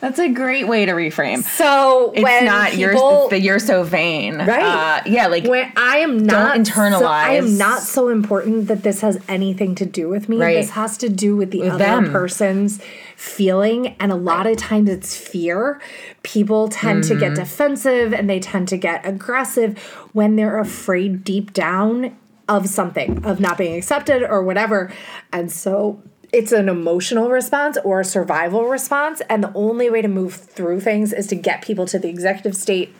that's 0.00 0.18
a 0.18 0.28
great 0.28 0.66
way 0.68 0.86
to 0.86 0.92
reframe. 0.92 1.42
So 1.42 2.12
It's 2.14 2.22
when 2.22 2.44
not 2.46 2.70
people, 2.70 3.28
you're 3.30 3.38
you're 3.40 3.58
so 3.58 3.82
vain, 3.82 4.38
Right. 4.38 4.62
Uh, 4.62 5.02
yeah, 5.06 5.26
like 5.26 5.44
when 5.44 5.70
I 5.76 5.98
am 5.98 6.18
not 6.18 6.66
so- 6.66 7.04
I 7.04 7.32
am 7.34 7.58
not 7.58 7.82
so 7.82 8.08
important 8.08 8.68
that 8.68 8.82
this 8.84 9.00
has 9.02 9.18
anything 9.28 9.74
to 9.76 9.84
do 9.86 10.08
with 10.08 10.28
me. 10.28 10.36
Right. 10.38 10.54
This 10.56 10.70
has 10.70 10.96
to 10.98 11.08
do 11.08 11.36
with 11.36 11.50
the 11.50 11.60
With 11.60 11.72
other 11.72 11.78
them. 11.84 12.10
person's 12.12 12.80
feeling, 13.16 13.88
and 14.00 14.10
a 14.12 14.16
lot 14.16 14.46
of 14.46 14.56
times 14.56 14.88
it's 14.88 15.16
fear. 15.16 15.80
People 16.22 16.68
tend 16.68 17.04
to 17.04 17.10
Mm-hmm. 17.14 17.20
get 17.20 17.34
defensive 17.34 18.12
and 18.14 18.30
they 18.30 18.40
tend 18.40 18.68
to 18.68 18.76
get 18.78 19.04
aggressive 19.06 19.78
when 20.12 20.36
they're 20.36 20.58
afraid 20.58 21.22
deep 21.24 21.52
down 21.52 22.16
of 22.48 22.66
something, 22.68 23.24
of 23.24 23.40
not 23.40 23.56
being 23.58 23.76
accepted 23.76 24.22
or 24.22 24.42
whatever. 24.42 24.92
And 25.32 25.50
so 25.50 26.02
it's 26.32 26.50
an 26.52 26.68
emotional 26.68 27.28
response 27.30 27.76
or 27.84 28.00
a 28.00 28.04
survival 28.04 28.64
response 28.64 29.20
and 29.28 29.44
the 29.44 29.52
only 29.54 29.90
way 29.90 30.00
to 30.02 30.08
move 30.08 30.34
through 30.34 30.80
things 30.80 31.12
is 31.12 31.26
to 31.28 31.36
get 31.36 31.62
people 31.62 31.84
to 31.86 31.98
the 31.98 32.08
executive 32.08 32.56
state 32.56 32.94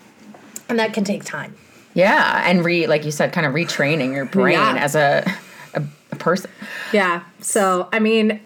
and 0.69 0.79
that 0.79 0.93
can 0.93 1.03
take 1.03 1.25
time 1.25 1.55
Yeah, 1.95 2.43
and 2.47 2.63
re 2.65 2.87
like 2.87 3.05
you 3.07 3.11
said, 3.11 3.33
kind 3.33 3.47
of 3.47 3.55
retraining 3.55 4.13
your 4.15 4.27
brain 4.27 4.53
Yeah. 4.59 4.77
as 4.79 4.95
a, 4.95 5.25
a 5.75 5.83
a 6.13 6.17
person. 6.17 6.51
Yeah. 6.93 7.23
So, 7.41 7.89
I 7.91 7.99
mean, 8.01 8.39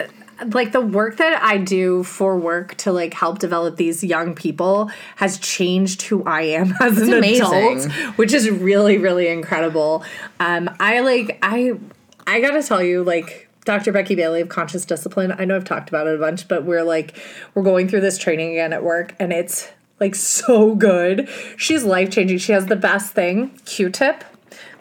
like 0.52 0.72
the 0.72 0.80
work 0.80 1.16
that 1.16 1.42
I 1.42 1.56
do 1.58 2.02
for 2.02 2.36
work 2.36 2.74
to 2.76 2.92
like 2.92 3.14
help 3.14 3.38
develop 3.38 3.76
these 3.76 4.04
young 4.04 4.34
people 4.34 4.90
has 5.16 5.38
changed 5.38 6.02
who 6.02 6.22
I 6.24 6.42
am 6.42 6.74
as 6.80 6.98
an 7.00 7.12
amazing. 7.12 7.46
adult, 7.46 7.90
which 8.18 8.32
is 8.32 8.50
really 8.50 8.98
really 8.98 9.28
incredible. 9.28 10.04
Um 10.40 10.68
I 10.80 11.00
like 11.00 11.38
I 11.42 11.78
I 12.26 12.40
got 12.40 12.52
to 12.52 12.62
tell 12.62 12.82
you 12.82 13.04
like 13.04 13.48
Dr. 13.64 13.92
Becky 13.92 14.14
Bailey 14.14 14.40
of 14.40 14.48
Conscious 14.48 14.84
Discipline. 14.84 15.32
I 15.38 15.44
know 15.44 15.56
I've 15.56 15.64
talked 15.64 15.88
about 15.88 16.06
it 16.06 16.14
a 16.16 16.18
bunch, 16.18 16.48
but 16.48 16.64
we're 16.64 16.84
like 16.84 17.16
we're 17.54 17.62
going 17.62 17.88
through 17.88 18.00
this 18.02 18.18
training 18.18 18.50
again 18.52 18.72
at 18.72 18.82
work 18.82 19.14
and 19.18 19.32
it's 19.32 19.68
like 20.00 20.14
so 20.14 20.74
good. 20.74 21.28
She's 21.56 21.82
life 21.84 22.10
changing. 22.10 22.38
She 22.38 22.52
has 22.52 22.66
the 22.66 22.76
best 22.76 23.12
thing, 23.14 23.50
Q-tip. 23.64 24.24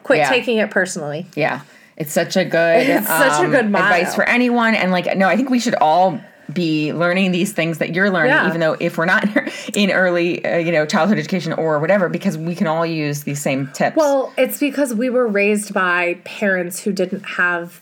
Quit 0.02 0.18
Yeah. 0.18 0.28
taking 0.28 0.58
it 0.58 0.70
personally. 0.70 1.26
Yeah, 1.34 1.62
it's 1.96 2.12
such 2.12 2.36
a 2.36 2.44
good, 2.44 2.90
um, 2.90 2.96
It's 2.98 3.06
such 3.08 3.44
a 3.44 3.48
good 3.48 3.70
motto. 3.70 3.84
advice 3.84 4.14
for 4.14 4.24
anyone. 4.28 4.74
And 4.74 4.90
like, 4.92 5.16
no, 5.16 5.28
I 5.28 5.36
think 5.36 5.50
we 5.50 5.58
should 5.60 5.74
all 5.76 6.20
be 6.52 6.92
learning 6.92 7.32
these 7.32 7.52
things 7.52 7.78
that 7.78 7.92
you're 7.94 8.10
learning, 8.10 8.30
Yeah. 8.32 8.46
even 8.48 8.60
though 8.60 8.76
if 8.78 8.96
we're 8.98 9.04
not 9.06 9.26
in 9.74 9.90
early, 9.90 10.44
uh, 10.44 10.58
you 10.58 10.70
know, 10.70 10.86
childhood 10.86 11.18
education 11.18 11.52
or 11.54 11.80
whatever, 11.80 12.08
because 12.08 12.38
we 12.38 12.54
can 12.54 12.66
all 12.68 12.86
use 12.86 13.24
these 13.24 13.40
same 13.40 13.68
tips. 13.72 13.96
Well, 13.96 14.32
it's 14.38 14.58
because 14.60 14.94
we 14.94 15.10
were 15.10 15.26
raised 15.26 15.74
by 15.74 16.20
parents 16.24 16.80
who 16.80 16.92
didn't 16.92 17.22
have 17.24 17.80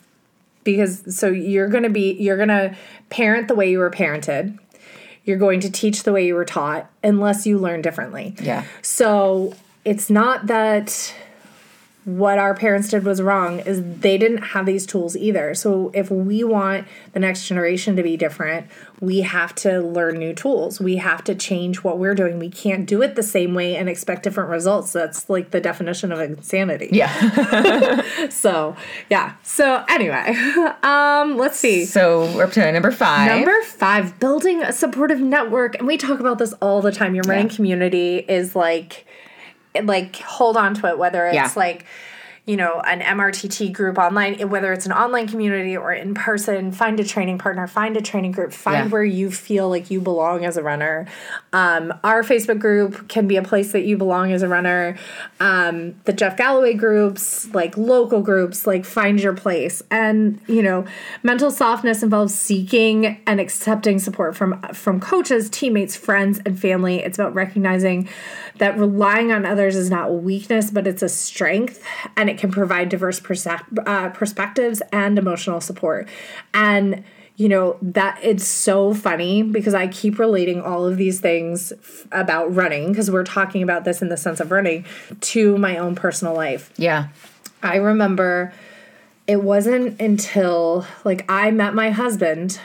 because 0.62 1.14
so 1.14 1.28
you're 1.28 1.68
going 1.68 1.82
to 1.82 1.90
be 1.90 2.12
you're 2.14 2.36
going 2.38 2.48
to 2.48 2.74
parent 3.10 3.48
the 3.48 3.54
way 3.54 3.70
you 3.70 3.78
were 3.78 3.90
parented. 3.90 4.58
You're 5.26 5.36
going 5.38 5.60
to 5.60 5.70
teach 5.70 6.02
the 6.04 6.12
way 6.12 6.26
you 6.26 6.34
were 6.34 6.44
taught 6.46 6.90
unless 7.02 7.46
you 7.46 7.58
learn 7.58 7.82
differently. 7.82 8.34
Yeah. 8.40 8.64
So, 8.82 9.54
it's 9.84 10.08
not 10.10 10.46
that 10.46 11.14
what 12.04 12.38
our 12.38 12.54
parents 12.54 12.88
did 12.88 13.02
was 13.04 13.22
wrong 13.22 13.60
is 13.60 13.82
they 14.00 14.18
didn't 14.18 14.42
have 14.42 14.66
these 14.66 14.84
tools 14.84 15.16
either. 15.16 15.54
So 15.54 15.90
if 15.94 16.10
we 16.10 16.44
want 16.44 16.86
the 17.12 17.20
next 17.20 17.46
generation 17.48 17.96
to 17.96 18.02
be 18.02 18.16
different, 18.18 18.66
we 19.00 19.20
have 19.22 19.54
to 19.56 19.80
learn 19.80 20.18
new 20.18 20.34
tools. 20.34 20.80
We 20.80 20.96
have 20.96 21.24
to 21.24 21.34
change 21.34 21.82
what 21.82 21.98
we're 21.98 22.14
doing. 22.14 22.38
We 22.38 22.50
can't 22.50 22.86
do 22.86 23.00
it 23.02 23.14
the 23.14 23.22
same 23.22 23.54
way 23.54 23.76
and 23.76 23.88
expect 23.88 24.22
different 24.22 24.50
results. 24.50 24.92
That's 24.92 25.30
like 25.30 25.50
the 25.50 25.60
definition 25.60 26.12
of 26.12 26.20
insanity. 26.20 26.90
yeah. 26.92 28.02
So, 28.30 28.76
yeah. 29.10 29.34
So 29.42 29.84
anyway, 29.88 30.34
um 30.82 31.36
let's 31.36 31.58
see. 31.58 31.84
so 31.84 32.30
we're 32.34 32.44
up 32.44 32.52
to 32.52 32.72
number 32.72 32.90
five. 32.90 33.30
Number 33.30 33.62
five, 33.62 34.18
building 34.20 34.62
a 34.62 34.72
supportive 34.72 35.20
network. 35.20 35.76
And 35.78 35.86
we 35.86 35.96
talk 35.96 36.20
about 36.20 36.38
this 36.38 36.52
all 36.54 36.80
the 36.82 36.92
time. 36.92 37.14
Your 37.14 37.24
running 37.26 37.48
Yeah. 37.48 37.56
community 37.56 38.18
is 38.18 38.54
like, 38.56 39.06
like 39.82 40.16
hold 40.16 40.56
on 40.56 40.74
to 40.74 40.86
it, 40.88 40.98
whether 40.98 41.26
it's 41.26 41.34
Yeah. 41.34 41.50
like, 41.56 41.84
you 42.46 42.58
know, 42.58 42.78
an 42.86 43.00
MRTT 43.00 43.72
group 43.72 43.96
online, 43.96 44.34
whether 44.50 44.70
it's 44.74 44.84
an 44.84 44.92
online 44.92 45.26
community 45.26 45.74
or 45.78 45.94
in 45.94 46.12
person, 46.12 46.72
find 46.72 47.00
a 47.00 47.04
training 47.04 47.38
partner, 47.38 47.66
find 47.66 47.96
a 47.96 48.02
training 48.02 48.32
group, 48.32 48.52
find 48.52 48.84
Yeah. 48.84 48.90
where 48.90 49.02
you 49.02 49.30
feel 49.30 49.70
like 49.70 49.90
you 49.90 49.98
belong 49.98 50.44
as 50.44 50.58
a 50.58 50.62
runner. 50.62 51.06
Um, 51.54 51.94
our 52.04 52.22
Facebook 52.22 52.58
group 52.58 53.08
can 53.08 53.26
be 53.26 53.36
a 53.36 53.42
place 53.42 53.72
that 53.72 53.84
you 53.86 53.96
belong 53.96 54.30
as 54.30 54.42
a 54.42 54.48
runner. 54.48 54.94
Um, 55.40 55.94
the 56.04 56.12
Jeff 56.12 56.36
Galloway 56.36 56.74
groups, 56.74 57.48
like 57.54 57.78
local 57.78 58.20
groups, 58.20 58.66
like 58.66 58.84
find 58.84 59.18
your 59.22 59.32
place. 59.32 59.82
And, 59.90 60.38
you 60.46 60.62
know, 60.62 60.84
mental 61.22 61.50
softness 61.50 62.02
involves 62.02 62.34
seeking 62.34 63.22
and 63.26 63.40
accepting 63.40 63.98
support 63.98 64.36
from 64.36 64.60
from 64.74 65.00
coaches, 65.00 65.48
teammates, 65.48 65.96
friends, 65.96 66.42
and 66.44 66.60
family. 66.60 66.98
It's 67.02 67.18
about 67.18 67.34
recognizing 67.34 68.06
that 68.58 68.78
relying 68.78 69.32
on 69.32 69.44
others 69.44 69.76
is 69.76 69.90
not 69.90 70.12
weakness, 70.14 70.70
but 70.70 70.86
it's 70.86 71.02
a 71.02 71.08
strength, 71.08 71.84
and 72.16 72.30
it 72.30 72.38
can 72.38 72.50
provide 72.50 72.88
diverse 72.88 73.20
percep- 73.20 73.86
uh, 73.86 74.10
perspectives 74.10 74.82
and 74.92 75.18
emotional 75.18 75.60
support. 75.60 76.08
And 76.52 77.04
you 77.36 77.48
know 77.48 77.76
that 77.82 78.18
it's 78.22 78.46
so 78.46 78.94
funny 78.94 79.42
because 79.42 79.74
I 79.74 79.88
keep 79.88 80.18
relating 80.18 80.60
all 80.60 80.86
of 80.86 80.96
these 80.96 81.20
things 81.20 81.72
f- 81.72 82.06
about 82.12 82.54
running 82.54 82.92
because 82.92 83.10
we're 83.10 83.24
talking 83.24 83.62
about 83.62 83.84
this 83.84 84.02
in 84.02 84.08
the 84.08 84.16
sense 84.16 84.38
of 84.38 84.52
running 84.52 84.84
to 85.20 85.58
my 85.58 85.76
own 85.78 85.96
personal 85.96 86.34
life. 86.34 86.70
Yeah. 86.76 87.08
I 87.62 87.76
remember 87.76 88.52
it 89.26 89.42
wasn't 89.42 90.00
until 90.00 90.86
like 91.04 91.24
I 91.28 91.50
met 91.50 91.74
my 91.74 91.90
husband 91.90 92.60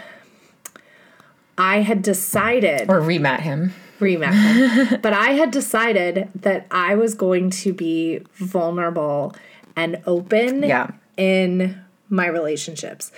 I 1.60 1.82
had 1.82 2.02
decided 2.02 2.90
Or 2.90 3.02
remat 3.02 3.42
him. 3.42 3.74
remet 4.00 4.34
him. 4.34 5.00
but 5.04 5.14
I 5.14 5.32
had 5.32 5.52
decided 5.52 6.30
that 6.36 6.66
I 6.72 6.96
was 6.96 7.14
going 7.14 7.50
to 7.52 7.74
be 7.74 8.22
vulnerable 8.36 9.36
and 9.76 10.02
open 10.08 10.64
Yeah. 10.64 10.92
in 11.18 11.80
my 12.10 12.28
relationships. 12.28 13.12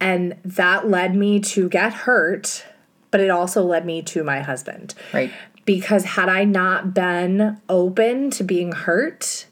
And 0.00 0.36
that 0.44 0.88
led 0.88 1.14
me 1.14 1.38
to 1.40 1.68
get 1.68 1.92
hurt, 1.92 2.64
but 3.10 3.20
it 3.20 3.30
also 3.30 3.62
led 3.62 3.84
me 3.86 4.02
to 4.02 4.24
my 4.24 4.40
husband. 4.40 4.94
Right. 5.12 5.30
Because 5.64 6.04
had 6.04 6.28
I 6.28 6.44
not 6.44 6.92
been 6.94 7.60
open 7.68 8.30
to 8.32 8.42
being 8.42 8.72
hurt 8.72 9.46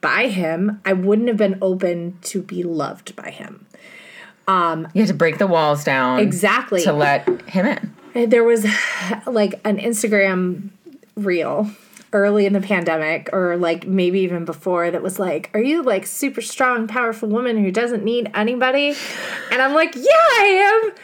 by 0.00 0.28
him, 0.28 0.80
I 0.84 0.92
wouldn't 0.92 1.28
have 1.28 1.36
been 1.36 1.58
open 1.62 2.18
to 2.22 2.42
be 2.42 2.62
loved 2.64 3.14
by 3.14 3.30
him. 3.30 3.65
Um, 4.48 4.88
you 4.94 5.00
have 5.02 5.08
to 5.08 5.14
break 5.14 5.38
the 5.38 5.46
walls 5.46 5.84
down. 5.84 6.20
Exactly. 6.20 6.82
To 6.82 6.92
let 6.92 7.28
him 7.48 7.66
in. 8.14 8.30
there 8.30 8.44
was 8.44 8.64
like 9.26 9.54
an 9.64 9.78
Instagram 9.78 10.70
reel 11.16 11.70
early 12.12 12.46
in 12.46 12.52
the 12.52 12.60
pandemic 12.60 13.28
or 13.32 13.56
like 13.56 13.86
maybe 13.86 14.20
even 14.20 14.44
before 14.44 14.90
that 14.90 15.02
was 15.02 15.18
like 15.18 15.50
are 15.54 15.62
you 15.62 15.82
like 15.82 16.06
super 16.06 16.40
strong 16.40 16.86
powerful 16.86 17.28
woman 17.28 17.62
who 17.62 17.70
doesn't 17.70 18.04
need 18.04 18.30
anybody 18.34 18.94
and 19.50 19.60
i'm 19.60 19.74
like 19.74 19.94
yeah 19.96 20.30
i 20.38 20.82
am 20.84 20.94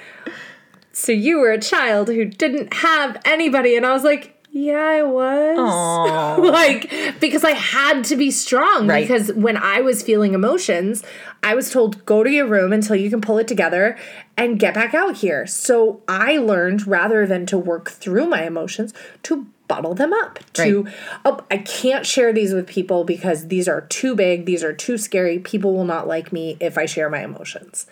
so 0.92 1.10
you 1.10 1.38
were 1.38 1.50
a 1.50 1.60
child 1.60 2.08
who 2.08 2.24
didn't 2.24 2.72
have 2.72 3.20
anybody 3.24 3.76
and 3.76 3.84
i 3.84 3.92
was 3.92 4.04
like 4.04 4.41
yeah 4.54 4.76
i 4.84 5.02
was. 5.02 6.38
Like 6.52 6.92
because 7.20 7.42
i 7.44 7.52
had 7.52 8.04
to 8.04 8.16
be 8.16 8.30
strong 8.30 8.86
Right. 8.86 9.02
because 9.02 9.32
when 9.32 9.56
i 9.56 9.80
was 9.80 10.02
feeling 10.02 10.34
emotions 10.34 11.02
i 11.42 11.54
was 11.54 11.70
told 11.70 12.04
go 12.04 12.22
to 12.22 12.30
your 12.30 12.46
room 12.46 12.72
until 12.72 12.94
you 12.96 13.08
can 13.10 13.20
pull 13.20 13.38
it 13.38 13.48
together 13.48 13.96
and 14.36 14.58
get 14.58 14.74
back 14.74 14.94
out 14.94 15.16
here. 15.16 15.46
So 15.46 16.02
i 16.08 16.36
learned 16.38 16.86
rather 16.86 17.26
than 17.26 17.46
to 17.46 17.58
work 17.58 17.90
through 17.90 18.26
my 18.26 18.44
emotions 18.44 18.92
to 19.24 19.46
bottle 19.68 19.94
them 19.94 20.12
up 20.12 20.38
to 20.54 20.86
oh 21.24 21.40
i 21.50 21.56
can't 21.56 22.04
share 22.04 22.30
these 22.32 22.52
with 22.52 22.66
people 22.66 23.04
because 23.04 23.48
these 23.48 23.66
are 23.68 23.82
too 23.82 24.14
big 24.14 24.44
these 24.44 24.62
are 24.62 24.72
too 24.74 24.98
scary 24.98 25.38
people 25.38 25.72
will 25.74 25.84
not 25.86 26.06
like 26.06 26.30
me 26.32 26.56
if 26.60 26.76
i 26.76 26.84
share 26.84 27.08
my 27.08 27.22
emotions. 27.22 27.86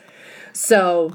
So 0.52 1.12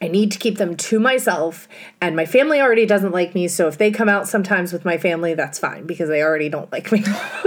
I 0.00 0.06
need 0.08 0.30
to 0.32 0.38
keep 0.38 0.58
them 0.58 0.76
to 0.76 1.00
myself, 1.00 1.66
and 2.00 2.14
my 2.14 2.24
family 2.24 2.60
already 2.60 2.86
doesn't 2.86 3.10
like 3.12 3.34
me. 3.34 3.48
So 3.48 3.66
if 3.66 3.78
they 3.78 3.90
come 3.90 4.08
out 4.08 4.28
sometimes 4.28 4.72
with 4.72 4.84
my 4.84 4.96
family, 4.96 5.34
that's 5.34 5.58
fine 5.58 5.86
because 5.86 6.08
they 6.08 6.22
already 6.22 6.48
don't 6.48 6.70
like 6.70 6.92
me. 6.92 7.02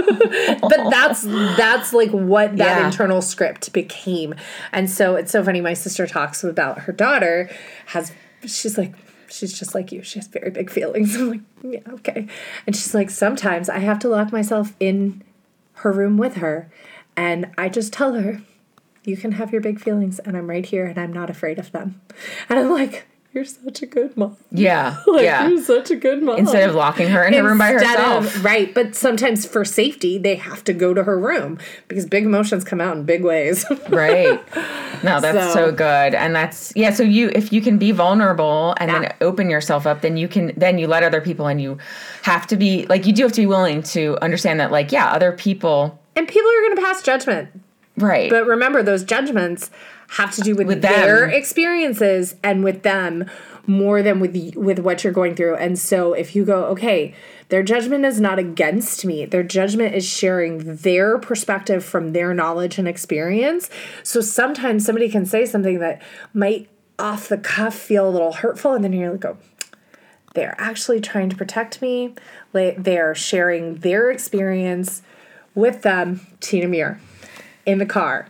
but 0.60 0.90
that's 0.90 1.22
that's 1.22 1.92
like 1.92 2.10
what 2.10 2.56
that 2.58 2.78
Yeah. 2.78 2.86
internal 2.86 3.22
script 3.22 3.72
became, 3.72 4.34
and 4.72 4.90
so 4.90 5.16
it's 5.16 5.32
so 5.32 5.42
funny. 5.42 5.60
My 5.60 5.74
sister 5.74 6.06
talks 6.06 6.44
about 6.44 6.80
her 6.80 6.92
daughter 6.92 7.48
has 7.86 8.12
she's 8.44 8.76
like 8.76 8.92
she's 9.30 9.58
just 9.58 9.74
like 9.74 9.90
you. 9.90 10.02
She 10.02 10.18
has 10.18 10.28
very 10.28 10.50
big 10.50 10.68
feelings. 10.70 11.14
I'm 11.20 11.30
like 11.30 11.40
yeah 11.62 11.80
okay, 11.94 12.26
and 12.66 12.76
she's 12.76 12.94
like 12.94 13.08
sometimes 13.10 13.68
I 13.70 13.78
have 13.78 13.98
to 14.00 14.08
lock 14.08 14.30
myself 14.30 14.74
in 14.78 15.22
her 15.76 15.90
room 15.92 16.18
with 16.18 16.34
her, 16.36 16.70
and 17.16 17.50
I 17.56 17.70
just 17.70 17.92
tell 17.94 18.12
her 18.14 18.42
you 19.04 19.16
can 19.16 19.32
have 19.32 19.52
your 19.52 19.60
big 19.60 19.80
feelings 19.80 20.18
and 20.20 20.36
I'm 20.36 20.48
right 20.48 20.64
here 20.64 20.86
and 20.86 20.98
I'm 20.98 21.12
not 21.12 21.30
afraid 21.30 21.58
of 21.58 21.72
them. 21.72 22.00
And 22.48 22.58
I'm 22.58 22.70
like, 22.70 23.06
you're 23.34 23.44
such 23.46 23.80
a 23.80 23.86
good 23.86 24.14
mom. 24.16 24.36
Yeah. 24.50 24.98
Like 25.06 25.24
yeah. 25.24 25.48
you're 25.48 25.62
such 25.62 25.90
a 25.90 25.96
good 25.96 26.22
mom. 26.22 26.36
Instead 26.38 26.68
of 26.68 26.74
locking 26.74 27.08
her 27.08 27.24
in 27.24 27.32
her 27.32 27.42
room 27.42 27.56
by 27.58 27.72
Instead 27.72 27.98
of- 27.98 28.24
herself. 28.24 28.44
right. 28.44 28.72
But 28.74 28.94
sometimes 28.94 29.46
for 29.46 29.64
safety, 29.64 30.18
they 30.18 30.34
have 30.36 30.62
to 30.64 30.72
go 30.74 30.92
to 30.94 31.02
her 31.04 31.18
room 31.18 31.58
because 31.88 32.04
big 32.06 32.24
emotions 32.24 32.62
come 32.62 32.80
out 32.80 32.94
in 32.96 33.04
big 33.04 33.24
ways. 33.24 33.64
right. 33.88 34.38
No, 35.02 35.18
that's 35.20 35.54
so, 35.54 35.70
So- 35.70 35.72
good. 35.72 36.14
And 36.14 36.34
that's 36.36 36.72
yeah, 36.76 36.90
so 36.92 37.02
you 37.02 37.30
if 37.34 37.52
you 37.54 37.62
can 37.62 37.78
be 37.78 37.90
vulnerable 37.90 38.74
and 38.76 38.90
Yeah. 38.90 39.00
then 39.00 39.14
open 39.22 39.48
yourself 39.50 39.86
up, 39.86 40.02
then 40.02 40.16
you 40.18 40.28
can 40.28 40.52
then 40.56 40.78
you 40.78 40.86
let 40.86 41.02
other 41.02 41.22
people 41.22 41.46
and 41.46 41.60
you 41.60 41.78
have 42.22 42.46
to 42.48 42.56
be 42.56 42.84
like 42.86 43.06
you 43.06 43.12
do 43.14 43.22
have 43.22 43.32
to 43.32 43.40
be 43.40 43.46
willing 43.46 43.82
to 43.84 44.18
understand 44.22 44.60
that 44.60 44.70
like 44.70 44.92
yeah, 44.92 45.06
other 45.10 45.32
people 45.32 45.98
and 46.14 46.28
people 46.28 46.50
are 46.50 46.60
going 46.62 46.76
to 46.76 46.82
pass 46.82 47.02
judgment. 47.02 47.48
Right. 48.02 48.30
But 48.30 48.46
remember, 48.46 48.82
those 48.82 49.04
judgments 49.04 49.70
have 50.10 50.32
to 50.32 50.42
do 50.42 50.54
with, 50.54 50.66
With 50.66 50.82
their 50.82 51.22
them. 51.22 51.30
experiences 51.30 52.34
and 52.42 52.62
with 52.62 52.82
them 52.82 53.30
more 53.66 54.02
than 54.02 54.20
with 54.20 54.56
with 54.56 54.78
what 54.80 55.04
you're 55.04 55.12
going 55.12 55.34
through. 55.36 55.56
And 55.56 55.78
so, 55.78 56.12
if 56.12 56.34
you 56.36 56.44
go, 56.44 56.64
okay, 56.66 57.14
their 57.48 57.62
judgment 57.62 58.04
is 58.04 58.20
not 58.20 58.38
against 58.38 59.04
me. 59.04 59.24
Their 59.26 59.42
judgment 59.42 59.94
is 59.94 60.04
sharing 60.06 60.76
their 60.76 61.18
perspective 61.18 61.84
from 61.84 62.12
their 62.12 62.34
knowledge 62.34 62.78
and 62.78 62.88
experience. 62.88 63.68
So 64.02 64.20
sometimes 64.20 64.84
somebody 64.84 65.08
can 65.08 65.26
say 65.26 65.44
something 65.46 65.78
that 65.78 66.02
might 66.32 66.68
off 66.98 67.28
the 67.28 67.36
cuff 67.38 67.74
feel 67.74 68.08
a 68.08 68.10
little 68.10 68.32
hurtful, 68.32 68.72
and 68.72 68.82
then 68.82 68.92
you're 68.92 69.12
like, 69.12 69.20
go, 69.20 69.36
they're 70.34 70.54
actually 70.58 71.00
trying 71.00 71.28
to 71.30 71.36
protect 71.36 71.82
me. 71.82 72.14
They're 72.52 73.14
sharing 73.14 73.76
their 73.76 74.10
experience 74.10 75.02
with 75.54 75.82
them, 75.82 76.26
Tina 76.40 76.68
Muir, 76.68 77.00
in 77.66 77.78
the 77.78 77.86
car. 77.86 78.26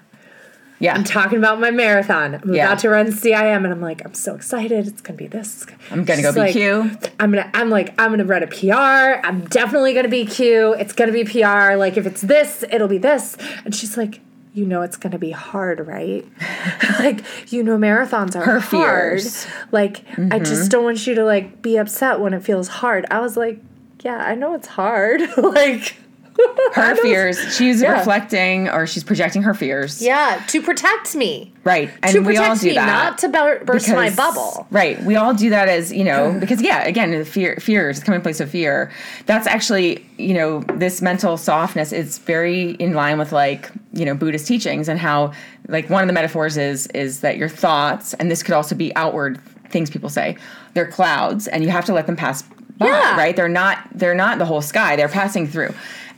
Yeah. 0.82 0.94
I'm 0.94 1.04
talking 1.04 1.38
about 1.38 1.60
my 1.60 1.70
marathon. 1.70 2.40
I'm 2.42 2.52
Yeah. 2.52 2.66
about 2.66 2.80
to 2.80 2.88
run 2.88 3.06
CIM, 3.12 3.58
and 3.64 3.68
I'm 3.68 3.80
like, 3.80 4.04
I'm 4.04 4.14
so 4.14 4.34
excited. 4.34 4.88
It's 4.88 5.00
gonna 5.00 5.16
be 5.16 5.28
this. 5.28 5.64
I'm 5.92 6.04
gonna 6.04 6.22
go 6.22 6.30
She's 6.30 6.36
like, 6.36 6.54
BQ. 6.56 7.10
I'm 7.20 7.30
gonna. 7.30 7.48
I'm 7.54 7.70
like, 7.70 7.94
I'm 8.00 8.10
gonna 8.10 8.24
run 8.24 8.42
a 8.42 8.48
PR. 8.48 9.24
I'm 9.24 9.44
definitely 9.44 9.94
gonna 9.94 10.08
be 10.08 10.26
Q. 10.26 10.72
It's 10.74 10.92
gonna 10.92 11.12
be 11.12 11.22
PR. 11.22 11.76
Like 11.76 11.96
if 11.96 12.04
it's 12.04 12.22
this, 12.22 12.64
it'll 12.72 12.88
be 12.88 12.98
this. 12.98 13.36
And 13.64 13.72
she's 13.72 13.96
like, 13.96 14.18
you 14.54 14.66
know, 14.66 14.82
it's 14.82 14.96
gonna 14.96 15.20
be 15.20 15.30
hard, 15.30 15.86
right? 15.86 16.26
like 16.98 17.22
you 17.52 17.62
know, 17.62 17.78
marathons 17.78 18.34
are 18.34 18.44
Her 18.44 18.58
hard. 18.58 19.20
fears. 19.20 19.46
Like 19.70 20.02
I 20.18 20.40
just 20.40 20.62
mm-hmm. 20.62 20.68
don't 20.68 20.82
want 20.84 21.06
you 21.06 21.14
to 21.14 21.24
like 21.24 21.62
be 21.62 21.76
upset 21.76 22.18
when 22.18 22.34
it 22.34 22.42
feels 22.42 22.66
hard. 22.66 23.06
I 23.08 23.20
was 23.20 23.36
like, 23.36 23.60
yeah, 24.02 24.16
I 24.16 24.34
know 24.34 24.54
it's 24.54 24.66
hard. 24.66 25.20
like 25.36 25.94
her 26.74 26.96
fears. 26.96 27.38
She's 27.56 27.82
Yeah. 27.82 27.92
reflecting 27.92 28.68
or 28.68 28.86
she's 28.86 29.04
projecting 29.04 29.42
her 29.42 29.54
fears. 29.54 30.00
Yeah, 30.02 30.42
to 30.48 30.62
protect 30.62 31.14
me. 31.14 31.52
Right. 31.64 31.90
And 32.02 32.12
to 32.12 32.18
we 32.20 32.26
protect 32.34 32.48
all 32.48 32.56
do 32.56 32.66
me, 32.68 32.74
that. 32.74 32.86
not 32.86 33.18
to 33.18 33.28
bur- 33.28 33.62
burst 33.64 33.88
my 33.90 34.10
bubble. 34.10 34.66
Right. 34.70 35.02
We 35.04 35.16
all 35.16 35.34
do 35.34 35.50
that 35.50 35.68
as, 35.68 35.92
you 35.92 36.04
know, 36.04 36.36
because 36.40 36.60
yeah, 36.62 36.82
again, 36.84 37.10
the 37.10 37.24
fear 37.24 37.56
fear 37.60 37.90
is 37.90 38.02
coming 38.02 38.20
place 38.20 38.40
of 38.40 38.50
fear. 38.50 38.90
That's 39.26 39.46
actually, 39.46 40.04
you 40.18 40.34
know, 40.34 40.60
this 40.74 41.02
mental 41.02 41.36
softness 41.36 41.92
is 41.92 42.18
very 42.18 42.70
in 42.72 42.94
line 42.94 43.18
with 43.18 43.32
like, 43.32 43.70
you 43.92 44.04
know, 44.04 44.14
Buddhist 44.14 44.46
teachings 44.46 44.88
and 44.88 44.98
how 44.98 45.32
like 45.68 45.88
one 45.90 46.02
of 46.02 46.06
the 46.08 46.14
metaphors 46.14 46.56
is 46.56 46.86
is 46.88 47.20
that 47.20 47.36
your 47.36 47.48
thoughts, 47.48 48.14
and 48.14 48.30
this 48.30 48.42
could 48.42 48.54
also 48.54 48.74
be 48.74 48.94
outward 48.96 49.40
things 49.70 49.88
people 49.90 50.08
say, 50.10 50.36
they're 50.74 50.86
clouds 50.90 51.46
and 51.48 51.62
you 51.62 51.70
have 51.70 51.84
to 51.86 51.92
let 51.94 52.06
them 52.06 52.16
pass 52.16 52.42
by, 52.78 52.86
Yeah. 52.86 53.16
right? 53.16 53.36
They're 53.36 53.48
not 53.48 53.78
they're 53.94 54.14
not 54.14 54.38
the 54.38 54.44
whole 54.46 54.62
sky. 54.62 54.96
They're 54.96 55.08
passing 55.08 55.46
through. 55.46 55.72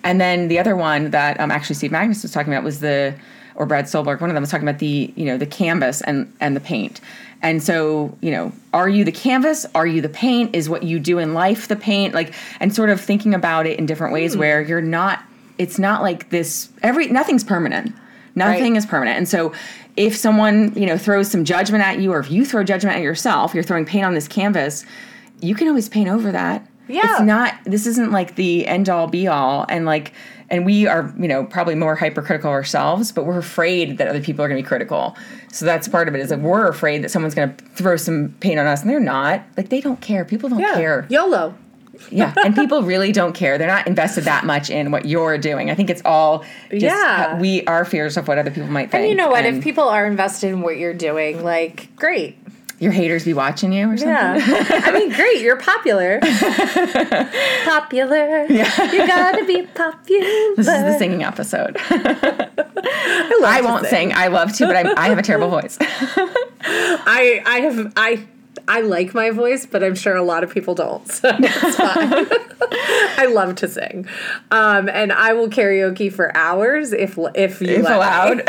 And 0.05 0.21
then 0.21 0.49
the 0.49 0.59
other 0.59 0.77
one 0.77 1.11
that 1.11 1.41
um, 1.41 1.51
actually 1.51 1.75
Steve 1.75 1.91
Magness 1.91 2.23
was 2.23 2.31
talking 2.31 2.53
about 2.53 2.63
was 2.63 2.81
the 2.81 3.15
or 3.57 3.67
Brad 3.67 3.89
Stulberg, 3.89 4.21
one 4.21 4.31
of 4.31 4.35
them 4.35 4.43
was 4.43 4.51
talking 4.51 4.69
about 4.69 4.81
the, 4.81 5.13
you 5.17 5.25
know, 5.25 5.39
the 5.39 5.47
canvas 5.47 6.01
and 6.03 6.33
and 6.41 6.55
the 6.55 6.61
paint. 6.61 7.01
And 7.41 7.63
so, 7.63 8.17
you 8.21 8.31
know, 8.31 8.53
are 8.73 8.89
you 8.89 9.05
the 9.05 9.13
canvas? 9.13 9.67
Are 9.75 9.87
you 9.87 10.01
the 10.01 10.09
paint? 10.09 10.55
Is 10.55 10.69
what 10.69 10.83
you 10.83 10.99
do 10.99 11.19
in 11.19 11.35
life 11.35 11.69
the 11.69 11.77
paint? 11.77 12.15
Like 12.15 12.35
and 12.61 12.75
sort 12.75 12.91
of 12.91 13.01
thinking 13.01 13.35
about 13.35 13.67
it 13.67 13.79
in 13.79 13.87
different 13.87 14.13
ways 14.13 14.37
where 14.37 14.61
you're 14.61 14.81
not 14.81 15.23
it's 15.57 15.79
not 15.79 16.03
like 16.03 16.31
this 16.31 16.69
every 16.83 17.09
nothing's 17.09 17.45
permanent. 17.45 17.95
Nothing 18.35 18.73
Right. 18.73 18.79
is 18.79 18.87
permanent. 18.87 19.17
And 19.17 19.29
so 19.29 19.53
if 19.97 20.17
someone, 20.17 20.73
you 20.75 20.87
know, 20.87 20.99
throws 20.99 21.31
some 21.31 21.45
judgment 21.45 21.85
at 21.85 22.01
you 22.01 22.13
or 22.13 22.19
if 22.19 22.31
you 22.31 22.45
throw 22.45 22.65
judgment 22.65 22.97
at 22.97 23.03
yourself, 23.03 23.55
you're 23.55 23.63
throwing 23.63 23.85
paint 23.85 24.05
on 24.05 24.15
this 24.15 24.27
canvas, 24.27 24.85
you 25.41 25.55
can 25.55 25.69
always 25.69 25.89
paint 25.89 26.09
over 26.09 26.33
that. 26.33 26.67
Yeah. 26.89 27.03
It's 27.13 27.21
not 27.23 27.55
this 27.65 27.87
isn't 27.87 28.13
like 28.13 28.35
the 28.37 28.67
end 28.67 28.89
all 28.89 29.07
be 29.07 29.27
all 29.27 29.67
and 29.69 29.87
like 29.87 30.13
and 30.51 30.67
we 30.67 30.87
are, 30.87 31.13
you 31.19 31.27
know, 31.27 31.45
probably 31.45 31.75
more 31.75 31.97
hypercritical 31.97 32.51
ourselves, 32.51 33.13
but 33.13 33.25
we're 33.25 33.39
afraid 33.39 33.97
that 33.99 34.09
other 34.09 34.21
people 34.21 34.45
are 34.45 34.49
going 34.49 34.59
to 34.59 34.63
be 34.63 34.69
critical. 34.69 35.17
So 35.51 35.65
that's 35.65 35.89
part 35.89 36.07
of 36.07 36.15
it 36.15 36.21
is 36.21 36.31
like 36.31 36.41
we're 36.41 36.69
afraid 36.69 37.03
that 37.03 37.11
someone's 37.11 37.35
going 37.35 37.57
to 37.57 37.65
throw 37.65 37.97
some 37.97 38.35
paint 38.41 38.59
on 38.61 38.67
us 38.67 38.83
and 38.83 38.91
they're 38.91 39.01
not. 39.01 39.43
Like 39.57 39.71
they 39.71 39.81
don't 39.81 40.01
care. 40.03 40.25
People 40.25 40.51
don't 40.51 40.61
care. 40.61 41.07
YOLO. 41.09 41.55
Yeah, 42.11 42.35
and 42.45 42.55
people 42.55 42.83
really 42.83 43.13
don't 43.13 43.35
care. 43.35 43.57
They're 43.57 43.69
not 43.69 43.87
invested 43.87 44.25
that 44.25 44.45
much 44.45 44.69
in 44.69 44.91
what 44.91 45.07
you're 45.07 45.39
doing. 45.39 45.71
I 45.71 45.75
think 45.77 45.91
it's 45.91 46.03
all 46.05 46.45
just 46.71 46.83
Yeah. 46.83 47.39
we 47.39 47.65
are 47.67 47.85
fears 47.85 48.17
of 48.17 48.27
what 48.29 48.37
other 48.37 48.51
people 48.51 48.69
might 48.69 48.91
think. 48.91 49.03
And 49.03 49.09
you 49.09 49.15
know 49.15 49.29
what? 49.31 49.45
And 49.45 49.59
if 49.59 49.65
people 49.65 49.85
are 49.89 50.05
invested 50.05 50.49
in 50.49 50.61
what 50.61 50.77
you're 50.77 50.93
doing, 50.93 51.43
like, 51.45 51.95
great. 51.97 52.37
Your 52.79 52.93
haters 52.93 53.25
be 53.25 53.35
watching 53.35 53.73
you 53.73 53.91
or 53.91 53.97
something. 53.97 54.15
Yeah. 54.15 54.81
I 54.85 54.93
mean, 54.93 55.13
great. 55.13 55.41
You're 55.41 55.57
popular. 55.57 56.19
popular. 57.65 58.47
Yeah. 58.47 58.93
You 58.93 59.07
gotta 59.07 59.45
be 59.45 59.63
popular. 59.63 60.25
This 60.57 60.59
is 60.59 60.67
the 60.67 60.99
singing 60.99 61.23
episode. 61.23 61.77
I, 61.91 63.39
love 63.41 63.51
I 63.51 63.61
to 63.61 63.67
won't 63.67 63.87
sing. 63.87 64.11
sing. 64.11 64.13
I 64.15 64.27
love 64.29 64.53
to, 64.57 64.67
but 64.67 64.77
I, 64.77 64.93
I 65.05 65.09
have 65.09 65.19
a 65.19 65.23
terrible 65.23 65.51
voice. 65.61 65.79
I 65.81 67.43
I 67.47 67.61
have 67.61 67.93
I 67.97 68.27
I 68.67 68.81
like 68.81 69.15
my 69.15 69.31
voice, 69.31 69.67
but 69.67 69.85
I'm 69.85 69.95
sure 69.95 70.17
a 70.17 70.23
lot 70.23 70.43
of 70.43 70.51
people 70.53 70.75
don't. 70.75 71.07
So 71.11 71.31
it's 71.39 71.77
fine. 71.77 72.27
I 73.17 73.27
love 73.27 73.57
to 73.57 73.69
sing, 73.69 74.07
um, 74.51 74.89
and 74.89 75.13
I 75.13 75.33
will 75.35 75.49
karaoke 75.49 76.13
for 76.13 76.35
hours 76.37 76.93
if 76.93 77.19
if 77.35 77.61
you 77.61 77.69
if 77.69 77.87
allowed. 77.87 78.41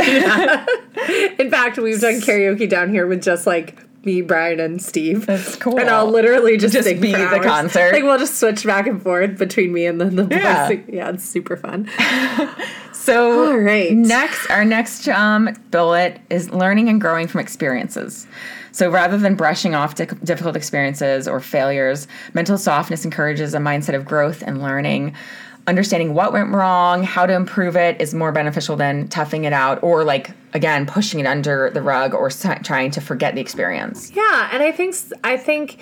In 1.40 1.52
fact, 1.52 1.78
we've 1.78 2.00
done 2.00 2.16
karaoke 2.22 2.70
down 2.70 2.90
here 2.90 3.08
with 3.08 3.22
just 3.22 3.46
like 3.46 3.78
me, 4.06 4.22
Brian, 4.22 4.60
and 4.60 4.82
Steve. 4.82 5.26
That's 5.26 5.56
cool. 5.56 5.80
And 5.80 5.90
I'll 5.90 6.10
literally 6.10 6.58
just, 6.58 6.74
Just 6.74 6.88
be 7.02 7.12
the 7.14 7.40
concert. 7.44 7.92
Like 7.94 8.04
we'll 8.04 8.18
just 8.20 8.40
switch 8.40 8.66
back 8.66 8.88
and 8.88 9.02
forth 9.02 9.38
between 9.38 9.74
me 9.74 9.86
and 9.86 10.00
then 10.00 10.16
the 10.16 10.28
Yeah. 10.30 10.68
voice. 10.68 10.80
Yeah, 10.88 11.10
it's 11.10 11.24
super 11.26 11.58
fun. 11.58 11.90
So 12.94 13.52
All 13.52 13.58
right. 13.60 13.92
next, 13.92 14.50
our 14.50 14.66
next 14.66 15.08
um, 15.10 15.50
bullet 15.70 16.20
is 16.32 16.50
learning 16.50 16.90
and 16.90 17.00
growing 17.00 17.28
from 17.28 17.40
experiences. 17.42 18.26
So 18.72 18.90
rather 18.90 19.16
than 19.20 19.36
brushing 19.36 19.76
off 19.76 19.94
di- 19.94 20.06
difficult 20.24 20.56
experiences 20.56 21.28
or 21.28 21.40
failures, 21.40 22.08
mental 22.34 22.58
softness 22.58 23.06
encourages 23.06 23.54
a 23.54 23.60
mindset 23.60 23.94
of 23.94 24.06
growth 24.06 24.42
and 24.42 24.60
learning. 24.60 25.14
Understanding 25.68 26.16
what 26.16 26.34
went 26.34 26.50
wrong, 26.52 27.04
how 27.04 27.28
to 27.28 27.34
improve 27.34 27.76
it 27.76 28.02
is 28.02 28.16
more 28.16 28.32
beneficial 28.32 28.76
than 28.76 29.08
toughing 29.08 29.44
it 29.44 29.54
out 29.54 29.84
or 29.84 30.04
like 30.04 30.32
again 30.56 30.86
pushing 30.88 31.20
it 31.20 31.28
under 31.28 31.70
the 31.72 31.82
rug 31.82 32.14
or 32.16 32.28
s- 32.28 32.46
trying 32.64 32.90
to 32.92 33.02
forget 33.02 33.36
the 33.36 33.42
experience. 33.42 34.12
Yeah, 34.16 34.50
and 34.52 34.64
I 34.64 34.72
think 34.72 34.96
I 35.24 35.38
think 35.38 35.78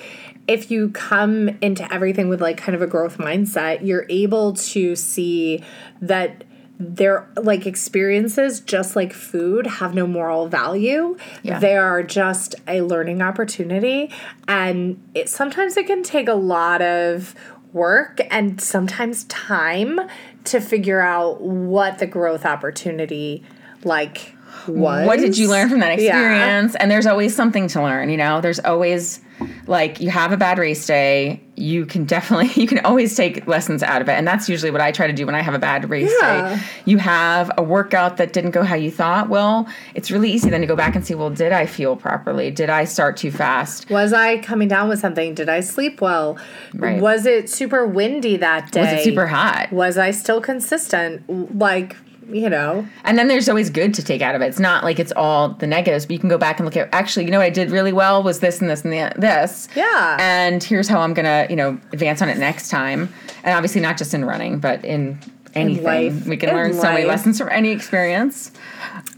if 0.48 0.70
you 0.70 0.90
come 0.90 1.48
into 1.62 1.84
everything 1.94 2.28
with 2.28 2.42
like 2.42 2.58
kind 2.58 2.76
of 2.76 2.82
a 2.82 2.88
growth 2.88 3.18
mindset, 3.18 3.86
you're 3.86 4.06
able 4.10 4.54
to 4.54 4.96
see 4.98 5.64
that 6.02 6.44
they're 6.80 7.26
like 7.38 7.66
experiences 7.68 8.60
just 8.60 8.96
like 8.96 9.14
food 9.14 9.66
have 9.68 9.94
no 9.94 10.06
moral 10.08 10.48
value 10.50 11.16
Yeah. 11.44 11.60
they 11.60 11.78
are 11.78 12.02
just 12.04 12.56
a 12.68 12.82
learning 12.82 13.22
opportunity 13.22 14.10
and 14.48 15.00
it 15.14 15.30
sometimes 15.30 15.78
it 15.78 15.86
can 15.86 16.02
take 16.04 16.28
a 16.28 16.34
lot 16.34 16.82
of 16.82 17.36
work 17.74 18.20
and 18.32 18.60
sometimes 18.60 19.24
time 19.26 20.00
to 20.46 20.60
figure 20.60 21.00
out 21.00 21.40
what 21.42 22.00
the 22.00 22.08
growth 22.08 22.44
opportunity 22.46 23.44
like 23.84 24.36
was 24.68 25.06
What 25.08 25.20
did 25.20 25.38
you 25.38 25.50
learn 25.50 25.70
from 25.70 25.80
that 25.80 25.98
Yeah. 26.00 26.10
experience? 26.18 26.76
And 26.76 26.90
there's 26.92 27.06
always 27.06 27.36
something 27.36 27.68
to 27.70 27.82
learn, 27.82 28.10
you 28.10 28.18
know? 28.18 28.42
There's 28.42 28.60
always 28.60 29.20
like 29.68 30.00
you 30.00 30.10
have 30.10 30.32
a 30.32 30.38
bad 30.38 30.58
race 30.60 30.86
day, 30.86 31.42
you 31.56 31.86
can 31.86 32.06
definitely 32.06 32.50
you 32.62 32.68
can 32.68 32.80
always 32.86 33.16
take 33.16 33.46
lessons 33.48 33.82
out 33.84 34.02
of 34.02 34.08
it. 34.08 34.14
And 34.14 34.28
that's 34.28 34.48
usually 34.48 34.72
what 34.72 34.80
I 34.82 34.92
try 34.92 35.08
to 35.08 35.14
do 35.14 35.26
when 35.26 35.36
I 35.36 35.42
have 35.42 35.54
a 35.54 35.60
bad 35.60 35.90
race 35.90 36.12
Yeah. 36.22 36.56
day. 36.56 36.62
You 36.86 36.98
have 37.00 37.52
a 37.58 37.64
workout 37.64 38.18
that 38.18 38.32
didn't 38.32 38.52
go 38.52 38.64
how 38.64 38.76
you 38.76 38.92
thought. 38.92 39.30
Well, 39.30 39.68
it's 39.96 40.12
really 40.12 40.32
easy 40.32 40.50
then 40.50 40.62
to 40.62 40.68
go 40.68 40.76
back 40.76 40.96
and 40.96 41.06
see, 41.06 41.16
well, 41.16 41.30
did 41.30 41.52
I 41.52 41.66
feel 41.66 41.96
properly? 41.96 42.52
Did 42.52 42.70
I 42.70 42.86
start 42.86 43.18
too 43.18 43.32
fast? 43.32 43.90
Was 43.90 44.14
I 44.14 44.38
coming 44.38 44.68
down 44.68 44.88
with 44.88 45.00
something? 45.00 45.34
Did 45.34 45.50
I 45.50 45.60
sleep 45.62 46.00
well? 46.00 46.38
Right. 46.74 47.02
Was 47.02 47.26
it 47.26 47.50
super 47.50 47.86
windy 47.88 48.38
that 48.38 48.72
day? 48.72 48.82
Was 48.82 48.94
it 48.94 49.04
super 49.04 49.28
hot? 49.28 49.72
Was 49.72 49.98
I 49.98 50.12
still 50.12 50.42
consistent? 50.42 51.58
Like, 51.60 51.96
you 52.30 52.50
know, 52.50 52.88
And 53.04 53.18
then 53.18 53.28
there's 53.28 53.50
always 53.50 53.70
good 53.70 53.94
to 53.96 54.04
take 54.04 54.22
out 54.22 54.36
of 54.36 54.42
it. 54.42 54.48
It's 54.48 54.60
not 54.60 54.84
like 54.84 55.00
it's 55.00 55.12
all 55.14 55.50
the 55.50 55.68
negatives, 55.68 56.06
but 56.06 56.14
you 56.14 56.20
can 56.20 56.30
go 56.30 56.38
back 56.38 56.60
and 56.60 56.66
look 56.66 56.78
at 56.78 56.90
actually, 56.94 57.26
you 57.26 57.32
know 57.32 57.40
what 57.40 57.46
I 57.46 57.50
did 57.50 57.72
really 57.72 57.94
well 57.94 58.24
was 58.24 58.40
this 58.40 58.62
and 58.62 58.70
this 58.70 58.84
and 58.84 58.94
the, 58.94 59.12
this. 59.20 59.68
Yeah. 59.76 60.18
And 60.20 60.64
here's 60.64 60.88
how 60.88 61.00
I'm 61.02 61.14
gonna, 61.14 61.48
you 61.50 61.56
know, 61.56 61.80
advance 61.92 62.22
on 62.22 62.30
it 62.30 62.38
next 62.38 62.70
time. 62.70 63.14
And 63.44 63.56
obviously 63.56 63.82
not 63.82 63.98
just 63.98 64.14
in 64.14 64.26
running, 64.26 64.60
but 64.60 64.84
in 64.86 65.20
anything. 65.56 65.84
life. 65.84 66.26
We 66.28 66.38
can 66.38 66.50
learn 66.50 66.74
so 66.74 66.84
many 66.84 67.06
lessons 67.06 67.38
from 67.38 67.50
any 67.50 67.72
experience. 67.72 68.52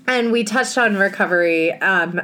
and 0.08 0.32
we 0.32 0.44
touched 0.44 0.78
on 0.78 0.98
recovery 0.98 1.74
um, 1.74 2.22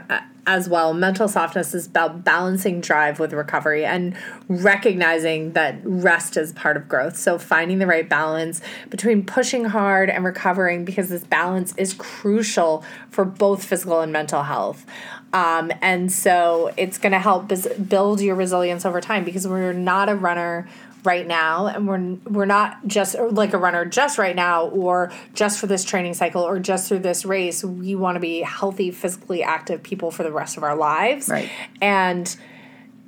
as 0.48 0.68
well. 0.68 0.94
Mental 0.94 1.28
softness 1.28 1.74
is 1.74 1.88
about 1.88 2.24
balancing 2.24 2.82
drive 2.82 3.20
with 3.20 3.34
recovery 3.34 3.86
and 3.86 4.16
recognizing 4.48 5.54
that 5.54 5.80
rest 5.84 6.36
is 6.36 6.52
part 6.54 6.78
of 6.78 6.88
growth. 6.88 7.16
So 7.16 7.38
finding 7.38 7.80
the 7.80 7.88
right 7.88 8.08
balance 8.08 8.62
between 8.90 9.26
pushing 9.26 9.66
hard 9.66 10.10
and 10.10 10.26
recovering 10.26 10.84
because 10.84 11.10
this 11.10 11.24
balance 11.24 11.76
is 11.78 11.94
crucial 11.94 12.84
for 13.10 13.24
both 13.24 13.64
physical 13.64 14.02
and 14.02 14.12
mental 14.12 14.44
health. 14.44 14.86
Um, 15.34 15.72
and 15.82 16.12
so 16.12 16.74
it's 16.76 16.98
going 16.98 17.14
to 17.14 17.20
help 17.20 17.52
build 17.88 18.20
your 18.20 18.36
resilience 18.36 18.86
over 18.86 19.00
time 19.00 19.24
because 19.24 19.48
we're 19.48 19.74
not 19.74 20.10
a 20.10 20.16
runner 20.16 20.68
right 21.04 21.26
now 21.26 21.68
and 21.68 21.88
we're 21.88 22.32
we're 22.32 22.46
not 22.46 22.86
just 22.86 23.16
like 23.18 23.54
a 23.54 23.58
runner 23.58 23.86
just 23.86 24.18
right 24.18 24.36
now 24.36 24.68
or 24.68 25.12
just 25.34 25.60
for 25.60 25.66
this 25.68 25.84
training 25.84 26.14
cycle 26.14 26.44
or 26.44 26.60
just 26.60 26.88
through 26.88 27.00
this 27.00 27.26
race 27.26 27.64
we 27.64 27.96
want 27.96 28.16
to 28.16 28.20
be 28.20 28.42
healthy 28.42 28.92
physically 28.92 29.42
active 29.42 29.82
people 29.82 30.12
for 30.12 30.24
the 30.24 30.32
rest 30.32 30.58
of 30.58 30.64
our 30.64 30.76
lives 30.76 31.28
Right. 31.28 31.50
and 31.82 32.36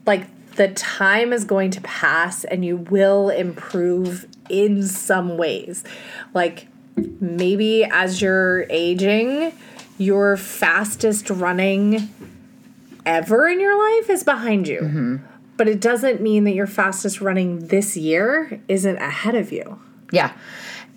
like 0.05 0.25
the 0.55 0.69
time 0.69 1.33
is 1.33 1.43
going 1.45 1.71
to 1.71 1.81
pass 1.81 2.43
and 2.43 2.65
you 2.65 2.77
will 2.77 3.29
improve 3.29 4.25
in 4.49 4.83
some 4.83 5.37
ways 5.37 5.83
like 6.33 6.67
maybe 7.19 7.83
as 7.85 8.21
you're 8.21 8.65
aging 8.69 9.51
your 9.97 10.35
fastest 10.37 11.29
running 11.29 12.09
ever 13.05 13.47
in 13.47 13.59
your 13.59 13.77
life 13.97 14.09
is 14.09 14.23
behind 14.23 14.67
you. 14.67 14.79
Mm-hmm. 14.81 15.17
But 15.57 15.67
it 15.67 15.79
doesn't 15.79 16.21
mean 16.21 16.43
that 16.45 16.53
your 16.55 16.67
fastest 16.67 17.21
running 17.21 17.67
this 17.67 17.95
year 17.95 18.59
isn't 18.67 18.97
ahead 18.97 19.35
of 19.35 19.51
you. 19.51 19.79
Yeah. 20.11 20.33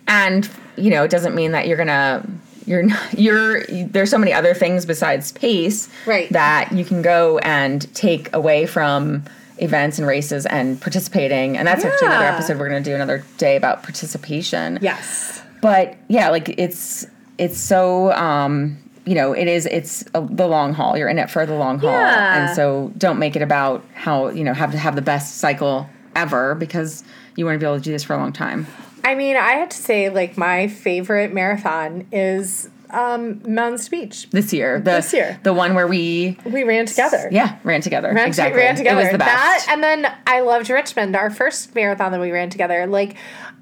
And, 0.09 0.49
you 0.77 0.91
know, 0.91 1.05
it 1.05 1.11
doesn't 1.11 1.35
mean 1.35 1.53
that 1.53 1.67
you're 1.67 1.77
going 1.77 1.89
to 1.89 2.23
you're 2.65 2.83
not, 2.83 3.13
you're 3.19 3.65
there's 3.67 4.11
so 4.11 4.19
many 4.19 4.33
other 4.33 4.55
things 4.55 4.87
besides 4.87 5.33
pace 5.33 5.89
Right. 6.07 6.29
that 6.31 6.73
you 6.73 6.85
can 6.85 7.03
go 7.03 7.39
and 7.39 7.93
take 7.95 8.33
away 8.35 8.67
from 8.67 9.23
events 9.59 9.99
and 9.99 10.07
races 10.07 10.47
and 10.47 10.81
participating. 10.81 11.57
And 11.57 11.67
that's 11.67 11.85
actually 11.85 12.09
another 12.09 12.27
episode 12.27 12.59
we're 12.59 12.69
going 12.69 12.83
to 12.83 12.91
do 12.91 12.95
another 12.95 13.25
day 13.39 13.57
about 13.57 13.83
participation. 13.83 14.79
Yes. 14.83 15.43
But 15.63 15.97
yeah, 16.09 16.31
like 16.31 16.49
it's 16.59 17.07
it's 17.39 17.59
so 17.59 18.13
um 18.13 18.79
you 19.07 19.15
know, 19.15 19.33
it 19.33 19.47
is 19.49 19.67
it's 19.67 20.05
a, 20.15 20.21
the 20.21 20.47
long 20.47 20.75
haul. 20.75 20.99
You're 20.99 21.09
in 21.09 21.19
it 21.19 21.31
for 21.31 21.47
the 21.47 21.55
long 21.55 21.79
haul. 21.79 21.91
Yeah. 21.91 22.47
And 22.49 22.57
so 22.57 22.93
don't 22.99 23.19
make 23.19 23.37
it 23.37 23.43
about 23.43 23.85
how, 23.95 24.29
you 24.29 24.45
know, 24.45 24.53
have 24.53 24.73
to 24.73 24.79
have 24.79 24.97
the 24.97 25.03
best 25.03 25.39
cycle 25.39 25.89
ever 26.15 26.55
because 26.57 27.05
you 27.37 27.45
want 27.45 27.55
to 27.55 27.59
be 27.59 27.67
able 27.67 27.77
to 27.79 27.83
do 27.83 27.93
this 27.93 28.03
for 28.03 28.15
a 28.15 28.19
long 28.19 28.33
time. 28.33 28.67
I 29.05 29.15
mean, 29.15 29.37
I 29.37 29.53
have 29.53 29.69
to 29.69 29.77
say, 29.77 30.09
like, 30.11 30.37
my 30.37 30.67
favorite 30.67 31.33
marathon 31.33 32.09
is 32.11 32.69
um, 32.91 33.41
Mountains 33.47 33.89
Beach. 33.89 34.29
this 34.31 34.53
year. 34.53 34.79
The, 34.79 34.93
This 34.93 35.13
year. 35.13 35.39
The 35.45 35.53
one 35.53 35.75
where 35.75 35.87
we, 35.87 36.37
We 36.45 36.65
ran 36.65 36.87
together. 36.87 37.29
yeah, 37.31 37.59
ran 37.63 37.81
together. 37.83 38.13
Ran, 38.13 38.27
exactly. 38.27 38.61
ran 38.61 38.75
together. 38.75 39.01
It 39.01 39.05
was 39.05 39.13
the 39.13 39.19
best. 39.19 39.67
That 39.67 39.67
and 39.71 39.83
then 39.83 40.13
I 40.27 40.41
loved 40.41 40.71
Richmond, 40.71 41.15
our 41.15 41.31
first 41.31 41.75
marathon 41.75 42.11
that 42.13 42.21
we 42.21 42.33
ran 42.33 42.51
together. 42.51 42.87
Like 42.87 43.17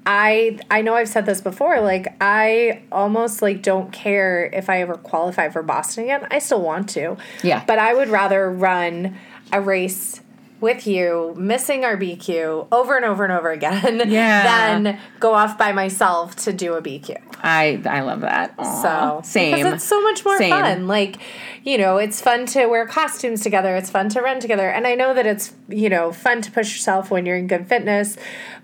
I 0.05 0.59
I 0.69 0.81
know 0.81 0.93
I've 0.95 1.09
said 1.09 1.25
this 1.25 1.41
before, 1.41 1.81
like 1.81 2.15
I 2.21 2.81
almost 2.91 3.41
like 3.41 3.61
don't 3.63 3.91
care 3.91 4.45
if 4.53 4.69
I 4.69 4.81
ever 4.81 4.95
qualify 4.95 5.49
for 5.49 5.63
Boston 5.63 6.03
again. 6.05 6.27
I 6.29 6.39
still 6.39 6.61
want 6.61 6.89
to. 6.89 7.17
Yeah. 7.43 7.63
But 7.65 7.79
I 7.79 7.93
would 7.93 8.09
rather 8.09 8.51
run 8.51 9.17
a 9.51 9.61
race 9.61 10.21
with 10.61 10.87
you, 10.87 11.33
missing 11.37 11.83
our 11.83 11.97
BQ 11.97 12.69
over 12.71 12.95
and 12.95 13.03
over 13.05 13.23
and 13.23 13.33
over 13.33 13.51
again 13.51 14.01
Yeah. 14.09 14.79
than 14.79 14.99
go 15.19 15.33
off 15.33 15.57
by 15.57 15.73
myself 15.73 16.35
to 16.37 16.53
do 16.53 16.73
a 16.75 16.81
BQ. 16.81 17.17
I 17.43 17.81
I 17.85 18.01
love 18.01 18.21
that. 18.21 18.53
Aw, 18.57 18.81
So 18.81 19.21
same. 19.29 19.55
because 19.55 19.73
it's 19.73 19.83
so 19.83 20.01
much 20.01 20.23
more 20.23 20.37
Same. 20.37 20.51
fun. 20.51 20.87
Like, 20.87 21.17
you 21.63 21.77
know, 21.77 21.97
it's 21.97 22.21
fun 22.21 22.45
to 22.47 22.67
wear 22.67 22.87
costumes 22.87 23.41
together. 23.41 23.75
It's 23.75 23.89
fun 23.89 24.07
to 24.09 24.21
run 24.21 24.39
together, 24.39 24.69
and 24.69 24.87
I 24.87 24.95
know 24.95 25.13
that 25.13 25.25
it's 25.27 25.53
you 25.67 25.89
know 25.89 26.11
fun 26.11 26.41
to 26.43 26.51
push 26.51 26.73
yourself 26.73 27.11
when 27.11 27.25
you're 27.25 27.37
in 27.37 27.47
good 27.47 27.67
fitness, 27.67 28.17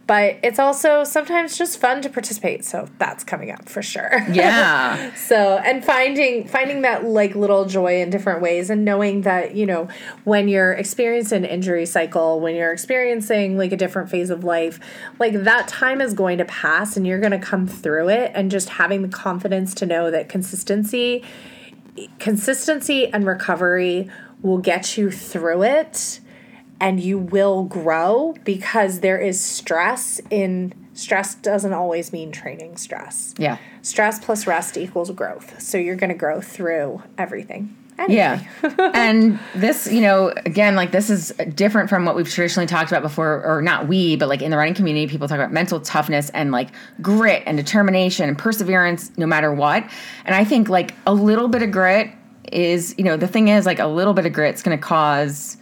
but 0.07 0.37
it's 0.43 0.59
also 0.59 1.03
sometimes 1.03 1.57
just 1.57 1.79
fun 1.79 2.01
to 2.01 2.09
participate. 2.09 2.65
So 2.65 2.87
that's 2.97 3.23
coming 3.23 3.51
up 3.51 3.69
for 3.69 3.81
sure. 3.81 4.25
Yeah. 4.31 5.11
So 5.21 5.57
and 5.57 5.83
finding 5.83 6.47
finding 6.47 6.81
that 6.81 7.05
like 7.05 7.35
little 7.35 7.65
joy 7.65 8.01
in 8.01 8.09
different 8.09 8.41
ways 8.41 8.69
and 8.69 8.83
knowing 8.83 9.21
that, 9.21 9.55
you 9.55 9.65
know, 9.65 9.87
when 10.23 10.47
you're 10.47 10.73
experiencing 10.73 11.45
an 11.45 11.45
injury 11.45 11.85
cycle, 11.85 12.39
when 12.39 12.55
you're 12.55 12.71
experiencing 12.71 13.57
like 13.57 13.71
a 13.71 13.77
different 13.77 14.09
phase 14.09 14.29
of 14.29 14.43
life, 14.43 14.79
like 15.19 15.43
that 15.43 15.67
time 15.67 16.01
is 16.01 16.13
going 16.13 16.37
to 16.39 16.45
pass 16.45 16.97
and 16.97 17.07
you're 17.07 17.19
going 17.19 17.31
to 17.31 17.39
come 17.39 17.67
through 17.67 18.09
it 18.09 18.31
and 18.35 18.51
just 18.51 18.69
having 18.69 19.01
the 19.01 19.07
confidence 19.09 19.73
to 19.75 19.85
know 19.85 20.11
that 20.11 20.27
consistency 20.27 21.23
consistency 22.19 23.07
and 23.13 23.25
recovery 23.25 24.09
will 24.41 24.57
get 24.57 24.97
you 24.97 25.11
through 25.11 25.63
it 25.63 26.20
and 26.81 26.99
you 26.99 27.17
will 27.17 27.63
grow 27.63 28.35
because 28.43 28.99
there 28.99 29.17
is 29.19 29.39
stress 29.39 30.19
in 30.29 30.73
stress 30.93 31.35
doesn't 31.35 31.71
always 31.71 32.11
mean 32.11 32.31
training 32.31 32.75
stress 32.75 33.33
Yeah. 33.37 33.57
stress 33.81 34.19
plus 34.19 34.45
rest 34.45 34.75
equals 34.75 35.09
growth. 35.11 35.61
So 35.61 35.77
you're 35.77 35.95
going 35.95 36.09
to 36.09 36.17
grow 36.17 36.41
through 36.41 37.01
everything. 37.17 37.77
Anyway. 37.97 38.15
Yeah. 38.15 38.41
and 38.93 39.39
this, 39.55 39.91
you 39.91 40.01
know, 40.01 40.33
again, 40.45 40.75
like 40.75 40.91
this 40.91 41.09
is 41.09 41.31
different 41.55 41.87
from 41.89 42.03
what 42.03 42.15
we've 42.15 42.27
traditionally 42.29 42.65
talked 42.67 42.91
about 42.91 43.03
before, 43.03 43.43
or 43.45 43.61
not 43.61 43.87
we, 43.87 44.15
but 44.15 44.27
like 44.27 44.41
in 44.41 44.49
the 44.51 44.57
running 44.57 44.73
community, 44.73 45.07
people 45.07 45.27
talk 45.27 45.35
about 45.37 45.51
mental 45.53 45.79
toughness 45.79 46.29
and 46.31 46.51
like 46.51 46.69
grit 47.01 47.43
and 47.45 47.57
determination 47.57 48.27
and 48.27 48.37
perseverance 48.37 49.11
no 49.17 49.27
matter 49.27 49.53
what. 49.53 49.87
And 50.25 50.33
I 50.35 50.43
think 50.43 50.67
like 50.67 50.95
a 51.05 51.13
little 51.13 51.47
bit 51.47 51.61
of 51.61 51.71
grit 51.71 52.09
is, 52.51 52.95
you 52.97 53.03
know, 53.03 53.17
the 53.17 53.27
thing 53.27 53.49
is 53.49 53.65
like 53.65 53.79
a 53.79 53.87
little 53.87 54.13
bit 54.13 54.25
of 54.25 54.33
grit's 54.33 54.63
going 54.63 54.77
to 54.77 54.83
cause. 54.83 55.57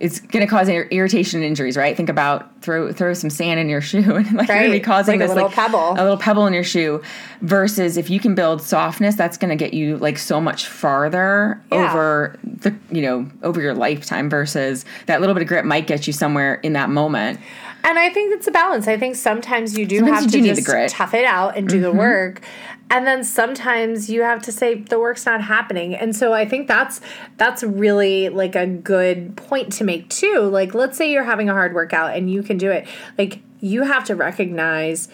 It's 0.00 0.18
going 0.18 0.44
to 0.44 0.50
cause 0.50 0.68
ir- 0.68 0.88
irritation 0.90 1.40
and 1.40 1.46
injuries, 1.46 1.76
right? 1.76 1.94
Think 1.96 2.08
about 2.08 2.50
throw 2.62 2.90
throw 2.92 3.12
some 3.14 3.28
sand 3.30 3.60
in 3.60 3.68
your 3.68 3.80
shoe 3.90 3.98
and 4.16 4.32
like 4.32 4.48
you're 4.48 4.56
going 4.58 4.62
to 4.64 4.68
be 4.70 4.72
Right. 4.78 4.82
causing 4.82 5.20
Like 5.20 5.26
a 5.26 5.28
this 5.28 5.34
little 5.36 5.48
like 5.48 5.54
pebble. 5.54 5.92
a 5.92 6.02
little 6.02 6.16
pebble 6.16 6.46
in 6.46 6.52
your 6.54 6.64
shoe 6.64 7.02
versus 7.42 7.96
if 7.96 8.08
you 8.10 8.18
can 8.18 8.34
build 8.34 8.62
softness 8.62 9.14
that's 9.14 9.36
going 9.36 9.50
to 9.50 9.56
get 9.56 9.74
you 9.74 9.96
like 9.98 10.18
so 10.18 10.40
much 10.40 10.66
farther 10.66 11.60
Yeah. 11.70 11.90
over 11.90 12.38
the 12.42 12.74
you 12.90 13.02
know 13.02 13.30
over 13.42 13.60
your 13.60 13.74
lifetime 13.74 14.28
versus 14.30 14.84
that 15.06 15.20
little 15.20 15.34
bit 15.34 15.42
of 15.42 15.48
grit 15.48 15.64
might 15.64 15.86
get 15.86 16.06
you 16.06 16.12
somewhere 16.12 16.54
in 16.56 16.72
that 16.74 16.90
moment 16.90 17.38
And 17.84 17.98
I 17.98 18.10
think 18.10 18.34
it's 18.34 18.46
a 18.46 18.50
balance. 18.50 18.86
I 18.88 18.98
think 18.98 19.16
sometimes 19.16 19.76
you 19.78 19.86
do 19.86 19.98
Sometimes 20.00 20.24
have 20.26 20.34
you 20.34 20.42
to 20.42 20.48
do 20.48 20.54
just. 20.54 20.68
Mm-hmm. 20.68 20.86
tough 20.88 21.14
it 21.14 21.24
out 21.24 21.56
and 21.56 21.66
do 21.68 21.80
the 21.80 21.92
work. 21.92 22.42
And 22.90 23.06
then 23.06 23.22
sometimes 23.22 24.10
you 24.10 24.22
have 24.22 24.42
to 24.42 24.52
say 24.52 24.74
the 24.74 24.98
work's 24.98 25.24
not 25.24 25.42
happening. 25.42 25.94
And 25.94 26.14
so 26.14 26.32
I 26.32 26.44
think 26.44 26.66
that's 26.66 27.00
that's 27.36 27.62
really 27.62 28.28
like 28.28 28.56
a 28.56 28.66
good 28.66 29.36
point 29.36 29.72
to 29.74 29.84
make 29.84 30.08
too. 30.08 30.40
Like 30.40 30.74
let's 30.74 30.98
say 30.98 31.10
you're 31.10 31.24
having 31.24 31.48
a 31.48 31.52
hard 31.52 31.72
workout 31.72 32.16
and 32.16 32.30
you 32.30 32.42
can 32.42 32.58
do 32.58 32.70
it. 32.70 32.88
Like 33.16 33.40
you 33.60 33.84
have 33.84 34.04
to 34.04 34.16
recognize 34.16 35.08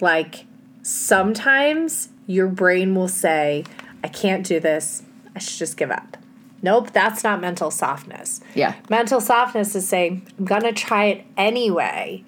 like 0.00 0.46
sometimes 0.82 2.08
your 2.26 2.48
brain 2.48 2.94
will 2.94 3.08
say, 3.08 3.64
I 4.02 4.08
can't 4.08 4.44
do 4.44 4.58
this. 4.58 5.04
I 5.34 5.38
should 5.38 5.58
just 5.58 5.76
give 5.76 5.90
up. 5.90 6.16
Nope, 6.62 6.90
that's 6.92 7.24
not 7.24 7.40
mental 7.40 7.70
softness. 7.70 8.40
Yeah. 8.54 8.74
Mental 8.88 9.20
softness 9.20 9.74
is 9.74 9.88
saying, 9.88 10.26
I'm 10.38 10.44
going 10.44 10.62
to 10.62 10.72
try 10.72 11.06
it 11.06 11.24
anyway. 11.36 12.24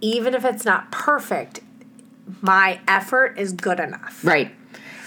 Even 0.00 0.34
if 0.34 0.44
it's 0.44 0.64
not 0.64 0.92
perfect, 0.92 1.60
my 2.42 2.80
effort 2.88 3.38
is 3.38 3.52
good 3.52 3.80
enough. 3.80 4.24
right 4.24 4.50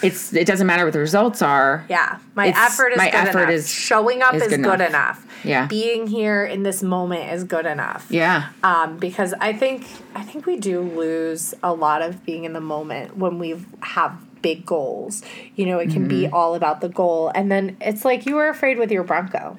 it's 0.02 0.32
it 0.34 0.48
doesn't 0.48 0.66
matter 0.66 0.86
what 0.86 0.94
the 0.94 1.00
results 1.00 1.42
are 1.42 1.86
Yeah, 1.90 2.20
my 2.34 2.48
It's- 2.48 2.72
effort 2.72 2.94
is 2.94 2.98
my 2.98 3.10
good 3.10 3.16
effort 3.16 3.40
enough. 3.40 3.50
is- 3.52 3.70
Showing 3.74 4.22
up 4.22 4.34
is 4.34 4.44
is, 4.44 4.48
good 4.50 4.64
good, 4.64 4.80
enough. 4.82 4.90
enough. 4.90 5.26
Yeah. 5.44 5.68
being 5.68 6.08
here 6.08 6.44
in 6.46 6.64
this 6.64 6.82
moment 6.82 7.34
is 7.34 7.44
good 7.44 7.66
enough. 7.66 8.06
yeah 8.10 8.48
um, 8.64 8.96
because 8.98 9.34
I 9.42 9.52
think 9.54 9.86
I 10.16 10.22
think 10.24 10.46
we 10.46 10.56
do 10.58 10.80
lose 10.82 11.54
a 11.64 11.74
lot 11.74 12.02
of 12.02 12.26
being 12.26 12.46
in 12.46 12.54
the 12.54 12.62
moment 12.62 13.18
when 13.18 13.40
we 13.40 13.56
have 13.82 14.14
big 14.42 14.66
goals. 14.66 15.22
You 15.58 15.66
know, 15.66 15.80
it 15.80 15.90
can 15.92 16.08
be 16.08 16.24
Mm-hmm. 16.24 16.34
all 16.34 16.56
about 16.56 16.80
the 16.80 16.88
goal, 16.88 17.30
and 17.36 17.52
then 17.52 17.76
it's 17.82 18.06
like 18.06 18.26
you 18.26 18.36
were 18.36 18.48
afraid 18.48 18.78
with 18.80 18.90
your 18.94 19.04
Bronco. 19.04 19.58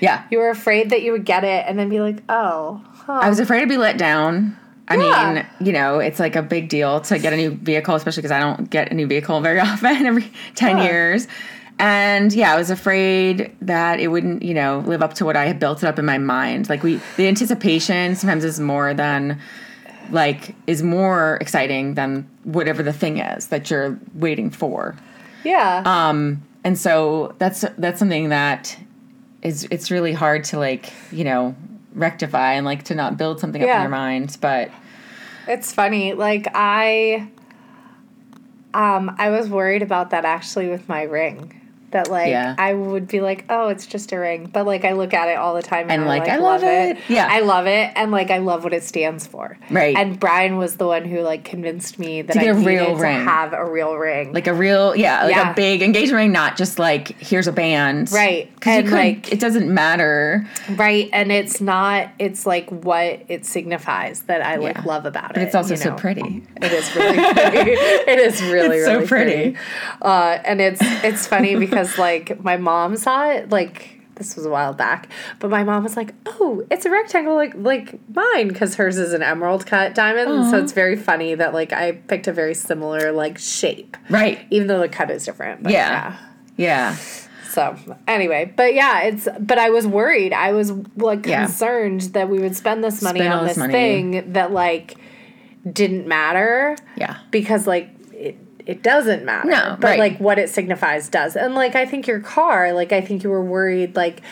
yeah 0.00 0.22
You 0.30 0.38
were 0.38 0.48
afraid 0.48 0.88
that 0.90 1.02
you 1.02 1.12
would 1.12 1.26
get 1.26 1.44
it, 1.44 1.66
and 1.68 1.78
then 1.78 1.90
be 1.90 2.00
like, 2.00 2.22
oh, 2.30 2.82
huh. 3.04 3.20
i 3.22 3.28
was 3.28 3.38
afraid 3.38 3.60
to 3.60 3.66
be 3.66 3.76
let 3.76 3.98
down 3.98 4.56
I 4.88 4.96
Yeah. 4.96 5.32
mean, 5.60 5.66
you 5.66 5.72
know, 5.72 5.98
it's 5.98 6.20
like 6.20 6.36
a 6.36 6.42
big 6.42 6.68
deal 6.68 7.00
to 7.02 7.18
get 7.18 7.32
a 7.32 7.36
new 7.36 7.50
vehicle, 7.52 7.94
especially 7.94 8.20
because 8.22 8.32
I 8.32 8.40
don't 8.40 8.68
get 8.68 8.90
a 8.90 8.94
new 8.94 9.06
vehicle 9.06 9.40
very 9.40 9.60
often 9.68 10.06
every 10.06 10.30
10 10.54 10.76
Yeah. 10.78 10.84
years. 10.84 11.28
And 11.78 12.32
yeah, 12.32 12.52
I 12.52 12.56
was 12.56 12.70
afraid 12.70 13.50
that 13.62 13.98
it 13.98 14.08
wouldn't, 14.08 14.42
you 14.42 14.54
know, 14.54 14.84
live 14.86 15.02
up 15.02 15.14
to 15.14 15.24
what 15.24 15.36
I 15.36 15.46
had 15.46 15.58
built 15.58 15.82
it 15.82 15.86
up 15.86 15.98
in 15.98 16.04
my 16.04 16.18
mind. 16.18 16.68
Like 16.68 16.82
we, 16.84 17.00
the 17.16 17.26
anticipation 17.26 18.14
sometimes 18.14 18.44
is 18.44 18.60
more 18.60 18.94
than, 18.94 19.40
like, 20.10 20.54
is 20.68 20.82
more 20.84 21.38
exciting 21.40 21.94
than 21.94 22.28
whatever 22.44 22.82
the 22.82 22.92
thing 22.92 23.18
is 23.18 23.48
that 23.48 23.70
you're 23.70 23.98
waiting 24.14 24.50
for. 24.50 24.94
yeah. 25.44 25.82
Um, 25.86 26.42
and 26.62 26.78
so 26.78 27.34
that's 27.38 27.62
that's 27.76 27.98
something 27.98 28.28
that 28.30 28.78
is 29.42 29.66
it's 29.70 29.90
really 29.90 30.12
hard 30.14 30.44
to 30.44 30.58
like, 30.58 30.92
you 31.12 31.24
know, 31.24 31.54
rectify 31.94 32.52
and 32.54 32.64
like 32.66 32.82
to 32.84 32.94
not 32.94 33.16
build 33.16 33.40
something 33.40 33.62
up 33.62 33.66
in 33.66 33.68
Yeah. 33.68 33.80
your 33.82 33.90
mind. 33.90 34.36
But 34.40 34.70
It's 35.46 35.72
funny. 35.72 36.12
Like 36.14 36.46
I 36.54 37.28
um 38.74 39.14
I 39.18 39.30
was 39.30 39.48
worried 39.48 39.82
about 39.82 40.10
that 40.10 40.24
actually 40.24 40.68
with 40.68 40.88
my 40.88 41.02
ring. 41.02 41.60
That 41.94 42.10
like 42.10 42.28
Yeah. 42.28 42.54
I 42.58 42.74
would 42.74 43.06
be 43.06 43.20
like, 43.20 43.44
oh, 43.48 43.68
it's 43.68 43.86
just 43.86 44.10
a 44.12 44.18
ring, 44.18 44.50
but 44.52 44.66
like 44.66 44.84
I 44.84 44.92
look 44.92 45.14
at 45.14 45.28
it 45.28 45.36
all 45.38 45.54
the 45.54 45.62
time 45.62 45.82
and, 45.88 45.92
And, 45.92 46.02
I, 46.02 46.06
like, 46.06 46.20
like, 46.22 46.30
I 46.30 46.36
love 46.38 46.62
it. 46.64 46.98
Yeah. 47.08 47.28
I 47.30 47.40
love 47.40 47.66
it, 47.68 47.92
and 47.94 48.10
like 48.10 48.30
I 48.32 48.38
love 48.38 48.64
what 48.64 48.72
it 48.74 48.82
stands 48.82 49.26
for. 49.26 49.56
Right. 49.70 49.96
And 49.96 50.18
Brian 50.18 50.56
was 50.56 50.76
the 50.76 50.86
one 50.88 51.04
who 51.04 51.20
like 51.20 51.44
convinced 51.44 51.98
me 52.00 52.22
that 52.22 52.32
To 52.32 52.40
I 52.40 52.42
get 52.44 52.56
a 52.56 52.58
needed 52.58 52.66
real 52.68 52.96
to 52.96 53.02
ring. 53.02 53.24
have 53.24 53.52
a 53.52 53.64
real 53.64 53.94
ring. 53.94 54.32
like 54.32 54.46
a 54.48 54.54
real 54.54 54.96
yeah 54.96 55.22
like 55.24 55.36
Yeah. 55.36 55.52
a 55.52 55.54
big 55.54 55.82
engagement 55.82 56.16
ring 56.16 56.32
not 56.32 56.56
just 56.56 56.78
like 56.80 57.16
here's 57.20 57.46
a 57.46 57.52
band 57.52 58.10
Right. 58.12 58.52
because 58.56 58.90
like- 58.90 59.32
it 59.32 59.38
doesn't 59.38 59.72
matter 59.72 60.44
right, 60.70 61.08
and 61.12 61.30
it's 61.30 61.60
not. 61.60 62.08
It's 62.18 62.44
like 62.44 62.68
what 62.70 63.22
it 63.28 63.46
signifies 63.46 64.22
that 64.22 64.42
I 64.44 64.56
like 64.56 64.78
Yeah. 64.78 64.82
love 64.84 65.06
about 65.06 65.30
it. 65.30 65.34
but 65.34 65.42
it's 65.44 65.54
also 65.54 65.76
so 65.76 65.90
know? 65.90 65.96
pretty 65.96 66.42
It 66.60 66.72
is 66.72 66.96
really 66.96 67.16
pretty. 67.18 67.70
it 68.10 68.18
is 68.18 68.42
really 68.42 68.78
It's 68.78 68.86
so 68.86 69.06
pretty. 69.06 69.52
pretty. 69.52 69.56
Uh, 70.02 70.38
and 70.44 70.60
it's 70.60 70.80
it's 71.04 71.26
funny 71.26 71.54
because 71.54 71.83
like 71.98 72.42
my 72.42 72.56
mom 72.56 72.96
saw 72.96 73.30
it 73.30 73.50
like 73.50 73.90
this 74.16 74.36
was 74.36 74.46
a 74.46 74.50
while 74.50 74.72
back, 74.72 75.08
but 75.40 75.50
my 75.50 75.64
mom 75.64 75.82
was 75.82 75.96
like, 75.96 76.14
"Oh, 76.26 76.64
it's 76.70 76.86
a 76.86 76.90
rectangle 76.90 77.34
like 77.34 77.52
like 77.56 77.98
mine 78.14 78.46
because 78.48 78.76
hers 78.76 78.96
is 78.96 79.12
an 79.12 79.22
emerald 79.22 79.66
cut 79.66 79.94
diamond, 79.94 80.50
so 80.50 80.58
it's 80.62 80.72
very 80.72 80.94
funny 80.96 81.34
that 81.34 81.52
like 81.52 81.72
I 81.72 81.92
picked 81.92 82.28
a 82.28 82.32
very 82.32 82.54
similar 82.54 83.10
like 83.12 83.38
shape, 83.38 83.96
right 84.10 84.38
even 84.50 84.68
though 84.68 84.78
the 84.80 84.88
cut 84.88 85.10
is 85.10 85.24
different." 85.24 85.62
But 85.64 85.72
Yeah. 85.72 86.16
yeah 86.56 86.94
So 87.50 87.76
anyway, 88.06 88.52
but 88.56 88.74
yeah, 88.74 89.02
it's 89.02 89.26
but 89.40 89.58
I 89.58 89.70
was 89.70 89.84
worried. 89.86 90.32
I 90.32 90.52
was 90.52 90.70
like 90.96 91.26
Yeah. 91.26 91.44
concerned 91.46 92.02
that 92.14 92.28
we 92.28 92.38
would 92.38 92.54
spend 92.56 92.82
this 92.84 93.02
money 93.02 93.20
Spend 93.20 93.32
on 93.34 93.44
this 93.44 93.54
this 93.54 93.58
money. 93.58 93.72
thing 93.72 94.32
that 94.34 94.52
like 94.52 94.94
didn't 95.70 96.06
matter 96.06 96.76
Yeah. 96.96 97.16
because 97.30 97.66
like 97.66 97.88
it 98.66 98.82
doesn't 98.82 99.24
matter. 99.24 99.48
No, 99.48 99.76
but 99.78 99.88
right. 99.88 99.98
like 99.98 100.18
what 100.18 100.38
it 100.38 100.48
signifies 100.48 101.08
does. 101.08 101.36
And 101.36 101.54
like 101.54 101.74
I 101.74 101.84
think 101.84 102.06
your 102.06 102.20
car, 102.20 102.72
like 102.72 102.92
I 102.92 103.00
think 103.00 103.22
you 103.22 103.30
were 103.30 103.44
worried 103.44 103.94
like 103.94 104.22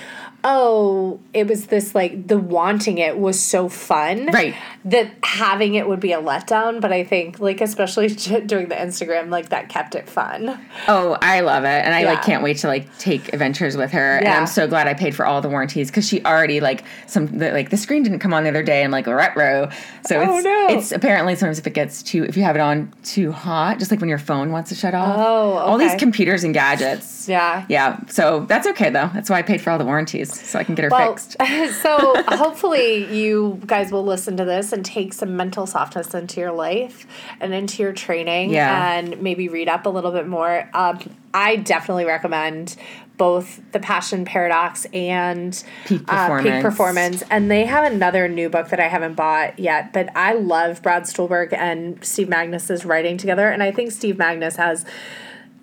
oh, 0.45 1.21
it 1.33 1.47
was 1.47 1.67
this 1.67 1.95
like 1.95 2.27
the 2.29 2.39
wanting 2.39 2.99
it 2.99 3.19
was 3.19 3.41
so 3.41 3.69
fun. 3.69 4.27
Right. 4.27 4.55
That 4.85 5.13
having 5.23 5.75
it 5.75 5.87
would 5.89 6.01
be 6.01 6.13
a 6.13 6.21
letdown, 6.21 6.81
but 6.81 6.93
I 6.93 7.05
think 7.05 7.39
like 7.39 7.61
especially 7.61 8.09
doing 8.47 8.69
the 8.69 8.75
Instagram 8.75 9.31
like 9.31 9.51
that 9.51 9.69
kept 9.69 9.95
it 9.95 10.09
fun. 10.09 10.59
Oh, 10.89 11.17
I 11.23 11.41
love 11.41 11.65
it, 11.65 11.69
and 11.85 11.95
I 11.95 12.05
like 12.05 12.23
can't 12.23 12.43
wait 12.43 12.59
to 12.59 12.67
like 12.67 12.97
take 12.99 13.33
adventures 13.33 13.77
with 13.77 13.93
her. 13.93 14.19
And 14.19 14.29
I'm 14.29 14.47
so 14.47 14.67
glad 14.67 14.89
I 14.89 14.95
paid 14.95 15.15
for 15.15 15.25
all 15.25 15.41
the 15.41 15.49
warranties 15.49 15.91
because 15.91 16.07
she 16.09 16.25
already 16.25 16.61
like 16.61 16.85
some 17.07 17.27
the, 17.39 17.53
like 17.53 17.71
the 17.71 17.77
screen 17.77 18.03
didn't 18.03 18.19
come 18.19 18.35
on 18.35 18.43
the 18.43 18.49
other 18.51 18.63
day. 18.63 18.83
and 18.83 18.91
like 18.93 19.07
a 19.07 19.15
retro, 19.15 19.71
so 20.07 20.21
Oh, 20.21 20.37
it's 20.39 20.45
no. 20.45 20.67
it's 20.71 20.93
apparently 20.93 21.37
sometimes 21.37 21.59
if 21.59 21.67
it 21.67 21.75
gets 21.75 22.03
too 22.03 22.25
if 22.25 22.37
you 22.37 22.43
have 22.43 22.57
it 22.57 22.61
on 22.61 22.93
too 23.05 23.31
hot, 23.33 23.79
just 23.79 23.91
like 23.91 24.01
when 24.01 24.09
your 24.09 24.19
phone 24.19 24.51
wants 24.51 24.71
to 24.71 24.75
shut 24.75 24.95
off. 24.95 25.15
Oh, 25.17 25.53
all 25.59 25.79
these 25.79 25.95
computers 25.95 26.43
and 26.45 26.53
gadgets. 26.53 27.29
Yeah. 27.29 27.65
Yeah, 27.69 28.01
so 28.09 28.41
that's 28.49 28.67
okay 28.69 28.91
though. 28.91 29.11
That's 29.15 29.31
why 29.31 29.39
I 29.39 29.43
paid 29.43 29.61
for 29.61 29.71
all 29.71 29.79
the 29.79 29.85
warranties 29.85 30.32
so 30.41 30.59
I 30.59 30.65
can 30.65 30.75
get 30.75 30.85
her 30.85 30.89
Well, 30.91 31.17
fixed. 31.17 31.37
so 31.83 32.23
hopefully 32.29 33.13
you 33.15 33.61
guys 33.67 33.91
will 33.93 34.05
listen 34.05 34.37
to 34.37 34.45
this 34.45 34.73
and 34.73 34.85
take 34.85 35.13
some 35.13 35.37
mental 35.37 35.67
softness 35.67 36.15
into 36.15 36.41
your 36.41 36.53
life 36.53 37.07
and 37.41 37.53
into 37.55 37.83
your 37.83 37.93
training 37.93 38.51
Yeah. 38.51 38.93
and 38.95 39.21
maybe 39.21 39.49
read 39.49 39.69
up 39.69 39.87
a 39.87 39.91
little 39.91 40.13
bit 40.13 40.27
more. 40.27 40.69
Um, 40.75 40.99
I 41.35 41.57
definitely 41.57 42.05
recommend 42.05 42.77
both 43.19 43.61
the 43.73 43.79
Passion 43.79 44.25
Paradox 44.25 44.85
and 44.93 45.53
Peak 45.87 46.03
uh, 46.09 46.29
Peak 46.41 46.53
Performance. 46.53 46.63
Performance. 46.63 47.23
And 47.31 47.51
they 47.51 47.67
have 47.67 47.91
another 47.93 48.27
new 48.27 48.49
book 48.49 48.71
that 48.71 48.81
I 48.81 48.89
haven't 48.89 49.15
bought 49.15 49.59
yet, 49.59 49.93
but 49.93 50.09
I 50.17 50.33
love 50.33 50.83
Brad 50.83 51.07
Stulberg 51.07 51.53
and 51.53 52.03
Steve 52.05 52.29
Magness's 52.29 52.85
writing 52.85 53.19
together. 53.19 53.49
And 53.49 53.63
I 53.63 53.71
think 53.71 53.93
Steve 53.93 54.17
Magness 54.17 54.57
has 54.57 54.85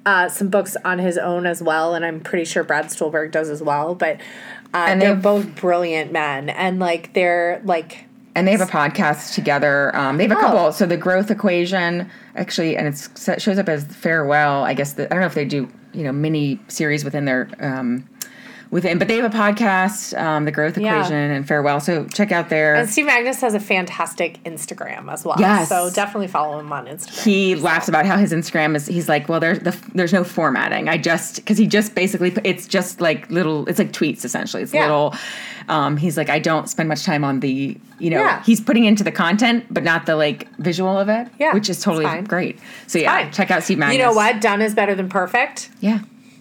uh, 0.05 0.29
some 0.29 0.49
books 0.49 0.75
on 0.85 0.99
his 0.99 1.17
own 1.17 1.45
as 1.45 1.61
well, 1.61 1.93
and 1.95 2.05
I'm 2.05 2.19
pretty 2.19 2.45
sure 2.45 2.63
Brad 2.63 2.91
Stulberg 2.91 3.31
does 3.31 3.49
as 3.49 3.61
well. 3.61 3.95
But 3.95 4.17
uh, 4.73 4.85
And 4.87 5.01
they're 5.01 5.15
both 5.15 5.55
brilliant 5.55 6.11
men, 6.11 6.49
and 6.49 6.79
like 6.79 7.13
they're 7.13 7.61
like 7.65 8.05
and 8.35 8.47
they 8.47 8.51
have 8.51 8.61
a 8.61 8.71
podcast 8.71 9.33
together. 9.33 9.93
Um, 9.95 10.17
they 10.17 10.23
have 10.27 10.31
a 10.31 10.37
Oh. 10.37 10.41
couple. 10.41 10.71
So 10.71 10.85
the 10.85 10.95
growth 10.97 11.29
equation 11.31 12.09
actually, 12.35 12.77
and 12.77 12.87
it's, 12.87 13.27
it 13.27 13.41
shows 13.41 13.57
up 13.57 13.67
as 13.67 13.83
farewell. 13.83 14.63
I 14.63 14.73
guess 14.75 14.93
the, 14.93 15.05
I 15.05 15.07
don't 15.09 15.19
know 15.21 15.25
if 15.27 15.33
they 15.33 15.45
do 15.45 15.67
you 15.93 16.03
know 16.03 16.11
mini 16.11 16.59
series 16.67 17.03
within 17.03 17.25
their 17.25 17.49
um, 17.59 18.07
within, 18.71 18.99
but 18.99 19.07
they 19.07 19.17
have 19.17 19.25
a 19.33 19.35
podcast, 19.35 20.15
um, 20.19 20.45
the 20.45 20.51
growth 20.51 20.77
Yeah. 20.77 20.95
equation 20.97 21.15
and 21.15 21.47
farewell. 21.47 21.79
So 21.79 22.05
check 22.05 22.31
out 22.31 22.49
their. 22.49 22.75
and 22.75 22.89
Steve 22.89 23.05
Magness 23.07 23.41
has 23.41 23.53
a 23.53 23.59
fantastic 23.59 24.43
Instagram 24.43 25.11
as 25.11 25.25
well. 25.25 25.35
Yes. 25.39 25.69
so 25.69 25.89
definitely 25.89 26.27
follow 26.27 26.59
him 26.59 26.71
on 26.71 26.85
Instagram. 26.85 27.23
he 27.23 27.55
laughs 27.55 27.87
about 27.87 28.05
how 28.05 28.17
his 28.17 28.31
Instagram 28.31 28.75
is. 28.75 28.85
He's 28.85 29.09
like, 29.09 29.27
well, 29.27 29.39
there's 29.39 29.59
the, 29.59 29.75
there's 29.95 30.13
no 30.13 30.23
formatting. 30.23 30.87
I 30.87 30.97
just 30.97 31.37
because 31.37 31.57
he 31.57 31.65
just 31.67 31.95
basically 31.95 32.33
it's 32.43 32.67
just 32.67 33.01
like 33.01 33.29
little. 33.29 33.67
It's 33.67 33.79
like 33.79 33.91
tweets 33.91 34.23
essentially. 34.23 34.63
It's 34.63 34.73
Yeah. 34.73 34.81
little. 34.83 35.15
Um, 35.67 35.97
he's 35.97 36.17
like, 36.17 36.29
I 36.29 36.39
don't 36.39 36.67
spend 36.67 36.89
much 36.89 37.03
time 37.03 37.23
on 37.23 37.39
the 37.41 37.77
you 37.99 38.09
know. 38.09 38.19
Yeah. 38.19 38.43
He's 38.43 38.61
putting 38.61 38.85
into 38.85 39.03
the 39.03 39.11
content, 39.11 39.65
but 39.69 39.83
not 39.83 40.05
the 40.05 40.15
like 40.15 40.47
visual 40.57 40.97
of 40.97 41.09
it. 41.09 41.27
Yeah, 41.39 41.53
which 41.53 41.69
is 41.69 41.81
totally 41.81 42.21
great. 42.21 42.59
So 42.87 42.97
yeah, 42.99 43.23
fine. 43.23 43.31
check 43.31 43.51
out 43.51 43.63
Steve 43.63 43.77
Magness. 43.77 43.93
you 43.93 43.99
know 43.99 44.13
what? 44.13 44.41
Done 44.41 44.61
is 44.61 44.73
better 44.73 44.95
than 44.95 45.09
perfect. 45.09 45.69
Yeah. 45.79 45.99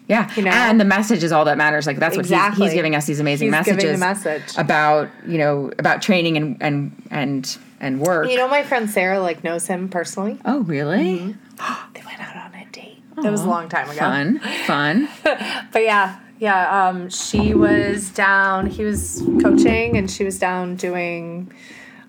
Yeah, 0.09 0.29
know? 0.39 0.51
and 0.51 0.81
the 0.81 0.85
message 0.87 1.23
is 1.23 1.33
all 1.33 1.45
that 1.45 1.59
matters. 1.59 1.87
Like 1.87 1.99
that's 1.99 2.17
what 2.17 2.25
Exactly. 2.25 2.65
he's, 2.65 2.73
he's 2.73 2.79
giving 2.79 2.95
us 2.97 3.05
these 3.07 3.21
amazing 3.21 3.53
He's 3.53 3.65
giving 3.67 3.77
messages 3.77 4.01
the 4.01 4.07
message. 4.41 4.57
about 4.59 5.11
you 5.27 5.37
know 5.39 5.71
about 5.79 6.01
training 6.03 6.37
and 6.39 6.57
and 6.63 7.03
and 7.11 7.59
and 7.81 8.01
work. 8.01 8.29
You 8.31 8.37
know, 8.39 8.49
my 8.49 8.63
friend 8.65 8.89
Sarah 8.91 9.21
like 9.21 9.45
knows 9.45 9.67
him 9.67 9.89
personally. 9.89 10.39
oh, 10.45 10.61
really? 10.61 11.37
They 11.95 12.03
went 12.07 12.21
out 12.21 12.37
on 12.37 12.55
a 12.55 12.65
date. 12.73 13.03
It 13.23 13.31
was 13.31 13.43
a 13.43 13.49
long 13.49 13.69
time 13.69 13.89
ago. 13.91 13.99
Fun, 13.99 14.39
fun. 14.67 15.09
But 15.73 15.83
yeah, 15.83 16.19
yeah. 16.39 16.87
Um, 16.89 17.11
she 17.11 17.53
was 17.53 18.09
down. 18.11 18.67
He 18.69 18.85
was 18.85 19.23
coaching, 19.43 19.97
and 19.97 20.09
she 20.11 20.25
was 20.25 20.39
down 20.39 20.77
doing, 20.77 21.53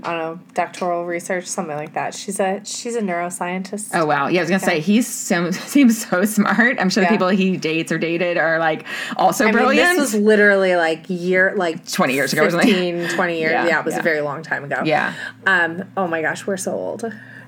I 0.04 0.12
don't 0.12 0.20
know, 0.20 0.40
doctoral 0.54 1.06
research, 1.06 1.46
something 1.46 1.76
like 1.76 1.94
that. 1.94 2.14
She's 2.16 2.40
a 2.40 2.62
she's 2.64 2.96
a 2.96 3.02
neuroscientist. 3.02 3.90
Oh 3.94 4.06
wow! 4.06 4.28
Yeah, 4.28 4.40
I 4.40 4.44
was 4.44 4.50
gonna 4.50 4.60
say 4.62 4.80
he 4.80 5.02
so, 5.02 5.52
seems 5.52 6.06
so 6.08 6.24
smart. 6.26 6.78
I'm 6.80 6.90
sure 6.90 7.04
Yeah. 7.04 7.10
the 7.10 7.14
people 7.16 7.28
he 7.30 7.58
dates 7.58 7.92
or 7.92 7.98
dated 7.98 8.38
are 8.38 8.60
like 8.60 8.86
also 9.18 9.44
I 9.44 9.48
mean, 9.48 9.56
brilliant. 9.58 9.98
this 10.00 10.14
was 10.14 10.22
literally 10.22 10.76
like 10.76 11.06
year, 11.10 11.54
like 11.58 11.86
20 11.92 12.14
years 12.14 12.32
ago 12.34 12.44
or 12.46 12.50
something. 12.50 12.70
15, 12.70 13.10
20 13.16 13.40
years. 13.40 13.52
Yeah, 13.52 13.68
Yeah, 13.68 13.80
it 13.80 13.86
was 13.86 13.96
yeah. 13.96 14.00
a 14.00 14.04
very 14.04 14.22
long 14.22 14.42
time 14.44 14.64
ago. 14.64 14.82
yeah, 14.86 15.14
Um. 15.46 15.84
Oh 15.98 16.08
my 16.08 16.22
gosh, 16.22 16.46
we're 16.48 16.58
so 16.58 16.72
old. 16.74 17.04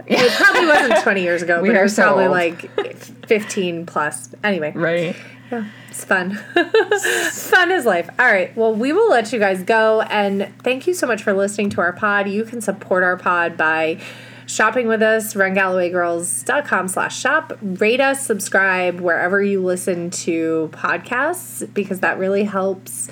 It 0.07 0.31
probably 0.33 0.67
wasn't 0.67 1.01
20 1.03 1.21
years 1.21 1.41
ago, 1.41 1.61
We 1.61 1.69
but 1.69 1.77
it 1.77 1.81
was 1.83 1.95
so 1.95 2.03
probably 2.03 2.25
old. 2.25 2.31
like 2.31 3.25
15 3.27 3.85
plus. 3.85 4.29
Anyway, 4.43 4.71
right. 4.75 5.15
Yeah, 5.51 5.65
it's 5.89 6.05
fun. 6.05 6.35
fun 7.33 7.71
is 7.71 7.85
life. 7.85 8.09
All 8.19 8.25
right. 8.25 8.55
Well, 8.55 8.73
we 8.73 8.93
will 8.93 9.09
let 9.09 9.33
you 9.33 9.39
guys 9.39 9.63
go. 9.63 10.01
And 10.03 10.47
thank 10.63 10.87
you 10.87 10.93
so 10.93 11.05
much 11.07 11.21
for 11.23 11.33
listening 11.33 11.69
to 11.71 11.81
our 11.81 11.91
pod. 11.93 12.29
You 12.29 12.45
can 12.45 12.61
support 12.61 13.03
our 13.03 13.17
pod 13.17 13.57
by 13.57 13.99
shopping 14.45 14.87
with 14.87 15.01
us, 15.01 15.33
rungallowaygirls.com 15.33 16.87
slash 16.87 17.19
shop. 17.19 17.57
Rate 17.61 17.99
us, 18.01 18.25
subscribe 18.25 18.99
wherever 19.01 19.41
you 19.43 19.61
listen 19.63 20.09
to 20.11 20.69
podcasts 20.73 21.71
because 21.73 21.99
that 21.99 22.17
really 22.17 22.43
helps. 22.43 23.09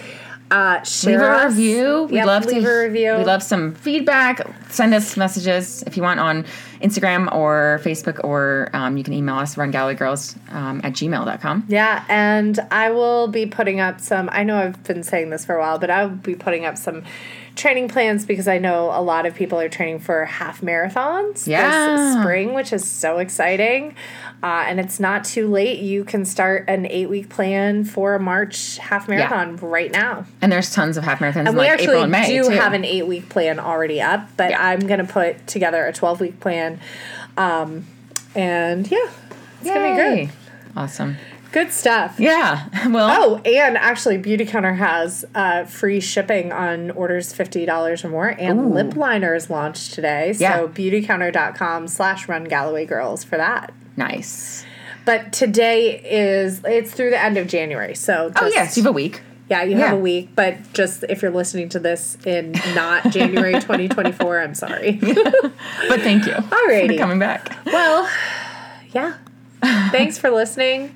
Uh, 0.52 0.82
share 0.82 1.20
Leave 1.20 1.44
a 1.44 1.48
review. 1.48 2.04
We'd 2.10 2.16
Yep, 2.16 2.26
love 2.26 2.46
leave 2.46 2.64
to. 2.64 2.70
a 2.70 2.84
review. 2.88 3.16
We'd 3.18 3.28
love 3.28 3.44
some 3.44 3.76
feedback. 3.76 4.42
Send 4.70 4.96
us 4.96 5.16
messages 5.16 5.84
if 5.86 5.96
you 5.96 6.02
want 6.02 6.20
on 6.20 6.44
Instagram 6.82 7.34
or 7.34 7.80
Facebook, 7.84 8.24
or 8.24 8.70
um, 8.74 8.98
you 8.98 9.04
can 9.04 9.14
email 9.14 9.36
us 9.36 9.56
rungallowaygirls 9.56 10.38
um, 10.54 10.82
at 10.84 10.94
gmail.com. 10.94 11.66
Yeah, 11.68 12.06
and 12.10 12.60
I 12.72 12.92
will 12.92 13.28
be 13.28 13.46
putting 13.46 13.80
up 13.80 14.00
some. 14.00 14.30
I 14.32 14.44
know 14.44 14.58
I've 14.58 14.84
been 14.84 15.04
saying 15.04 15.30
this 15.30 15.46
for 15.46 15.56
a 15.56 15.60
while, 15.60 15.80
but 15.80 15.90
I'll 15.90 16.10
be 16.10 16.36
putting 16.36 16.66
up 16.66 16.78
some 16.78 17.04
training 17.60 17.90
plans 17.90 18.26
because 18.26 18.48
I 18.48 18.58
know 18.58 18.86
a 18.94 19.02
lot 19.02 19.26
of 19.26 19.36
people 19.36 19.60
are 19.60 19.70
training 19.70 20.00
for 20.00 20.26
half 20.26 20.62
marathons 20.62 21.46
Yeah. 21.46 21.98
this 21.98 22.22
spring, 22.22 22.54
which 22.54 22.72
is 22.74 22.90
so 22.90 23.20
exciting. 23.20 23.96
Uh, 24.42 24.64
and 24.68 24.80
it's 24.80 25.00
not 25.00 25.26
too 25.26 25.50
late. 25.50 25.80
You 25.80 26.06
can 26.06 26.24
start 26.24 26.64
an 26.70 26.86
eight 26.86 27.10
week 27.10 27.28
plan 27.30 27.84
for 27.84 28.16
a 28.16 28.20
March 28.20 28.78
half 28.78 29.10
marathon 29.10 29.58
right 29.58 29.92
now. 29.92 30.26
And 30.42 30.50
there's 30.52 30.74
tons 30.74 30.96
of 30.96 31.04
half 31.04 31.20
marathons 31.20 31.42
in 31.42 31.48
And 31.50 31.58
we 31.58 31.64
like 31.64 31.72
actually 31.72 31.88
April 31.88 32.04
and 32.04 32.12
May 32.14 32.28
do 32.28 32.44
too. 32.46 32.50
have 32.52 32.72
an 32.74 32.86
eight 32.86 33.06
week 33.06 33.28
plan 33.28 33.60
already 33.60 34.02
up, 34.02 34.30
but 34.38 34.52
Yeah. 34.52 34.66
I'm 34.66 34.80
going 34.80 35.06
to 35.06 35.12
put 35.12 35.46
together 35.46 35.86
a 35.86 35.92
12 35.94 36.22
week 36.22 36.40
plan. 36.40 36.80
Um, 37.38 37.86
and 38.36 38.90
yeah, 38.90 38.98
it's 39.62 39.70
going 39.70 39.98
to 39.98 40.04
be 40.20 40.26
good. 40.26 40.34
Awesome. 40.78 41.18
Good 41.52 41.72
stuff. 41.72 42.20
Yeah. 42.20 42.68
Well. 42.90 43.10
Oh, 43.12 43.36
and 43.46 43.78
actually, 43.78 44.18
Beauty 44.18 44.46
Counter 44.46 44.74
has 44.74 45.26
uh, 45.36 45.66
free 45.66 46.00
shipping 46.00 46.52
on 46.52 46.92
orders 46.92 47.34
fifty 47.34 47.66
dollars 47.66 48.04
or 48.06 48.10
more, 48.10 48.28
and 48.30 48.72
lip 48.74 48.96
liners 48.96 49.50
launched 49.50 49.94
today. 49.94 50.34
So 50.34 50.42
Yeah. 50.44 50.62
beautycounter.com 50.68 51.88
slash 51.88 52.28
run 52.28 52.46
Galloway 52.46 52.86
Girls 52.86 53.24
for 53.24 53.38
that. 53.38 53.74
Nice. 53.98 54.66
But 55.06 55.34
today 55.34 56.00
is 56.00 56.62
it's 56.64 56.94
through 56.94 57.10
the 57.12 57.22
end 57.22 57.38
of 57.38 57.48
January. 57.48 57.96
So 57.96 58.32
Oh 58.36 58.42
just- 58.42 58.56
yes, 58.56 58.78
you 58.78 58.84
have 58.84 58.90
a 58.90 58.94
week. 58.94 59.22
yeah, 59.50 59.64
you 59.64 59.76
have 59.78 59.92
yeah. 59.92 59.98
a 59.98 60.00
week. 60.00 60.30
But 60.36 60.74
just 60.74 61.04
if 61.10 61.22
you're 61.22 61.32
listening 61.32 61.70
to 61.70 61.80
this 61.80 62.18
in 62.26 62.54
not 62.76 63.04
January 63.12 63.54
2024, 63.54 64.40
I'm 64.40 64.56
sorry. 64.56 65.00
But 65.02 66.02
thank 66.02 66.26
you 66.26 66.34
Alrighty. 66.34 66.94
for 66.94 66.98
coming 66.98 67.20
back. 67.20 67.56
well, 67.66 68.10
yeah. 68.94 69.16
Thanks 69.62 70.18
for 70.18 70.30
listening. 70.30 70.96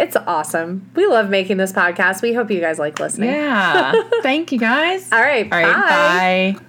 It's 0.00 0.16
awesome. 0.16 0.90
We 0.94 1.06
love 1.06 1.28
making 1.28 1.58
this 1.58 1.72
podcast. 1.72 2.22
We 2.22 2.32
hope 2.32 2.50
you 2.50 2.60
guys 2.60 2.78
like 2.78 2.98
listening. 2.98 3.30
Yeah. 3.30 3.92
thank 4.22 4.50
you 4.50 4.58
guys. 4.58 5.12
All 5.12 5.20
right. 5.20 5.44
All 5.52 5.62
right. 5.62 6.54
bye. 6.54 6.58
bye. 6.58 6.66